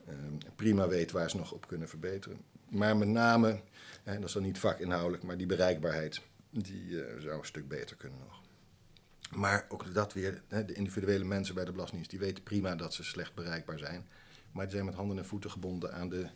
uh, 0.09 0.15
prima 0.55 0.87
weet 0.87 1.11
waar 1.11 1.29
ze 1.29 1.37
nog 1.37 1.51
op 1.51 1.67
kunnen 1.67 1.89
verbeteren. 1.89 2.37
Maar 2.69 2.97
met 2.97 3.07
name, 3.07 3.59
en 4.03 4.15
dat 4.15 4.27
is 4.27 4.33
dan 4.33 4.43
niet 4.43 4.59
vakinhoudelijk, 4.59 5.23
maar 5.23 5.37
die 5.37 5.47
bereikbaarheid, 5.47 6.21
die 6.49 7.03
zou 7.19 7.39
een 7.39 7.45
stuk 7.45 7.67
beter 7.67 7.95
kunnen 7.95 8.19
nog. 8.19 8.41
Maar 9.31 9.65
ook 9.69 9.93
dat 9.93 10.13
weer, 10.13 10.41
de 10.47 10.73
individuele 10.73 11.23
mensen 11.23 11.55
bij 11.55 11.65
de 11.65 11.71
Belastingdienst, 11.71 12.11
die 12.11 12.27
weten 12.27 12.43
prima 12.43 12.75
dat 12.75 12.93
ze 12.93 13.03
slecht 13.03 13.33
bereikbaar 13.33 13.79
zijn. 13.79 14.07
Maar 14.51 14.63
die 14.63 14.73
zijn 14.73 14.85
met 14.85 14.95
handen 14.95 15.17
en 15.17 15.25
voeten 15.25 15.51
gebonden 15.51 15.93
aan 15.93 16.09
de 16.09 16.27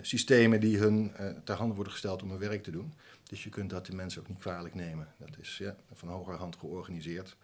systemen 0.00 0.60
die 0.60 0.78
hun 0.78 1.12
uh, 1.20 1.28
ter 1.44 1.56
handen 1.56 1.74
worden 1.74 1.92
gesteld 1.92 2.22
om 2.22 2.30
hun 2.30 2.38
werk 2.38 2.62
te 2.62 2.70
doen. 2.70 2.94
Dus 3.22 3.44
je 3.44 3.50
kunt 3.50 3.70
dat 3.70 3.86
de 3.86 3.94
mensen 3.94 4.20
ook 4.20 4.28
niet 4.28 4.38
kwalijk 4.38 4.74
nemen. 4.74 5.08
Dat 5.18 5.38
is 5.40 5.58
ja, 5.58 5.76
van 5.92 6.08
hoger 6.08 6.34
hand 6.34 6.56
georganiseerd. 6.56 7.36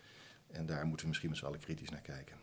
En 0.51 0.67
daar 0.67 0.85
moeten 0.85 1.01
we 1.01 1.09
misschien 1.09 1.31
met 1.31 1.39
z'n 1.39 1.45
allen 1.45 1.61
kritisch 1.61 1.91
naar 1.91 2.01
kijken. 2.01 2.37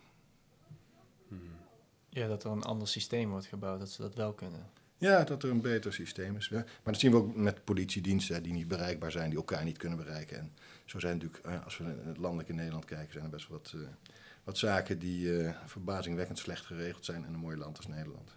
Ja, 2.09 2.27
dat 2.27 2.43
er 2.43 2.51
een 2.51 2.63
ander 2.63 2.87
systeem 2.87 3.29
wordt 3.29 3.45
gebouwd, 3.45 3.79
dat 3.79 3.89
ze 3.89 4.01
dat 4.01 4.15
wel 4.15 4.33
kunnen. 4.33 4.65
Ja, 4.97 5.23
dat 5.23 5.43
er 5.43 5.49
een 5.49 5.61
beter 5.61 5.93
systeem 5.93 6.35
is. 6.35 6.49
Maar 6.49 6.65
dat 6.83 6.99
zien 6.99 7.11
we 7.11 7.17
ook 7.17 7.35
met 7.35 7.63
politiediensten 7.63 8.43
die 8.43 8.53
niet 8.53 8.67
bereikbaar 8.67 9.11
zijn, 9.11 9.29
die 9.29 9.37
elkaar 9.37 9.63
niet 9.63 9.77
kunnen 9.77 9.97
bereiken. 9.97 10.37
En 10.37 10.51
zo 10.85 10.99
zijn 10.99 11.17
natuurlijk, 11.17 11.63
als 11.63 11.77
we 11.77 11.83
het 12.05 12.17
landelijk 12.17 12.49
in 12.49 12.55
Nederland 12.55 12.85
kijken, 12.85 13.11
zijn 13.11 13.23
er 13.23 13.29
best 13.29 13.47
wel 13.47 13.57
wat, 13.57 13.73
uh, 13.75 13.87
wat 14.43 14.57
zaken 14.57 14.99
die 14.99 15.25
uh, 15.25 15.55
verbazingwekkend 15.65 16.37
slecht 16.37 16.65
geregeld 16.65 17.05
zijn 17.05 17.25
in 17.25 17.33
een 17.33 17.39
mooi 17.39 17.57
land 17.57 17.77
als 17.77 17.87
Nederland. 17.87 18.35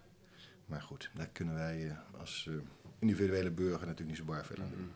Maar 0.69 0.83
goed, 0.83 1.11
daar 1.15 1.29
kunnen 1.29 1.55
wij 1.55 1.85
uh, 1.85 1.93
als 2.19 2.47
uh, 2.49 2.57
individuele 2.99 3.51
burger 3.51 3.87
natuurlijk 3.87 4.09
niet 4.09 4.17
zo 4.17 4.25
bar 4.25 4.45
veel 4.45 4.63
aan 4.63 4.71
doen. 4.71 4.93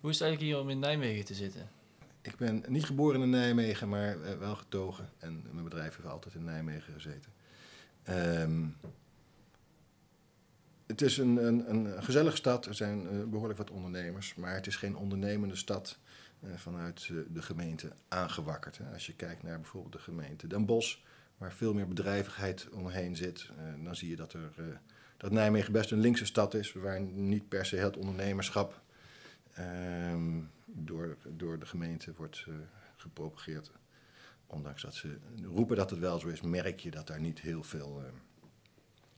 Hoe 0.00 0.10
is 0.10 0.18
het 0.18 0.28
eigenlijk 0.28 0.40
hier 0.40 0.58
om 0.58 0.70
in 0.70 0.78
Nijmegen 0.78 1.24
te 1.24 1.34
zitten? 1.34 1.68
Ik 2.22 2.36
ben 2.36 2.64
niet 2.68 2.84
geboren 2.84 3.22
in 3.22 3.30
Nijmegen, 3.30 3.88
maar 3.88 4.16
uh, 4.16 4.38
wel 4.38 4.56
getogen. 4.56 5.10
En 5.18 5.42
mijn 5.52 5.64
bedrijf 5.64 5.96
heeft 5.96 6.08
altijd 6.08 6.34
in 6.34 6.44
Nijmegen 6.44 6.92
gezeten. 6.92 7.32
Um, 8.08 8.76
het 10.86 11.02
is 11.02 11.18
een, 11.18 11.46
een, 11.46 11.70
een, 11.70 12.02
gezellige 12.02 12.36
stad. 12.36 12.66
Er 12.66 12.74
zijn 12.74 13.30
behoorlijk 13.30 13.58
wat 13.58 13.70
ondernemers. 13.70 14.34
Maar 14.34 14.54
het 14.54 14.66
is 14.66 14.76
geen 14.76 14.96
ondernemende 14.96 15.56
stad 15.56 15.98
vanuit 16.54 17.10
de 17.32 17.42
gemeente 17.42 17.92
aangewakkerd. 18.08 18.78
Hè. 18.78 18.92
Als 18.92 19.06
je 19.06 19.14
kijkt 19.14 19.42
naar 19.42 19.60
bijvoorbeeld 19.60 19.92
de 19.92 19.98
gemeente 19.98 20.46
Den 20.46 20.66
Bosch 20.66 20.98
waar 21.44 21.52
veel 21.52 21.74
meer 21.74 21.88
bedrijvigheid 21.88 22.68
omheen 22.72 23.16
zit, 23.16 23.48
uh, 23.50 23.84
dan 23.84 23.96
zie 23.96 24.08
je 24.08 24.16
dat, 24.16 24.32
er, 24.32 24.52
uh, 24.58 24.64
dat 25.16 25.30
Nijmegen 25.30 25.72
best 25.72 25.90
een 25.90 26.00
linkse 26.00 26.24
stad 26.24 26.54
is, 26.54 26.72
waar 26.72 27.00
niet 27.00 27.48
per 27.48 27.66
se 27.66 27.76
het 27.76 27.96
ondernemerschap 27.96 28.82
uh, 29.58 30.14
door, 30.66 31.16
door 31.28 31.58
de 31.58 31.66
gemeente 31.66 32.12
wordt 32.16 32.44
uh, 32.48 32.54
gepropageerd. 32.96 33.70
Ondanks 34.46 34.82
dat 34.82 34.94
ze 34.94 35.16
roepen 35.42 35.76
dat 35.76 35.90
het 35.90 35.98
wel 35.98 36.18
zo 36.18 36.28
is, 36.28 36.40
merk 36.40 36.80
je 36.80 36.90
dat 36.90 37.06
daar 37.06 37.20
niet 37.20 37.40
heel 37.40 37.62
veel. 37.62 38.02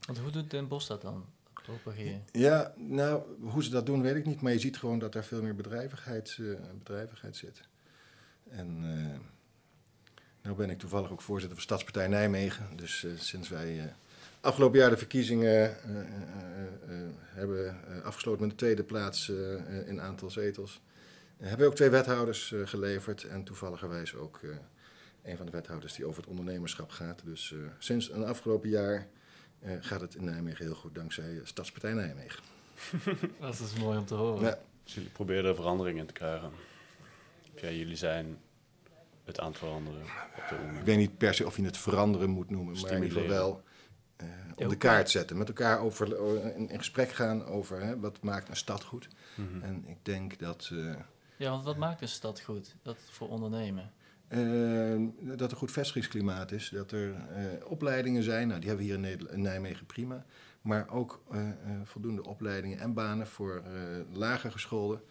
Want 0.05 0.17
hoe 0.17 0.31
doet 0.31 0.51
Den 0.51 0.67
Bosch 0.67 0.87
dat 0.87 1.01
dan? 1.01 1.25
Propageren? 1.53 2.23
Ja, 2.31 2.73
nou, 2.77 3.23
hoe 3.39 3.63
ze 3.63 3.69
dat 3.69 3.85
doen 3.85 4.01
weet 4.01 4.15
ik 4.15 4.25
niet, 4.25 4.41
maar 4.41 4.51
je 4.51 4.59
ziet 4.59 4.77
gewoon 4.77 4.99
dat 4.99 5.13
daar 5.13 5.23
veel 5.23 5.41
meer 5.41 5.55
bedrijvigheid, 5.55 6.39
bedrijvigheid 6.77 7.35
zit. 7.35 7.67
En 8.49 8.83
nu 10.47 10.53
ben 10.53 10.69
ik 10.69 10.79
toevallig 10.79 11.11
ook 11.11 11.21
voorzitter 11.21 11.55
van 11.55 11.65
Stadspartij 11.65 12.07
Nijmegen. 12.07 12.67
Dus 12.75 13.03
uh, 13.03 13.11
sinds 13.17 13.49
wij 13.49 13.75
uh, 13.75 13.83
afgelopen 14.41 14.79
jaar 14.79 14.89
de 14.89 14.97
verkiezingen 14.97 15.77
uh, 15.87 15.97
hebben 17.19 17.77
afgesloten 18.03 18.41
met 18.41 18.49
de 18.49 18.55
tweede 18.55 18.83
plaats 18.83 19.31
in 19.85 20.01
aantal 20.01 20.29
zetels, 20.29 20.81
hebben 21.37 21.59
we 21.59 21.65
ook 21.65 21.75
twee 21.75 21.89
wethouders 21.89 22.53
geleverd. 22.63 23.23
En 23.23 23.43
toevalligerwijs 23.43 24.15
ook 24.15 24.39
een 25.23 25.37
van 25.37 25.45
de 25.45 25.51
wethouders 25.51 25.93
die 25.93 26.05
over 26.05 26.21
het 26.21 26.29
ondernemerschap 26.29 26.89
gaat. 26.89 27.21
Dus 27.25 27.53
sinds 27.77 28.11
een 28.11 28.25
afgelopen 28.25 28.69
jaar 28.69 29.07
gaat 29.79 30.01
het 30.01 30.15
in 30.15 30.23
Nijmegen 30.23 30.65
heel 30.65 30.75
goed 30.75 30.95
dankzij 30.95 31.41
Stadspartij 31.43 31.93
Nijmegen. 31.93 32.43
Dat 33.39 33.59
is 33.59 33.73
mooi 33.79 33.97
om 33.97 34.05
te 34.05 34.13
horen. 34.13 34.43
Ja. 34.43 34.59
Dus 34.83 34.93
jullie 34.93 35.09
proberen 35.09 35.45
er 35.45 35.55
verandering 35.55 35.99
in 35.99 36.05
te 36.05 36.13
krijgen. 36.13 36.51
Ja, 37.55 37.69
jullie 37.69 37.95
zijn 37.95 38.37
het 39.27 39.39
aan 39.39 39.47
het 39.47 39.57
veranderen 39.57 40.01
op 40.35 40.43
de 40.49 40.79
Ik 40.79 40.85
weet 40.85 40.97
niet 40.97 41.17
per 41.17 41.33
se 41.33 41.45
of 41.45 41.55
je 41.55 41.63
het 41.63 41.77
veranderen 41.77 42.29
moet 42.29 42.49
noemen, 42.49 42.79
maar 42.81 42.91
in 42.91 43.03
ieder 43.03 43.21
geval 43.21 43.27
wel 43.27 43.63
uh, 44.21 44.27
op 44.55 44.69
de 44.69 44.77
kaart 44.77 45.09
zetten. 45.09 45.37
Met 45.37 45.47
elkaar 45.47 45.79
over, 45.79 46.17
in, 46.55 46.69
in 46.69 46.77
gesprek 46.77 47.11
gaan 47.11 47.45
over 47.45 47.81
hè, 47.81 47.99
wat 47.99 48.21
maakt 48.21 48.49
een 48.49 48.55
stad 48.55 48.83
goed. 48.83 49.07
Mm 49.35 49.47
-hmm. 49.51 49.61
En 49.61 49.83
ik 49.87 49.97
denk 50.01 50.39
dat... 50.39 50.69
Uh, 50.73 50.95
ja, 51.37 51.49
want 51.49 51.63
wat 51.63 51.77
maakt 51.77 52.01
een 52.01 52.07
stad 52.07 52.41
goed? 52.41 52.75
Dat 52.81 52.97
voor 53.09 53.29
ondernemen? 53.29 53.91
Uh, 54.29 55.09
dat 55.37 55.51
er 55.51 55.57
goed 55.57 55.71
vestigingsklimaat 55.71 56.51
is, 56.51 56.69
dat 56.69 56.91
er 56.91 57.15
opleidingen 57.65 58.23
zijn, 58.23 58.47
nou, 58.47 58.59
die 58.59 58.69
hebben 58.69 58.87
we 58.87 58.91
hier 58.91 59.01
in, 59.01 59.09
Nederland, 59.09 59.35
in 59.35 59.41
Nijmegen 59.41 59.85
prima. 59.85 60.25
Maar 60.61 60.89
ook 60.89 61.23
voldoende 61.83 62.23
opleidingen 62.23 62.79
en 62.79 62.93
banen 62.93 63.27
voor 63.27 63.63
lager 64.11 64.51
gescholden. 64.51 65.01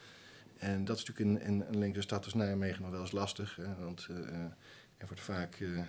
En 0.59 0.85
dat 0.85 0.99
is 0.99 1.05
natuurlijk 1.05 1.41
in, 1.41 1.47
in 1.47 1.65
een 1.69 1.79
linkse 1.79 2.01
stad 2.01 2.25
als 2.25 2.35
Nijmegen 2.35 2.83
nog 2.83 2.91
wel 2.91 3.01
eens 3.01 3.13
lastig. 3.13 3.57
Hè, 3.57 3.75
want 3.85 4.07
uh, 4.11 4.17
er 4.97 5.07
wordt 5.07 5.21
vaak 5.21 5.59
uh, 5.59 5.79
uh, 5.79 5.85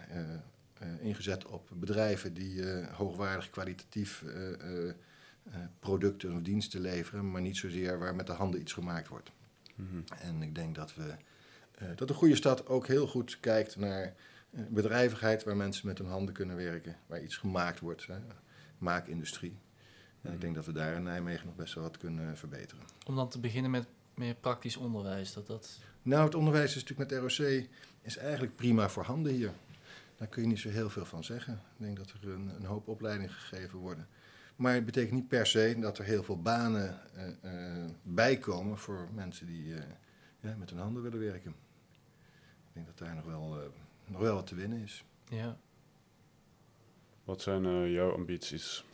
ingezet 0.99 1.45
op 1.45 1.69
bedrijven 1.73 2.34
die 2.34 2.86
hoogwaardig 2.86 3.49
kwalitatief 3.49 4.23
producten 5.80 6.34
of 6.34 6.41
diensten 6.41 6.82
leveren, 6.82 7.32
maar 7.32 7.41
niet 7.41 7.58
zozeer 7.58 7.99
waar 7.99 8.15
met 8.15 8.27
de 8.27 8.34
handen 8.34 8.60
iets 8.60 8.73
gemaakt 8.73 9.08
wordt. 9.08 9.32
Mm 9.75 9.88
-hmm. 9.89 10.03
En 10.21 10.41
ik 10.41 10.56
denk 10.56 10.75
dat, 10.75 10.95
we, 10.95 11.15
dat 11.95 12.10
een 12.10 12.15
goede 12.15 12.36
stad 12.36 12.67
ook 12.67 12.88
heel 12.88 13.08
goed 13.08 13.39
kijkt 13.39 13.75
naar 13.75 14.13
bedrijvigheid, 14.49 15.43
waar 15.43 15.58
mensen 15.58 15.88
met 15.88 15.97
hun 15.97 16.08
handen 16.08 16.34
kunnen 16.34 16.56
werken, 16.56 16.95
waar 17.06 17.23
iets 17.23 17.36
gemaakt 17.36 17.80
wordt, 17.80 18.08
hè, 18.08 18.17
maakindustrie. 18.77 19.58
En 20.21 20.34
ik 20.34 20.41
denk 20.41 20.56
dat 20.56 20.65
we 20.65 20.71
daar 20.71 20.95
in 20.95 21.03
Nijmegen 21.03 21.45
nog 21.45 21.56
best 21.56 21.73
wel 21.73 21.84
wat 21.84 21.97
kunnen 21.97 22.38
verbeteren. 22.38 22.84
Om 23.06 23.15
dan 23.15 23.30
te 23.30 23.39
beginnen 23.39 23.71
met 23.71 23.88
meer 24.17 24.36
praktisch 24.36 24.77
onderwijs? 24.77 25.34
Dat 25.34 25.47
dat... 25.47 25.80
Nou, 26.01 26.23
het 26.23 26.36
onderwijs 26.36 26.75
is 26.75 26.84
natuurlijk 26.84 27.12
met 27.12 27.19
ROC 27.19 27.67
is 28.01 28.17
eigenlijk 28.17 28.56
prima 28.56 28.89
voorhanden 28.89 29.34
hier. 29.34 29.51
Daar 30.17 30.27
kun 30.27 30.41
je 30.41 30.47
niet 30.47 30.60
zo 30.60 30.69
heel 30.69 30.89
veel 30.89 31.06
van 31.06 31.23
zeggen. 31.23 31.53
Ik 31.53 31.86
denk 31.86 31.97
dat 31.97 32.10
er 32.10 32.30
een, 32.30 32.49
een 32.56 32.65
hoop 32.65 32.88
opleidingen 32.88 33.30
gegeven 33.30 33.80
worden. 33.80 34.08
Maar 34.56 34.73
het 34.73 34.86
betekent 34.86 35.13
niet 35.13 35.27
per 35.27 35.47
se 35.47 35.75
dat 35.80 35.97
er 35.97 36.03
heel 36.03 36.23
veel 36.23 36.41
banen 36.41 37.01
uh, 37.15 37.27
uh, 37.43 37.86
bijkomen 38.03 38.77
voor 38.77 39.08
mensen 39.13 39.45
die 39.47 39.65
uh, 39.65 39.80
ja, 40.39 40.56
met 40.56 40.69
hun 40.69 40.80
handen 40.80 41.03
willen 41.03 41.19
werken. 41.19 41.56
Ik 42.67 42.73
denk 42.73 42.86
dat 42.86 42.97
daar 42.97 43.15
nog 43.15 43.25
wel, 43.25 43.71
nog 44.06 44.21
wel 44.21 44.36
wat 44.36 44.47
te 44.47 44.56
winnen 44.56 44.82
is. 44.82 45.03
Ja. 45.30 45.58
Wat 47.23 47.41
zijn 47.41 47.91
jouw 47.91 48.12
ambities 48.13 48.86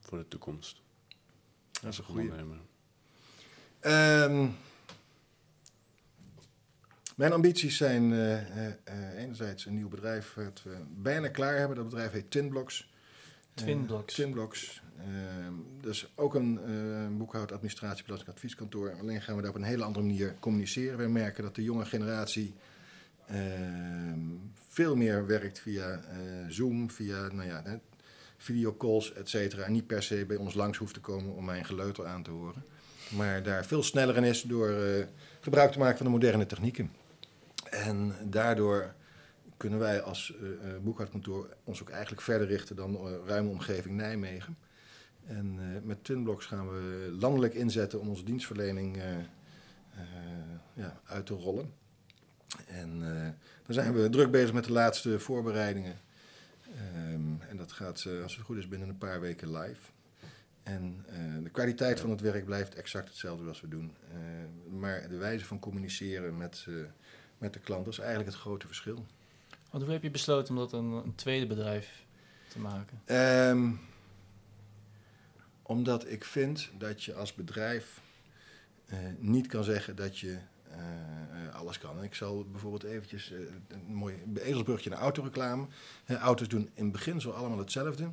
voor 0.00 0.18
de 0.18 0.28
toekomst? 0.28 0.82
Dat 1.70 1.92
is 1.92 1.98
een 1.98 2.04
goede. 2.04 2.44
Um, 3.86 4.56
mijn 7.16 7.32
ambities 7.32 7.76
zijn 7.76 8.10
uh, 8.10 8.32
uh, 8.32 8.66
uh, 8.66 9.18
enerzijds 9.18 9.66
een 9.66 9.74
nieuw 9.74 9.88
bedrijf 9.88 10.32
dat 10.34 10.62
we 10.62 10.76
bijna 11.02 11.28
klaar 11.28 11.56
hebben. 11.56 11.76
Dat 11.76 11.88
bedrijf 11.88 12.12
heet 12.12 12.30
Twinblocks. 12.30 12.92
Twinblocks. 13.54 14.14
Twinblocks. 14.14 14.82
dus 15.80 16.12
ook 16.14 16.34
een 16.34 16.58
boekhoud, 17.18 17.52
administratie, 17.52 18.04
belasting, 18.04 18.30
advieskantoor. 18.32 18.96
Alleen 19.00 19.22
gaan 19.22 19.36
we 19.36 19.42
daar 19.42 19.50
op 19.50 19.56
een 19.56 19.62
hele 19.62 19.84
andere 19.84 20.04
manier 20.04 20.34
communiceren. 20.40 20.98
Wij 20.98 21.08
merken 21.08 21.42
dat 21.42 21.54
de 21.54 21.62
jonge 21.62 21.84
generatie 21.84 22.54
ehm, 23.26 24.18
veel 24.68 24.96
meer 24.96 25.26
werkt 25.26 25.58
via 25.58 26.00
Zoom, 26.48 26.90
via 26.90 27.28
nou 27.32 27.48
ja, 27.48 27.80
videocalls, 28.36 29.12
et 29.12 29.28
cetera. 29.28 29.62
En 29.62 29.72
niet 29.72 29.86
per 29.86 30.02
se 30.02 30.24
bij 30.26 30.36
ons 30.36 30.54
langs 30.54 30.78
hoeft 30.78 30.94
te 30.94 31.00
komen 31.00 31.34
om 31.34 31.44
mijn 31.44 31.64
geleuter 31.64 32.06
aan 32.06 32.22
te 32.22 32.30
horen 32.30 32.64
maar 33.08 33.42
daar 33.42 33.64
veel 33.64 33.82
sneller 33.82 34.16
in 34.16 34.24
is 34.24 34.42
door 34.42 34.70
uh, 34.70 35.04
gebruik 35.40 35.72
te 35.72 35.78
maken 35.78 35.96
van 35.96 36.06
de 36.06 36.12
moderne 36.12 36.46
technieken. 36.46 36.92
En 37.70 38.14
daardoor 38.22 38.94
kunnen 39.56 39.78
wij 39.78 40.02
als 40.02 40.34
uh, 40.40 40.48
boekhoudkantoor 40.82 41.56
ons 41.64 41.82
ook 41.82 41.90
eigenlijk 41.90 42.22
verder 42.22 42.46
richten 42.46 42.76
dan 42.76 42.94
uh, 42.94 43.12
ruime 43.26 43.48
omgeving 43.48 43.96
Nijmegen. 43.96 44.56
En 45.26 45.58
met 45.86 46.04
Twinblocks 46.04 46.46
gaan 46.46 46.68
we 46.68 47.14
landelijk 47.18 47.54
inzetten 47.54 48.00
om 48.00 48.08
onze 48.08 48.24
dienstverlening 48.24 49.02
ja, 50.74 51.00
uit 51.04 51.26
te 51.26 51.34
rollen. 51.34 51.72
En 52.66 52.98
dan 53.64 53.74
zijn 53.74 53.94
we 53.94 54.08
druk 54.08 54.30
bezig 54.30 54.52
met 54.52 54.64
de 54.64 54.72
laatste 54.72 55.18
voorbereidingen. 55.18 56.00
Um, 57.12 57.40
en 57.48 57.56
dat 57.56 57.72
gaat, 57.72 58.06
als 58.22 58.36
het 58.36 58.44
goed 58.44 58.56
is, 58.56 58.68
binnen 58.68 58.88
een 58.88 58.98
paar 58.98 59.20
weken 59.20 59.58
live. 59.58 59.93
En 60.64 61.04
de 61.42 61.50
kwaliteit 61.50 62.00
van 62.00 62.10
het 62.10 62.20
werk 62.20 62.44
blijft 62.44 62.74
exact 62.74 63.08
hetzelfde 63.08 63.48
als 63.48 63.60
we 63.60 63.68
doen. 63.68 63.92
maar 64.70 65.08
de 65.08 65.16
wijze 65.16 65.44
van 65.44 65.58
communiceren 65.58 66.36
met, 66.36 66.66
met 67.38 67.52
de 67.52 67.58
klant 67.58 67.86
is 67.86 67.98
eigenlijk 67.98 68.30
het 68.30 68.40
grote 68.40 68.66
verschil. 68.66 69.06
Want 69.70 69.84
hoe 69.84 69.92
heb 69.92 70.02
je 70.02 70.10
besloten 70.10 70.54
om 70.54 70.60
dat 70.60 70.72
een, 70.72 70.92
een 70.92 71.14
tweede 71.14 71.46
bedrijf 71.46 72.04
te 72.48 72.58
maken? 72.58 73.16
Um, 73.48 73.80
omdat 75.62 76.10
ik 76.10 76.24
vind 76.24 76.70
dat 76.78 77.02
je 77.02 77.14
als 77.14 77.34
bedrijf 77.34 78.00
niet 79.18 79.46
kan 79.46 79.64
zeggen 79.64 79.96
dat 79.96 80.18
je 80.18 80.38
alles 81.52 81.78
kan. 81.78 82.02
Ik 82.02 82.14
zal 82.14 82.44
bijvoorbeeld 82.50 82.82
eventjes 82.82 83.32
een 83.68 83.94
mooi 83.94 84.22
ezelsbrugje 84.34 84.90
naar 84.90 84.98
autoreclame. 84.98 85.66
auto's 86.06 86.48
doen 86.48 86.70
in 86.74 86.92
beginsel 86.92 87.32
allemaal 87.32 87.58
hetzelfde. 87.58 88.10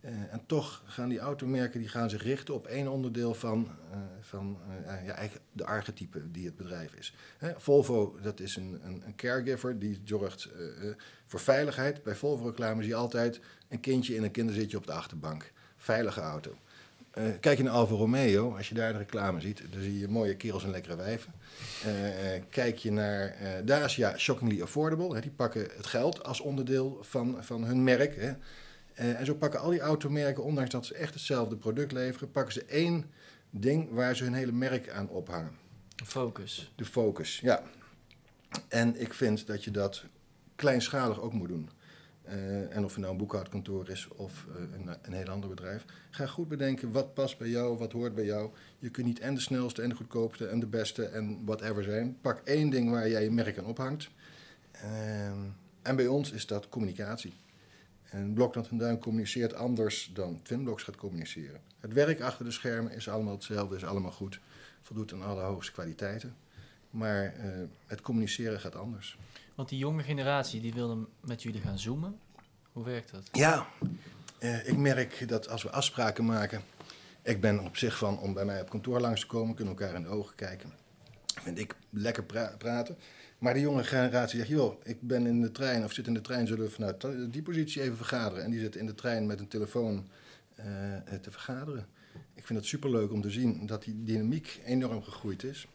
Uh, 0.00 0.10
en 0.32 0.42
toch 0.46 0.82
gaan 0.86 1.08
die 1.08 1.18
automerken 1.18 1.80
die 1.80 1.88
gaan 1.88 2.10
zich 2.10 2.22
richten 2.22 2.54
op 2.54 2.66
één 2.66 2.88
onderdeel 2.88 3.34
van, 3.34 3.68
uh, 3.90 3.96
van 4.20 4.58
uh, 4.86 5.06
ja, 5.06 5.16
de 5.52 5.64
archetype 5.64 6.30
die 6.30 6.46
het 6.46 6.56
bedrijf 6.56 6.94
is. 6.94 7.14
Hè, 7.38 7.52
Volvo, 7.56 8.18
dat 8.22 8.40
is 8.40 8.56
een, 8.56 8.80
een, 8.84 9.02
een, 9.06 9.14
caregiver 9.14 9.78
die 9.78 10.00
zorgt 10.04 10.48
voor 11.26 11.40
veiligheid. 11.40 12.02
Bij 12.02 12.14
Volvo-reclame 12.14 12.82
zie 12.82 12.90
je 12.90 12.96
altijd 12.96 13.40
een 13.68 13.80
kindje 13.80 14.14
in 14.14 14.22
een 14.22 14.30
kinderzitje 14.30 14.76
op 14.76 14.86
de 14.86 14.92
achterbank. 14.92 15.52
Veilige 15.76 16.20
auto. 16.20 16.56
kijk 17.40 17.56
je 17.56 17.62
naar 17.62 17.72
Alfa 17.72 17.94
Romeo, 17.94 18.56
als 18.56 18.68
je 18.68 18.74
daar 18.74 18.92
de 18.92 18.98
reclame 18.98 19.40
ziet, 19.40 19.62
dan 19.70 19.80
zie 19.80 19.98
je 19.98 20.08
mooie 20.08 20.36
kerels 20.36 20.64
en 20.64 20.70
lekkere 20.70 20.96
wijven. 20.96 21.32
kijk 22.50 22.76
je 22.76 22.92
naar 22.92 23.36
Dacia, 23.64 24.16
shockingly 24.18 24.62
affordable. 24.62 25.14
Hè, 25.14 25.20
die 25.20 25.30
pakken 25.30 25.68
het 25.76 25.86
geld 25.86 26.24
als 26.24 26.40
onderdeel 26.40 26.98
van, 27.02 27.36
van 27.40 27.64
hun 27.64 27.84
merk. 27.84 28.16
Hè. 28.16 28.32
Uh, 29.00 29.20
en 29.20 29.26
zo 29.26 29.34
pakken 29.34 29.60
al 29.60 29.70
die 29.70 29.80
automerken, 29.80 30.44
ondanks 30.44 30.70
dat 30.70 30.86
ze 30.86 30.94
echt 30.94 31.14
hetzelfde 31.14 31.56
product 31.56 31.92
leveren, 31.92 32.30
pakken 32.30 32.52
ze 32.52 32.64
één 32.64 33.04
ding 33.50 33.90
waar 33.90 34.16
ze 34.16 34.24
hun 34.24 34.34
hele 34.34 34.52
merk 34.52 34.90
aan 34.90 35.08
ophangen. 35.08 35.52
De 35.96 36.04
focus. 36.04 36.72
De 36.74 36.84
focus, 36.84 37.40
ja. 37.40 37.62
En 38.68 39.00
ik 39.00 39.14
vind 39.14 39.46
dat 39.46 39.64
je 39.64 39.70
dat 39.70 40.04
kleinschalig 40.54 41.20
ook 41.20 41.32
moet 41.32 41.48
doen. 41.48 41.70
Uh, 42.28 42.76
en 42.76 42.84
of 42.84 42.90
het 42.90 43.00
nou 43.00 43.12
een 43.12 43.18
boekhoudkantoor 43.18 43.88
is 43.88 44.08
of 44.08 44.46
uh, 44.48 44.54
een, 44.56 44.96
een 45.02 45.12
heel 45.12 45.28
ander 45.28 45.48
bedrijf. 45.48 45.84
Ga 46.10 46.26
goed 46.26 46.48
bedenken 46.48 46.92
wat 46.92 47.14
past 47.14 47.38
bij 47.38 47.48
jou, 47.48 47.78
wat 47.78 47.92
hoort 47.92 48.14
bij 48.14 48.24
jou. 48.24 48.50
Je 48.78 48.90
kunt 48.90 49.06
niet 49.06 49.20
en 49.20 49.34
de 49.34 49.40
snelste 49.40 49.82
en 49.82 49.88
de 49.88 49.94
goedkoopste 49.94 50.46
en 50.46 50.60
de 50.60 50.66
beste 50.66 51.04
en 51.04 51.44
whatever 51.44 51.82
zijn. 51.82 52.18
Pak 52.20 52.40
één 52.44 52.70
ding 52.70 52.90
waar 52.90 53.08
jij 53.08 53.22
je 53.22 53.30
merk 53.30 53.58
aan 53.58 53.64
ophangt. 53.64 54.08
Uh, 54.84 55.26
en 55.82 55.96
bij 55.96 56.06
ons 56.06 56.32
is 56.32 56.46
dat 56.46 56.68
communicatie. 56.68 57.34
En 58.16 58.32
Blokland 58.32 58.68
en 58.68 58.78
Duin 58.78 58.98
communiceert 58.98 59.54
anders 59.54 60.10
dan 60.14 60.42
Twinblocks 60.42 60.82
gaat 60.82 60.96
communiceren. 60.96 61.60
Het 61.80 61.92
werk 61.92 62.20
achter 62.20 62.44
de 62.44 62.50
schermen 62.50 62.92
is 62.92 63.08
allemaal 63.08 63.32
hetzelfde, 63.32 63.76
is 63.76 63.84
allemaal 63.84 64.12
goed. 64.12 64.40
Voldoet 64.82 65.12
aan 65.12 65.22
alle 65.22 65.42
hoogste 65.42 65.72
kwaliteiten. 65.72 66.36
Maar 66.90 67.24
uh, 67.24 67.66
het 67.86 68.00
communiceren 68.00 68.60
gaat 68.60 68.76
anders. 68.76 69.18
Want 69.54 69.68
die 69.68 69.78
jonge 69.78 70.02
generatie 70.02 70.60
die 70.60 70.72
wilde 70.72 71.06
met 71.20 71.42
jullie 71.42 71.60
gaan 71.60 71.78
zoomen. 71.78 72.18
Hoe 72.72 72.84
werkt 72.84 73.10
dat? 73.10 73.28
Ja, 73.32 73.66
uh, 74.40 74.68
ik 74.68 74.76
merk 74.76 75.28
dat 75.28 75.48
als 75.48 75.62
we 75.62 75.70
afspraken 75.70 76.24
maken... 76.24 76.62
Ik 77.22 77.40
ben 77.40 77.60
op 77.60 77.76
zich 77.76 77.98
van 77.98 78.18
om 78.18 78.34
bij 78.34 78.44
mij 78.44 78.60
op 78.60 78.70
kantoor 78.70 79.00
langs 79.00 79.20
te 79.20 79.26
komen, 79.26 79.54
kunnen 79.54 79.76
elkaar 79.76 79.94
in 79.94 80.02
de 80.02 80.08
ogen 80.08 80.34
kijken. 80.34 80.72
Vind 81.42 81.58
ik 81.58 81.76
lekker 81.90 82.24
pra 82.24 82.54
praten. 82.58 82.96
Maar 83.38 83.54
de 83.54 83.60
jonge 83.60 83.84
generatie 83.84 84.38
zegt, 84.38 84.50
joh, 84.50 84.80
ik 84.84 85.00
ben 85.00 85.26
in 85.26 85.40
de 85.40 85.52
trein 85.52 85.84
of 85.84 85.92
zit 85.92 86.06
in 86.06 86.14
de 86.14 86.20
trein, 86.20 86.46
zullen 86.46 86.64
we 86.64 86.70
vanuit 86.70 87.32
die 87.32 87.42
positie 87.42 87.82
even 87.82 87.96
vergaderen. 87.96 88.44
En 88.44 88.50
die 88.50 88.60
zit 88.60 88.76
in 88.76 88.86
de 88.86 88.94
trein 88.94 89.26
met 89.26 89.40
een 89.40 89.48
telefoon 89.48 90.08
uh, 90.58 90.64
te 91.20 91.30
vergaderen. 91.30 91.86
Ik 92.34 92.46
vind 92.46 92.58
het 92.58 92.68
superleuk 92.68 93.12
om 93.12 93.20
te 93.20 93.30
zien 93.30 93.66
dat 93.66 93.84
die 93.84 94.04
dynamiek 94.04 94.60
enorm 94.64 95.02
gegroeid 95.02 95.42
is. 95.42 95.66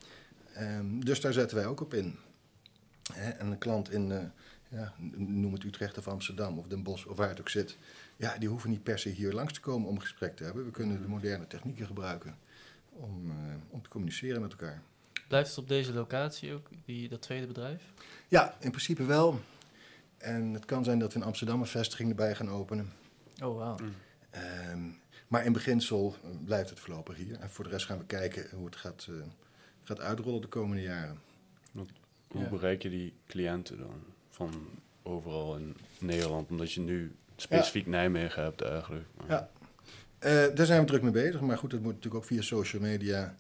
Um, 0.60 1.06
dus 1.06 1.22
daar 1.22 1.34
zetten 1.34 1.58
wij 1.58 1.66
ook 1.66 1.82
op 1.82 1.94
in. 1.94 2.16
Hè, 3.14 3.30
en 3.30 3.48
een 3.48 3.58
klant 3.58 3.92
in, 3.92 4.10
uh, 4.10 4.20
ja, 4.68 4.94
noem 5.16 5.54
het 5.54 5.64
Utrecht 5.64 5.98
of 5.98 6.08
Amsterdam 6.08 6.58
of 6.58 6.68
Den 6.68 6.84
Bosch 6.84 7.06
of 7.06 7.18
waar 7.18 7.30
het 7.30 7.40
ook 7.40 7.50
zit. 7.50 7.78
Ja, 8.18 8.38
die 8.38 8.50
hoeven 8.50 8.70
niet 8.70 8.84
per 8.84 9.00
se 9.00 9.10
hier 9.10 9.34
langs 9.34 9.54
te 9.54 9.60
komen 9.60 9.90
om 9.90 10.00
gesprek 10.00 10.36
te 10.36 10.44
hebben. 10.44 10.66
We 10.66 10.72
kunnen 10.72 11.02
de 11.02 11.08
moderne 11.08 11.48
technieken 11.48 11.86
gebruiken 11.86 12.38
om, 12.90 13.26
uh, 13.26 13.34
om 13.70 13.82
te 13.82 13.90
communiceren 13.90 14.42
met 14.42 14.52
elkaar. 14.52 14.82
Blijft 15.32 15.50
het 15.50 15.58
op 15.58 15.68
deze 15.68 15.94
locatie 15.94 16.54
ook, 16.54 16.70
die, 16.86 17.10
dat 17.10 17.22
tweede 17.22 17.48
bedrijf? 17.48 17.84
Ja, 18.28 18.56
in 18.60 18.70
principe 18.70 19.06
wel. 19.06 19.40
En 20.18 20.54
het 20.54 20.66
kan 20.66 20.84
zijn 20.84 21.00
dat 21.00 21.14
we 21.14 21.20
in 21.20 21.26
Amsterdam 21.26 21.60
een 21.60 21.68
vestiging 21.68 22.10
erbij 22.10 22.36
gaan 22.36 22.50
openen. 22.50 22.94
Oh, 23.44 23.58
wow. 23.58 23.80
Mm. 23.80 23.94
Um, 24.72 25.00
maar 25.28 25.46
in 25.46 25.54
beginsel 25.54 26.16
blijft 26.46 26.70
het 26.70 26.80
voorlopig 26.80 27.16
hier. 27.16 27.40
En 27.40 27.50
voor 27.50 27.64
de 27.64 27.70
rest 27.70 27.86
gaan 27.86 27.98
we 27.98 28.06
kijken 28.06 28.48
hoe 28.56 28.66
het 28.66 28.76
gaat, 28.76 29.08
uh, 29.10 29.16
gaat 29.84 30.00
uitrollen 30.00 30.42
de 30.42 30.48
komende 30.48 30.82
jaren. 30.82 31.20
Hoe 32.28 32.42
ja. 32.42 32.50
bereik 32.50 32.82
je 32.82 32.90
die 32.90 33.14
cliënten 33.28 33.78
dan 33.78 34.04
van 34.30 34.54
overal 35.04 35.56
in 35.56 35.76
Nederland? 36.00 36.50
Omdat 36.50 36.72
je 36.72 36.82
nu 36.82 37.16
specifiek 37.36 37.86
ja. 37.86 37.92
Nijmegen 37.92 38.44
hebt 38.44 38.62
eigenlijk. 38.62 39.06
Ja, 39.28 39.50
uh, 40.20 40.56
daar 40.56 40.66
zijn 40.66 40.82
we 40.82 40.88
druk 40.88 41.02
mee 41.02 41.12
bezig. 41.12 41.42
Maar 41.42 41.58
goed, 41.58 41.72
dat 41.72 41.80
moet 41.80 41.94
natuurlijk 41.94 42.24
ook 42.24 42.30
via 42.30 42.42
social 42.42 42.82
media 42.82 43.36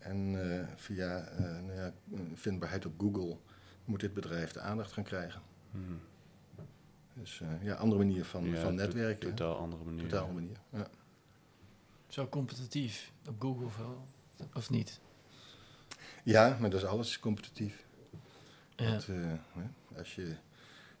en 0.00 0.32
uh, 0.32 0.66
via 0.76 1.32
uh, 1.32 1.40
nou 1.40 1.72
ja, 1.72 1.92
vindbaarheid 2.34 2.86
op 2.86 2.94
Google 2.98 3.36
moet 3.84 4.00
dit 4.00 4.14
bedrijf 4.14 4.52
de 4.52 4.60
aandacht 4.60 4.92
gaan 4.92 5.04
krijgen. 5.04 5.42
Hmm. 5.70 6.00
Dus 7.14 7.40
uh, 7.40 7.48
ja, 7.62 7.74
andere 7.74 8.04
manier 8.04 8.24
van, 8.24 8.44
ja, 8.44 8.60
van 8.60 8.74
netwerken. 8.74 9.28
Totaal 9.34 9.56
andere 9.56 9.84
manier. 9.84 10.02
Totaal 10.02 10.26
andere 10.26 10.40
manier, 10.40 10.60
ja. 10.70 10.86
Zo 12.08 12.28
competitief 12.28 13.12
op 13.28 13.40
Google 13.40 13.66
of 14.54 14.70
niet? 14.70 15.00
Ja, 16.24 16.56
maar 16.60 16.70
dat 16.70 16.80
is 16.80 16.86
alles 16.86 17.18
competitief. 17.18 17.84
Ja. 18.76 18.90
Want, 18.90 19.06
als 19.96 20.14
je 20.14 20.34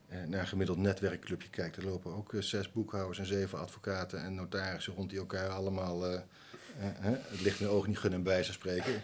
naar 0.06 0.40
een 0.40 0.46
gemiddeld 0.46 0.78
netwerkclubje 0.78 1.50
kijkt, 1.50 1.76
er 1.76 1.84
lopen 1.84 2.14
ook 2.14 2.34
zes 2.38 2.72
boekhouders 2.72 3.18
en 3.18 3.26
zeven 3.26 3.58
advocaten 3.58 4.22
en 4.22 4.34
notarissen 4.34 4.94
rond 4.94 5.10
die 5.10 5.18
elkaar 5.18 5.48
allemaal 5.48 6.12
uh, 6.12 6.20
het 6.76 7.40
ligt 7.40 7.60
in 7.60 7.66
de 7.66 7.72
ogen 7.72 7.88
niet 7.88 7.98
gunnen 7.98 8.22
bij 8.22 8.42
ze 8.42 8.52
spreken. 8.52 9.02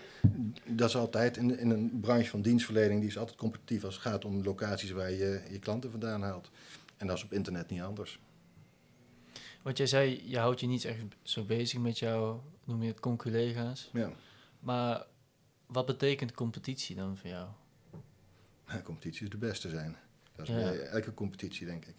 Dat 0.65 0.89
is 0.89 0.97
altijd 0.97 1.37
in, 1.37 1.59
in, 1.59 1.71
een 1.71 2.01
branche 2.01 2.31
van 2.31 2.43
dienstverlening, 2.43 3.01
die 3.01 3.09
is 3.09 3.19
altijd 3.19 3.37
competitief 3.37 3.85
als 3.85 3.95
het 3.95 4.03
gaat 4.03 4.25
om 4.25 4.43
locaties 4.43 4.91
waar 4.91 5.11
je 5.11 5.43
je 5.51 5.59
klanten 5.59 5.91
vandaan 5.91 6.23
haalt. 6.23 6.51
En 6.97 7.07
dat 7.07 7.17
is 7.17 7.25
op 7.25 7.33
internet 7.33 7.71
niet 7.71 7.81
anders. 7.81 8.19
Want 9.63 9.79
jij 9.79 9.87
zei, 9.87 10.23
je 10.25 10.39
houdt 10.39 10.61
je 10.61 10.67
niet 10.67 10.85
echt 10.85 10.99
zo 11.23 11.45
bezig 11.45 11.81
met 11.81 11.99
jouw, 11.99 12.45
noem 12.65 12.83
je 12.83 12.89
het, 12.89 13.01
conculega's. 13.01 13.91
Ja. 13.93 14.11
Maar 14.61 15.07
wat 15.67 15.87
betekent 15.87 16.33
competitie 16.33 16.97
dan 16.97 17.17
voor 17.17 17.31
jou? 17.31 17.49
Competitie 18.85 19.25
is 19.25 19.31
de 19.31 19.37
beste 19.37 19.69
zijn. 19.69 19.97
Dat 20.37 20.49
is 20.49 20.55
ja. 20.55 20.61
bij 20.61 20.81
elke 20.81 21.15
competitie, 21.15 21.67
denk 21.67 21.85
ik. 21.85 21.95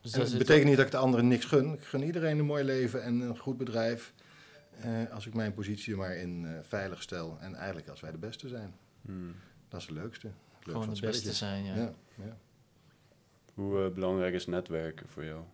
Dus 0.00 0.12
het 0.12 0.38
betekent 0.38 0.66
niet 0.66 0.76
dat 0.76 0.84
ik 0.84 0.90
de 0.90 0.96
anderen 0.96 1.28
niks 1.28 1.44
gun. 1.44 1.72
Ik 1.72 1.84
gun 1.84 2.02
iedereen 2.02 2.38
een 2.38 2.44
mooi 2.44 2.64
leven 2.64 3.02
en 3.02 3.20
een 3.20 3.38
goed 3.38 3.56
bedrijf. 3.56 4.12
Uh, 4.84 5.10
als 5.10 5.26
ik 5.26 5.34
mijn 5.34 5.54
positie 5.54 5.96
maar 5.96 6.16
in 6.16 6.42
uh, 6.42 6.58
veilig 6.62 7.02
stel. 7.02 7.38
En 7.40 7.54
eigenlijk 7.54 7.88
als 7.88 8.00
wij 8.00 8.10
de 8.10 8.18
beste 8.18 8.48
zijn. 8.48 8.74
Hmm. 9.02 9.34
Dat 9.68 9.80
is 9.80 9.86
het 9.86 9.96
leukste. 9.96 10.26
Het 10.26 10.64
Gewoon 10.64 10.94
de 10.94 11.00
beste 11.00 11.32
zijn, 11.32 11.64
ja. 11.64 11.74
ja, 11.74 11.94
ja. 12.14 12.36
Hoe 13.54 13.86
uh, 13.86 13.94
belangrijk 13.94 14.34
is 14.34 14.46
netwerken 14.46 15.08
voor 15.08 15.24
jou? 15.24 15.44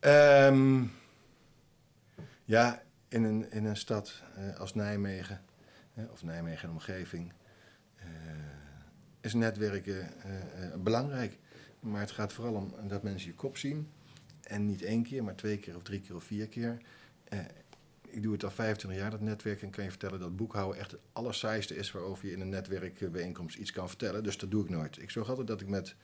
Um, 0.00 0.92
ja, 2.44 2.82
in 3.08 3.24
een, 3.24 3.50
in 3.50 3.64
een 3.64 3.76
stad 3.76 4.22
als 4.58 4.74
Nijmegen, 4.74 5.40
of 6.10 6.22
Nijmegen 6.22 6.68
en 6.68 6.74
omgeving, 6.74 7.32
is 9.20 9.34
netwerken 9.34 10.08
belangrijk. 10.82 11.38
Maar 11.80 12.00
het 12.00 12.10
gaat 12.10 12.32
vooral 12.32 12.54
om 12.54 12.74
dat 12.88 13.02
mensen 13.02 13.28
je 13.28 13.34
kop 13.34 13.56
zien. 13.56 13.88
En 14.42 14.66
niet 14.66 14.82
één 14.82 15.02
keer, 15.02 15.24
maar 15.24 15.34
twee 15.34 15.58
keer 15.58 15.76
of 15.76 15.82
drie 15.82 16.00
keer 16.00 16.14
of 16.14 16.24
vier 16.24 16.48
keer. 16.48 16.78
Uh, 17.34 17.38
ik 18.08 18.22
doe 18.22 18.32
het 18.32 18.44
al 18.44 18.50
25 18.50 19.00
jaar, 19.00 19.10
dat 19.10 19.20
netwerk. 19.20 19.62
En 19.62 19.70
kan 19.70 19.84
je 19.84 19.90
vertellen 19.90 20.20
dat 20.20 20.36
boekhouden 20.36 20.80
echt 20.80 20.90
het 20.90 21.00
allersaaiste 21.12 21.76
is 21.76 21.92
waarover 21.92 22.26
je 22.26 22.32
in 22.32 22.40
een 22.40 22.48
netwerkbijeenkomst 22.48 23.56
iets 23.56 23.72
kan 23.72 23.88
vertellen. 23.88 24.22
Dus 24.22 24.38
dat 24.38 24.50
doe 24.50 24.62
ik 24.64 24.70
nooit. 24.70 24.98
Ik 25.02 25.10
zorg 25.10 25.28
altijd 25.28 25.46
dat 25.46 25.60
ik 25.60 25.68
met 25.68 25.94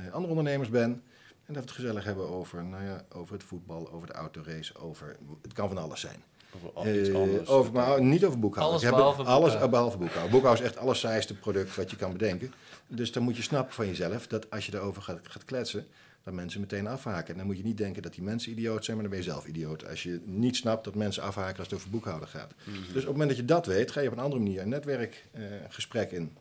uh, 0.00 0.12
andere 0.12 0.28
ondernemers 0.28 0.68
ben. 0.68 1.02
En 1.44 1.56
dat 1.56 1.64
we 1.64 1.70
het 1.70 1.70
gezellig 1.70 2.04
hebben 2.04 2.28
over, 2.28 2.64
nou 2.64 2.84
ja, 2.84 3.04
over 3.08 3.32
het 3.34 3.42
voetbal, 3.44 3.92
over 3.92 4.06
de 4.06 4.12
autorace, 4.12 4.78
over. 4.78 5.16
Het 5.42 5.52
kan 5.52 5.68
van 5.68 5.78
alles 5.78 6.00
zijn. 6.00 6.22
Over 6.54 6.70
al 6.72 6.86
iets 6.86 7.08
Eh, 7.08 7.14
anders. 7.14 7.48
over, 7.48 7.72
maar 7.72 8.02
niet 8.02 8.24
over 8.24 8.38
boekhouden. 8.38 8.72
Alles 8.78 8.90
behalve 8.96 9.22
alles 9.22 9.40
boekhouden. 9.40 9.70
behalve 9.70 9.96
boekhouden. 9.98 10.30
Boekhouden 10.30 10.62
is 10.62 10.68
echt 10.68 10.74
het 10.78 10.84
allersaaiste 10.84 11.34
product 11.38 11.76
wat 11.76 11.90
je 11.90 11.96
kan 11.96 12.12
bedenken. 12.12 12.52
Dus 12.86 13.12
dan 13.12 13.22
moet 13.22 13.36
je 13.36 13.42
snappen 13.42 13.74
van 13.74 13.86
jezelf 13.86 14.26
dat 14.26 14.50
als 14.50 14.66
je 14.66 14.74
erover 14.74 15.02
gaat, 15.02 15.20
gaat 15.28 15.44
kletsen, 15.44 15.86
dat 16.24 16.34
mensen 16.34 16.60
meteen 16.60 16.86
afhaken. 16.86 17.32
En 17.32 17.36
dan 17.36 17.46
moet 17.46 17.56
je 17.56 17.62
niet 17.62 17.76
denken 17.76 18.02
dat 18.02 18.14
die 18.14 18.22
mensen 18.22 18.52
idioot 18.52 18.84
zijn, 18.84 18.96
maar 18.96 19.08
dan 19.08 19.16
ben 19.16 19.24
je 19.24 19.30
zelf 19.30 19.46
idioot. 19.46 19.88
Als 19.88 20.02
je 20.02 20.20
niet 20.24 20.56
snapt 20.56 20.84
dat 20.84 20.94
mensen 20.94 21.22
afhaken 21.22 21.58
als 21.58 21.66
het 21.66 21.76
over 21.76 21.90
boekhouden 21.90 22.28
gaat. 22.28 22.54
Mhm. 22.64 22.76
Dus 22.76 22.88
op 22.88 22.94
het 22.94 23.04
moment 23.04 23.28
dat 23.28 23.38
je 23.38 23.44
dat 23.44 23.66
weet, 23.66 23.90
ga 23.90 24.00
je 24.00 24.06
op 24.06 24.12
een 24.12 24.22
andere 24.22 24.42
manier 24.42 24.60
een 24.60 24.68
netwerkgesprek 24.68 26.10
in. 26.10 26.32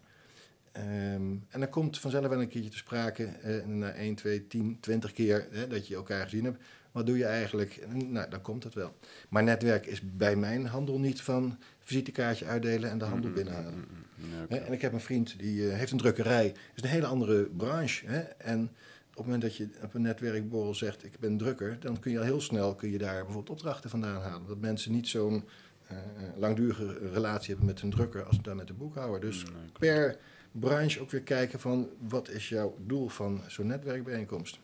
Ehm, 0.71 1.31
en 1.49 1.59
dan 1.59 1.69
komt 1.69 1.99
vanzelf 1.99 2.27
wel 2.27 2.41
een 2.41 2.47
keertje 2.47 2.69
te 2.69 2.77
sprake, 2.77 3.23
eh, 3.25 3.65
na 3.65 3.95
1, 3.95 4.15
2, 4.15 4.47
10, 4.47 4.77
20 4.79 5.11
keer 5.11 5.47
hè, 5.51 5.67
dat 5.67 5.87
je 5.87 5.95
elkaar 5.95 6.23
gezien 6.23 6.43
hebt. 6.43 6.57
Wat 6.91 7.05
doe 7.05 7.17
je 7.17 7.25
eigenlijk? 7.25 7.75
En, 7.75 8.11
Nou, 8.11 8.29
dan 8.29 8.41
komt 8.41 8.63
het 8.63 8.73
wel. 8.73 8.95
Maar 9.29 9.43
netwerk 9.43 9.85
is 9.85 10.01
bij 10.03 10.35
mijn 10.35 10.65
handel 10.65 10.99
niet 10.99 11.21
van 11.21 11.57
visitekaartje 11.79 12.45
uitdelen 12.45 12.89
en 12.89 12.97
de 12.97 13.05
handel 13.05 13.31
binnenhalen. 13.31 13.73
Mm. 13.73 14.31
Ja, 14.31 14.43
oké. 14.43 14.53
Hè, 14.53 14.59
En 14.59 14.73
ik 14.73 14.81
heb 14.81 14.93
een 14.93 14.99
vriend 14.99 15.39
die 15.39 15.69
eh, 15.69 15.77
heeft 15.77 15.91
een 15.91 15.97
drukkerij. 15.97 16.47
Dat 16.47 16.75
is 16.75 16.83
een 16.83 16.89
hele 16.89 17.05
andere 17.05 17.43
branche. 17.43 18.07
Hè? 18.07 18.19
En 18.19 18.71
het 19.19 19.25
moment 19.25 19.41
dat 19.41 19.55
je 19.55 19.69
op 19.83 19.93
een 19.93 20.01
netwerkborrel 20.01 20.75
zegt, 20.75 21.03
ik 21.03 21.19
ben 21.19 21.37
drukker, 21.37 21.79
dan 21.79 21.99
kun 21.99 22.11
je 22.11 22.17
al 22.17 22.23
heel 22.23 22.41
snel 22.41 22.75
kun 22.75 22.91
je 22.91 22.97
daar 22.97 23.15
bijvoorbeeld 23.15 23.49
opdrachten 23.49 23.89
vandaan 23.89 24.21
halen. 24.21 24.47
Dat 24.47 24.59
mensen 24.59 24.91
niet 24.91 25.07
zo'n 25.07 25.43
eh, 25.87 25.97
langdurige 26.35 26.97
relatie 27.11 27.47
hebben 27.47 27.65
met 27.65 27.81
hun 27.81 27.89
drukker 27.89 28.23
als 28.23 28.41
dan 28.41 28.55
met 28.55 28.67
de 28.67 28.73
boekhouder. 28.73 29.19
Dus 29.19 29.43
nee, 29.43 29.53
per 29.79 30.17
branche 30.51 31.01
ook 31.01 31.11
weer 31.11 31.21
kijken 31.21 31.59
van 31.59 31.89
wat 32.07 32.29
is 32.29 32.49
jouw 32.49 32.77
doel 32.85 33.09
van 33.09 33.41
zo'n 33.47 33.67
netwerkbijeenkomst. 33.67 34.59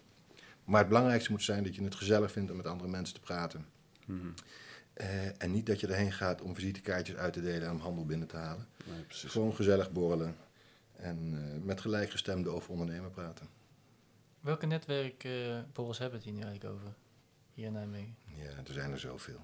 Maar 0.64 0.80
het 0.80 0.88
belangrijkste 0.88 1.32
moet 1.32 1.44
zijn 1.44 1.64
dat 1.64 1.76
je 1.76 1.84
het 1.84 1.96
gezellig 1.96 2.32
vindt 2.32 2.52
om 2.52 2.58
met 2.58 2.68
andere 2.68 2.90
mensen 2.90 3.16
te 3.16 3.22
praten. 3.22 3.66
Mhm. 4.06 4.28
Eh, 4.94 5.44
en 5.44 5.52
niet 5.52 5.66
dat 5.66 5.80
je 5.80 5.88
erheen 5.88 6.12
gaat 6.12 6.42
om 6.42 6.56
visitekaartjes 6.56 7.18
uit 7.18 7.34
te 7.34 7.42
delen 7.42 7.68
en 7.68 7.72
om 7.72 7.80
handel 7.80 8.06
binnen 8.06 8.28
te 8.28 8.38
halen. 8.38 8.68
Nee. 8.86 9.06
Gewoon 9.10 9.56
gezellig 9.56 9.92
borrelen 9.92 10.36
en 10.96 11.34
eh, 11.34 11.64
met 11.64 11.82
gelijkgestemden 11.82 12.54
over 12.54 12.70
ondernemen 12.70 13.12
praten. 13.12 13.48
Welke 14.46 14.66
netwerkborrels 14.66 15.98
hebben 15.98 16.20
we 16.20 16.26
het 16.26 16.34
hier 16.36 16.44
nu 16.44 16.48
eigenlijk 16.48 16.74
over? 16.76 16.94
Hier 17.54 17.66
in 17.66 17.74
Nijmegen. 17.74 18.16
Ja, 18.36 18.44
er 18.68 18.74
zijn 18.74 18.92
er 18.92 19.00
zoveel. 19.00 19.40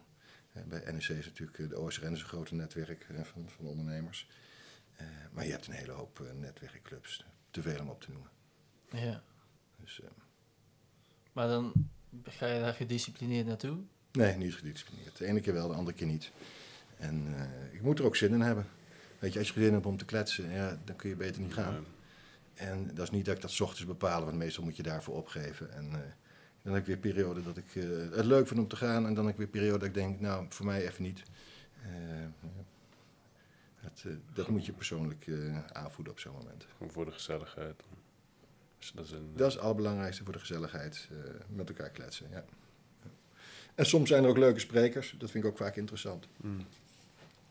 Eh, 0.54 0.64
bij 0.64 0.80
NEC 0.92 1.08
is 1.10 1.26
natuurlijk 1.26 1.60
eh, 1.60 1.70
de 1.70 1.80
OSRN 1.80 2.12
is 2.14 2.20
een 2.20 2.26
grote 2.28 2.56
netwerk 2.56 3.06
eh, 3.10 3.24
van, 3.24 3.50
van 3.50 3.66
ondernemers. 3.66 4.28
Eh, 4.96 5.06
maar 5.32 5.46
je 5.46 5.52
hebt 5.52 5.68
een 5.68 5.74
hele 5.74 5.92
hoop 5.92 6.20
eh, 6.20 6.32
netwerkclubs, 6.34 7.26
te 7.52 7.62
veel 7.62 7.80
om 7.80 7.90
op 7.90 8.02
te 8.02 8.12
noemen. 8.12 8.30
Ja. 8.92 9.24
Dus, 9.80 10.02
eh, 10.02 10.08
Maar 11.34 11.48
dan 11.48 11.74
ga 12.24 12.48
je 12.48 12.60
daar 12.60 12.74
gedisciplineerd 12.74 13.46
naartoe. 13.48 13.78
nee, 14.12 14.36
niet 14.36 14.56
gedisciplineerd. 14.56 15.18
De 15.18 15.26
ene 15.26 15.40
keer 15.42 15.54
wel, 15.54 15.68
de 15.68 15.74
andere 15.76 15.98
keer 15.98 16.08
niet. 16.08 16.32
En 16.98 17.34
eh, 17.38 17.74
ik 17.74 17.82
moet 17.82 18.00
er 18.00 18.06
ook 18.06 18.16
zin 18.16 18.34
in 18.34 18.42
hebben. 18.42 18.68
Weet 19.20 19.34
je, 19.34 19.40
als 19.40 19.48
je 19.48 19.54
geen 19.54 19.64
zin 19.64 19.74
hebt 19.74 19.86
om 19.86 19.98
te 19.98 20.06
kletsen, 20.06 20.50
ja, 20.50 20.80
dan 20.84 20.96
kun 20.96 21.10
je 21.10 21.16
beter 21.16 21.42
niet 21.42 21.54
gaan. 21.54 21.74
Nee. 21.74 21.82
En 22.62 22.92
dat 22.94 23.04
is 23.04 23.12
niet 23.12 23.26
dat 23.26 23.36
ik 23.36 23.42
dat 23.42 23.52
's 23.52 23.60
ochtends 23.60 23.86
bepaal, 23.86 24.26
want 24.26 24.38
meestal 24.38 24.64
moet 24.64 24.76
je 24.76 24.84
daarvoor 24.84 25.16
opgeven. 25.16 25.74
En 25.74 25.86
eh, 25.94 26.00
dan 26.62 26.74
heb 26.74 26.82
ik 26.82 26.88
weer 26.88 27.14
periode 27.14 27.44
dat 27.44 27.58
ik 27.58 27.76
eh, 27.76 27.84
het 28.16 28.26
leuk 28.26 28.48
vind 28.48 28.60
om 28.60 28.68
te 28.68 28.76
gaan. 28.76 29.06
En 29.06 29.14
dan 29.14 29.24
heb 29.26 29.34
ik 29.34 29.40
weer 29.40 29.48
periode 29.48 29.78
dat 29.78 29.88
ik 29.88 29.94
denk, 29.94 30.20
nou, 30.20 30.46
voor 30.50 30.66
mij 30.66 30.88
even 30.88 31.04
niet. 31.04 31.24
Eh, 31.84 32.22
ja. 32.42 32.64
dat, 33.82 34.04
eh, 34.06 34.12
dat 34.34 34.48
moet 34.48 34.66
je 34.66 34.72
persoonlijk 34.72 35.28
eh, 35.28 35.66
aanvoeden 35.72 36.14
op 36.14 36.20
zo'n 36.20 36.34
moment. 36.34 36.66
Voor 36.88 37.06
de 37.06 37.12
gezelligheid. 37.12 37.84
Dus 38.78 38.92
dat 38.92 39.06
is 39.06 39.12
een, 39.12 39.32
Dat 39.36 39.48
is 39.48 39.54
het 39.54 39.64
allerbelangrijkste 39.64 40.24
voor 40.24 40.34
de 40.34 40.40
gezelligheid, 40.40 41.08
eh, 41.12 41.18
met 41.48 41.70
elkaar 41.70 41.90
kletsen. 41.90 42.28
Ja. 42.30 42.44
Ja. 43.04 43.10
En 43.76 43.86
soms 43.86 44.10
zijn 44.10 44.24
er 44.24 44.30
ook 44.30 44.38
leuke 44.38 44.60
sprekers, 44.60 45.16
dat 45.18 45.32
vind 45.32 45.44
ik 45.44 45.50
ook 45.50 45.58
vaak 45.58 45.76
interessant. 45.76 46.28
Mm. 46.38 46.66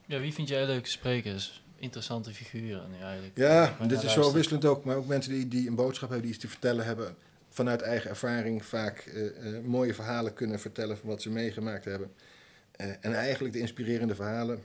Ja, 0.06 0.20
wie 0.20 0.32
vind 0.32 0.48
jij 0.48 0.66
leuke 0.66 0.88
sprekers? 0.88 1.64
Interessante 1.80 2.34
figuren 2.34 2.90
nu 2.90 2.98
eigenlijk. 2.98 3.36
Ja, 3.36 3.76
dit 3.86 4.02
is 4.02 4.12
zo 4.12 4.32
wisselend 4.32 4.64
ook. 4.64 4.84
Maar 4.84 4.96
ook 4.96 5.06
mensen 5.06 5.32
die, 5.32 5.48
die 5.48 5.68
een 5.68 5.74
boodschap 5.74 6.08
hebben, 6.08 6.26
die 6.26 6.34
iets 6.34 6.44
te 6.44 6.50
vertellen 6.50 6.84
hebben. 6.84 7.16
Vanuit 7.48 7.80
eigen 7.80 8.10
ervaring 8.10 8.64
vaak 8.64 8.98
eh, 8.98 9.56
eh, 9.56 9.64
mooie 9.64 9.94
verhalen 9.94 10.32
kunnen 10.34 10.60
vertellen 10.60 10.98
van 10.98 11.08
wat 11.08 11.22
ze 11.22 11.30
meegemaakt 11.30 11.84
hebben. 11.84 12.12
Eh, 12.70 12.88
en 13.00 13.14
eigenlijk 13.14 13.54
de 13.54 13.60
inspirerende 13.60 14.14
verhalen 14.14 14.62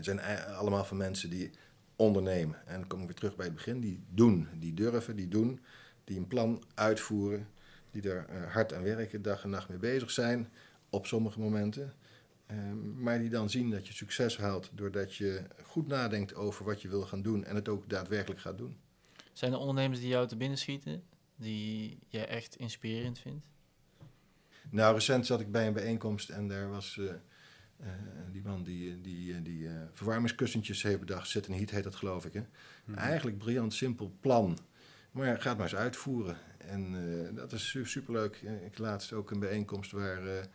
zijn 0.00 0.20
allemaal 0.56 0.84
van 0.84 0.96
mensen 0.96 1.30
die 1.30 1.50
ondernemen. 1.96 2.56
En 2.66 2.78
dan 2.78 2.86
kom 2.86 3.00
ik 3.00 3.06
weer 3.06 3.16
terug 3.16 3.36
bij 3.36 3.46
het 3.46 3.54
begin. 3.54 3.80
Die 3.80 4.00
doen, 4.10 4.48
die 4.58 4.74
durven, 4.74 5.16
die 5.16 5.28
doen. 5.28 5.60
Die 6.04 6.18
een 6.18 6.26
plan 6.26 6.62
uitvoeren. 6.74 7.48
Die 7.90 8.10
er 8.10 8.26
hard 8.48 8.74
aan 8.74 8.82
werken, 8.82 9.22
dag 9.22 9.42
en 9.42 9.50
nacht 9.50 9.68
mee 9.68 9.78
bezig 9.78 10.10
zijn. 10.10 10.48
Op 10.90 11.06
sommige 11.06 11.40
momenten. 11.40 11.92
Eh, 12.46 12.56
maar 12.96 13.18
die 13.18 13.28
dan 13.30 13.50
zien 13.50 13.70
dat 13.70 13.86
je 13.86 13.92
succes 13.92 14.36
haalt 14.36 14.70
doordat 14.74 15.14
je 15.14 15.42
goed 15.62 15.86
nadenkt 15.86 16.34
over 16.34 16.64
wat 16.64 16.82
je 16.82 16.88
wil 16.88 17.02
gaan 17.02 17.22
doen 17.22 17.44
en 17.44 17.54
het 17.54 17.68
ook 17.68 17.88
daadwerkelijk 17.88 18.40
gaat 18.40 18.58
doen. 18.58 18.76
Zijn 19.32 19.52
er 19.52 19.58
ondernemers 19.58 20.00
die 20.00 20.08
jou 20.08 20.26
te 20.28 20.36
binnen 20.36 20.58
schieten? 20.58 21.02
Die 21.36 21.98
jij 22.08 22.28
echt 22.28 22.56
inspirerend 22.56 23.18
vindt? 23.18 23.46
Nou, 24.70 24.94
recent 24.94 25.26
zat 25.26 25.40
ik 25.40 25.50
bij 25.52 25.66
een 25.66 25.72
bijeenkomst 25.72 26.28
en 26.28 26.48
daar 26.48 26.68
was 26.70 26.98
eh, 26.98 27.04
eh, 27.76 27.92
die 28.32 28.42
man 28.42 28.62
die, 28.62 29.00
die, 29.00 29.34
eh, 29.34 29.38
die 29.42 29.68
eh, 29.68 29.74
verwarmingskussentjes 29.92 30.82
heeft 30.82 31.00
bedacht. 31.00 31.28
Zit 31.28 31.46
in 31.46 31.54
heat 31.54 31.70
heet 31.70 31.84
dat 31.84 31.94
geloof 31.94 32.24
ik. 32.24 32.32
Hè? 32.32 32.42
Mhm. 32.84 32.98
Eigenlijk 32.98 33.38
briljant, 33.38 33.74
simpel 33.74 34.12
plan. 34.20 34.58
Maar 35.10 35.40
ga 35.40 35.48
het 35.48 35.58
maar 35.58 35.66
eens 35.66 35.76
uitvoeren. 35.76 36.36
En 36.58 36.94
eh, 37.28 37.36
dat 37.36 37.52
is 37.52 37.68
su- 37.68 37.84
superleuk. 37.84 38.36
Ik 38.66 38.78
laatst 38.78 39.12
ook 39.12 39.30
een 39.30 39.40
bijeenkomst 39.40 39.90
waar 39.92 40.48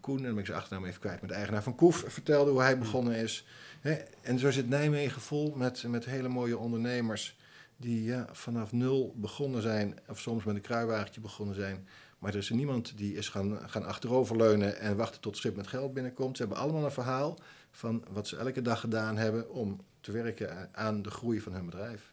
Koen, 0.00 0.16
en 0.16 0.22
dan 0.22 0.30
ben 0.30 0.40
ik 0.40 0.46
zijn 0.46 0.58
achternaam 0.58 0.84
even 0.84 1.00
kwijt, 1.00 1.20
met 1.20 1.30
de 1.30 1.36
eigenaar 1.36 1.62
van 1.62 1.74
Koef, 1.74 2.04
vertelde 2.06 2.50
hoe 2.50 2.60
hij 2.60 2.78
begonnen 2.78 3.14
is. 3.14 3.46
Hè? 3.80 3.92
En 4.22 4.38
zo 4.38 4.50
zit 4.50 4.68
Nijmegen 4.68 5.20
vol 5.20 5.54
met, 5.56 5.82
met 5.82 6.04
hele 6.04 6.28
mooie 6.28 6.58
ondernemers 6.58 7.36
die 7.76 8.04
ja, 8.04 8.28
vanaf 8.32 8.72
nul 8.72 9.14
begonnen 9.16 9.62
zijn, 9.62 9.98
of 10.08 10.20
soms 10.20 10.44
met 10.44 10.54
een 10.54 10.60
kruiwagentje 10.60 11.20
begonnen 11.20 11.54
zijn. 11.54 11.88
Maar 12.18 12.32
er 12.32 12.38
is 12.38 12.50
niemand 12.50 12.96
die 12.96 13.14
is 13.14 13.28
gaan, 13.28 13.70
gaan 13.70 13.84
achteroverleunen 13.84 14.78
en 14.78 14.96
wachten 14.96 15.20
tot 15.20 15.32
het 15.32 15.40
schip 15.40 15.56
met 15.56 15.66
geld 15.66 15.94
binnenkomt. 15.94 16.36
Ze 16.36 16.42
hebben 16.42 16.62
allemaal 16.62 16.84
een 16.84 16.90
verhaal 16.90 17.38
van 17.70 18.04
wat 18.10 18.28
ze 18.28 18.36
elke 18.36 18.62
dag 18.62 18.80
gedaan 18.80 19.16
hebben 19.16 19.50
om 19.50 19.80
te 20.00 20.12
werken 20.12 20.74
aan 20.74 21.02
de 21.02 21.10
groei 21.10 21.40
van 21.40 21.52
hun 21.52 21.64
bedrijf. 21.64 22.12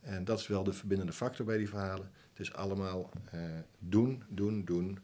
En 0.00 0.24
dat 0.24 0.38
is 0.38 0.46
wel 0.46 0.64
de 0.64 0.72
verbindende 0.72 1.12
factor 1.12 1.46
bij 1.46 1.56
die 1.56 1.68
verhalen. 1.68 2.10
Het 2.30 2.40
is 2.40 2.54
allemaal 2.54 3.10
eh, 3.30 3.40
doen, 3.78 4.22
doen, 4.28 4.64
doen. 4.64 4.98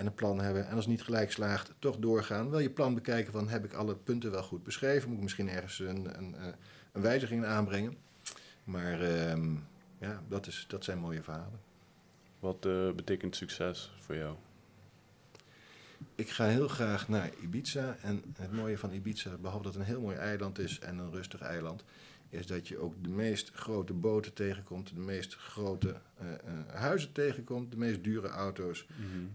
En 0.00 0.06
een 0.06 0.14
plan 0.14 0.40
hebben. 0.40 0.66
En 0.66 0.74
als 0.74 0.84
het 0.84 0.94
niet 0.94 1.02
gelijk 1.02 1.32
slaagt, 1.32 1.72
toch 1.78 1.96
doorgaan. 1.96 2.50
Wel 2.50 2.58
je 2.58 2.70
plan 2.70 2.94
bekijken 2.94 3.32
van 3.32 3.48
heb 3.48 3.64
ik 3.64 3.72
alle 3.72 3.96
punten 3.96 4.30
wel 4.30 4.42
goed 4.42 4.62
beschreven. 4.62 5.08
Moet 5.08 5.16
ik 5.16 5.22
misschien 5.22 5.48
ergens 5.48 5.78
een, 5.78 6.18
een, 6.18 6.34
eh, 6.34 6.46
een 6.92 7.02
wijziging 7.02 7.44
aanbrengen. 7.44 7.96
Maar 8.64 9.00
ehm, 9.00 9.54
ja, 9.98 10.22
dat, 10.28 10.46
is, 10.46 10.64
dat 10.68 10.84
zijn 10.84 10.98
mooie 10.98 11.22
verhalen. 11.22 11.60
Wat 12.38 12.66
eh, 12.66 12.90
betekent 12.90 13.36
succes 13.36 13.92
voor 14.00 14.16
jou? 14.16 14.36
Ik 16.14 16.30
ga 16.30 16.46
heel 16.46 16.68
graag 16.68 17.08
naar 17.08 17.30
Ibiza. 17.42 17.96
En 18.02 18.22
het 18.38 18.52
mooie 18.52 18.78
van 18.78 18.92
Ibiza, 18.92 19.36
behalve 19.36 19.64
dat 19.64 19.74
het 19.74 19.82
een 19.82 19.88
heel 19.88 20.00
mooi 20.00 20.16
eiland 20.16 20.58
is 20.58 20.78
en 20.78 20.98
een 20.98 21.12
rustig 21.12 21.40
eiland, 21.40 21.84
is 22.30 22.46
dat 22.46 22.68
je 22.68 22.78
ook 22.78 22.94
de 23.02 23.08
meest 23.08 23.50
grote 23.54 23.92
boten 23.92 24.32
tegenkomt, 24.32 24.94
de 24.94 25.00
meest 25.00 25.34
grote 25.34 26.00
eh, 26.18 26.32
eh, 26.32 26.38
huizen 26.74 27.12
tegenkomt, 27.12 27.70
de 27.70 27.76
meest 27.76 28.04
dure 28.04 28.28
auto's, 28.28 28.86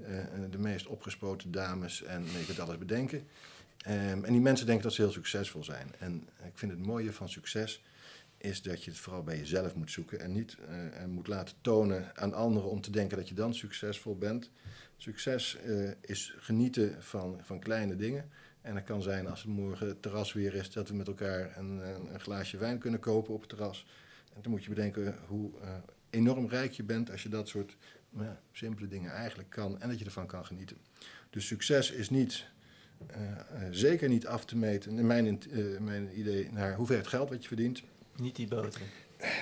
eh, 0.02 0.20
eh, 0.20 0.28
de 0.52 0.58
meest 0.58 0.88
opgespoten 0.88 1.52
dames 1.52 2.04
en 2.04 2.24
je 2.24 2.46
kunt 2.46 2.60
alles 2.60 2.78
bedenken. 2.78 3.28
Ehm, 3.78 4.24
en 4.24 4.32
die 4.32 4.42
mensen 4.42 4.66
denken 4.66 4.84
dat 4.84 4.94
ze 4.94 5.02
heel 5.02 5.12
succesvol 5.12 5.64
zijn. 5.64 5.92
En 6.00 6.28
ik 6.46 6.58
vind 6.58 6.72
het 6.72 6.86
mooie 6.86 7.14
van 7.14 7.30
succes 7.30 7.84
is 8.38 8.62
dat 8.62 8.84
je 8.84 8.92
het 8.92 9.00
vooral 9.00 9.24
bij 9.24 9.38
jezelf 9.38 9.76
moet 9.76 9.92
zoeken 9.92 10.20
en 10.20 10.32
niet 10.32 10.58
en 10.94 11.10
moet 11.10 11.28
laten 11.28 11.56
tonen 11.62 12.18
aan 12.18 12.34
anderen 12.34 12.70
om 12.70 12.82
te 12.82 12.92
denken 12.92 13.18
dat 13.18 13.30
je 13.30 13.36
dan 13.36 13.54
succesvol 13.54 14.18
bent. 14.18 14.52
Succes 14.98 15.58
is 16.02 16.36
genieten 16.38 17.04
van, 17.04 17.40
van 17.42 17.60
kleine 17.60 17.96
dingen. 17.96 18.30
En 18.66 18.74
dat 18.74 18.84
kan 18.84 19.02
zijn 19.02 19.28
als 19.28 19.42
het 19.42 19.52
morgen 19.52 19.88
het 19.88 20.02
terras 20.02 20.34
weer 20.34 20.54
is, 20.54 20.72
dat 20.72 20.88
we 20.90 20.96
met 20.96 21.08
elkaar 21.08 21.58
een, 21.58 21.82
een, 22.14 22.20
glaasje 22.20 22.58
wijn 22.58 22.78
kunnen 22.78 23.00
kopen 23.00 23.34
op 23.34 23.40
het 23.40 23.50
terras. 23.50 23.86
En 24.34 24.42
dan 24.42 24.52
moet 24.52 24.64
je 24.64 24.70
bedenken 24.70 25.16
hoe 25.28 25.52
eh, 25.62 25.70
enorm 26.10 26.48
rijk 26.48 26.72
je 26.72 26.84
bent 26.84 27.12
als 27.12 27.24
je 27.24 27.30
dat 27.30 27.48
soort 27.48 27.78
ja, 28.20 28.40
simpele 28.52 28.88
dingen 28.88 29.12
eigenlijk 29.12 29.50
kan 29.50 29.82
en 29.82 29.90
dat 29.90 30.00
je 30.00 30.06
ervan 30.06 30.28
kan 30.28 30.46
genieten. 30.46 30.78
Dus 31.30 31.48
succes 31.48 31.92
is 31.92 32.10
niet, 32.10 32.46
eh, 33.08 33.32
eh, 33.32 33.38
zeker 33.72 34.10
niet 34.10 34.28
af 34.28 34.46
te 34.46 34.58
meten, 34.58 34.98
in 34.98 35.08
mijn, 35.08 35.42
eh, 35.52 35.80
mijn 35.80 36.20
idee, 36.20 36.50
naar 36.52 36.76
hoeveel 36.76 36.98
het 36.98 37.08
geld 37.08 37.30
wat 37.30 37.42
je 37.42 37.48
verdient. 37.48 37.84
Niet 38.16 38.36
die 38.36 38.48
boten. 38.48 38.82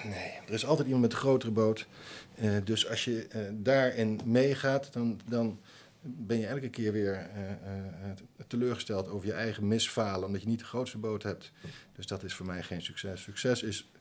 Nee, 0.03 0.31
er 0.47 0.53
is 0.53 0.65
altijd 0.65 0.87
iemand 0.87 1.03
met 1.03 1.13
een 1.13 1.19
grotere 1.19 1.51
boot. 1.51 1.87
Dus 2.63 2.89
als 2.89 3.03
je 3.03 3.27
daarin 3.53 4.19
meegaat, 4.25 4.93
dan, 4.93 5.19
dan 5.27 5.59
ben 6.03 6.37
je 6.37 6.47
elke 6.47 6.69
keer 6.69 6.91
weer 6.91 7.13
eh, 7.13 7.51
eh, 7.51 7.57
teleurgesteld 8.47 9.07
over 9.07 9.27
je 9.27 9.33
eigen 9.33 9.67
misfalen, 9.67 10.27
omdat 10.27 10.41
je 10.41 10.47
niet 10.47 10.59
de 10.59 10.65
grootste 10.65 10.97
boot 10.97 11.23
hebt. 11.23 11.51
Dus 11.95 12.07
dat 12.07 12.23
is 12.23 12.33
voor 12.33 12.45
mij 12.45 12.63
geen 12.63 12.81
succes. 12.81 13.21
Succes 13.21 13.63
is, 13.63 13.91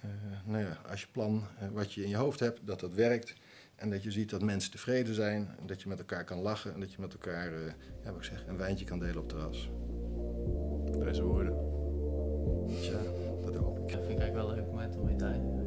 eh, 0.00 0.10
nou 0.44 0.64
ja, 0.64 0.78
als 0.90 1.00
je 1.00 1.06
plan, 1.12 1.42
eh, 1.58 1.68
wat 1.72 1.92
je 1.92 2.02
in 2.02 2.08
je 2.08 2.16
hoofd 2.16 2.40
hebt, 2.40 2.60
dat 2.64 2.80
dat 2.80 2.94
werkt. 2.94 3.34
En 3.76 3.90
dat 3.90 4.02
je 4.02 4.10
ziet 4.10 4.30
dat 4.30 4.42
mensen 4.42 4.70
tevreden 4.70 5.14
zijn. 5.14 5.48
En 5.60 5.66
dat 5.66 5.82
je 5.82 5.88
met 5.88 5.98
elkaar 5.98 6.24
kan 6.24 6.38
lachen. 6.38 6.74
En 6.74 6.80
dat 6.80 6.92
je 6.92 7.00
met 7.00 7.12
elkaar, 7.12 7.52
eh, 7.52 7.72
ja, 8.04 8.12
wat 8.12 8.16
ik 8.16 8.24
zeg, 8.24 8.46
een 8.46 8.56
wijntje 8.56 8.84
kan 8.84 8.98
delen 8.98 9.16
op 9.16 9.22
het 9.22 9.28
terras. 9.28 9.70
Deze 11.04 11.22
woorden. 11.22 11.54
Tja, 12.80 12.98
dat 13.42 13.54
hoop 13.54 13.78
ik. 13.78 13.92
Dat 13.92 14.06
vind 14.06 14.12
ik 14.12 14.18
eigenlijk 14.18 14.34
wel 14.34 14.50
een 14.50 14.56
leuk 14.56 14.66
moment 14.66 14.96
om 14.96 15.04
mee 15.04 15.16
te 15.16 15.24
eindigen. 15.24 15.64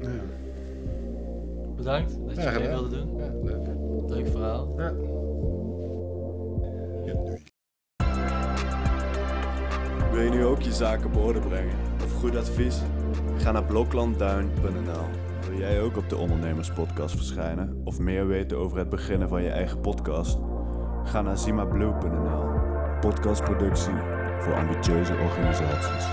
Ja. 0.00 0.50
Bedankt 1.82 2.26
dat 2.26 2.36
je 2.36 2.42
Ja, 2.42 2.58
mee 2.58 2.68
wilde 2.68 2.88
doen. 2.88 3.16
Ja, 3.16 3.30
leuk. 3.42 3.66
Leuk 4.06 4.28
verhaal. 4.28 4.74
Ja. 4.76 4.92
Wil 10.12 10.20
je 10.20 10.30
nu 10.30 10.44
ook 10.44 10.60
je 10.60 10.72
zaken 10.72 11.06
op 11.06 11.16
orde 11.16 11.40
brengen 11.40 11.74
of 12.04 12.12
goed 12.12 12.36
advies? 12.36 12.80
Ga 13.36 13.52
naar 13.52 13.64
bloklandduin.nl. 13.64 15.04
Wil 15.48 15.58
jij 15.58 15.80
ook 15.80 15.96
op 15.96 16.08
de 16.08 16.16
Ondernemerspodcast 16.16 17.16
verschijnen 17.16 17.80
of 17.84 17.98
meer 17.98 18.26
weten 18.26 18.58
over 18.58 18.78
het 18.78 18.88
beginnen 18.88 19.28
van 19.28 19.42
je 19.42 19.50
eigen 19.50 19.80
podcast? 19.80 20.38
Ga 21.04 21.22
naar 21.22 21.38
zimablue.nl. 21.38 22.50
Podcastproductie 23.00 23.94
voor 24.38 24.54
ambitieuze 24.54 25.12
organisaties. 25.12 26.06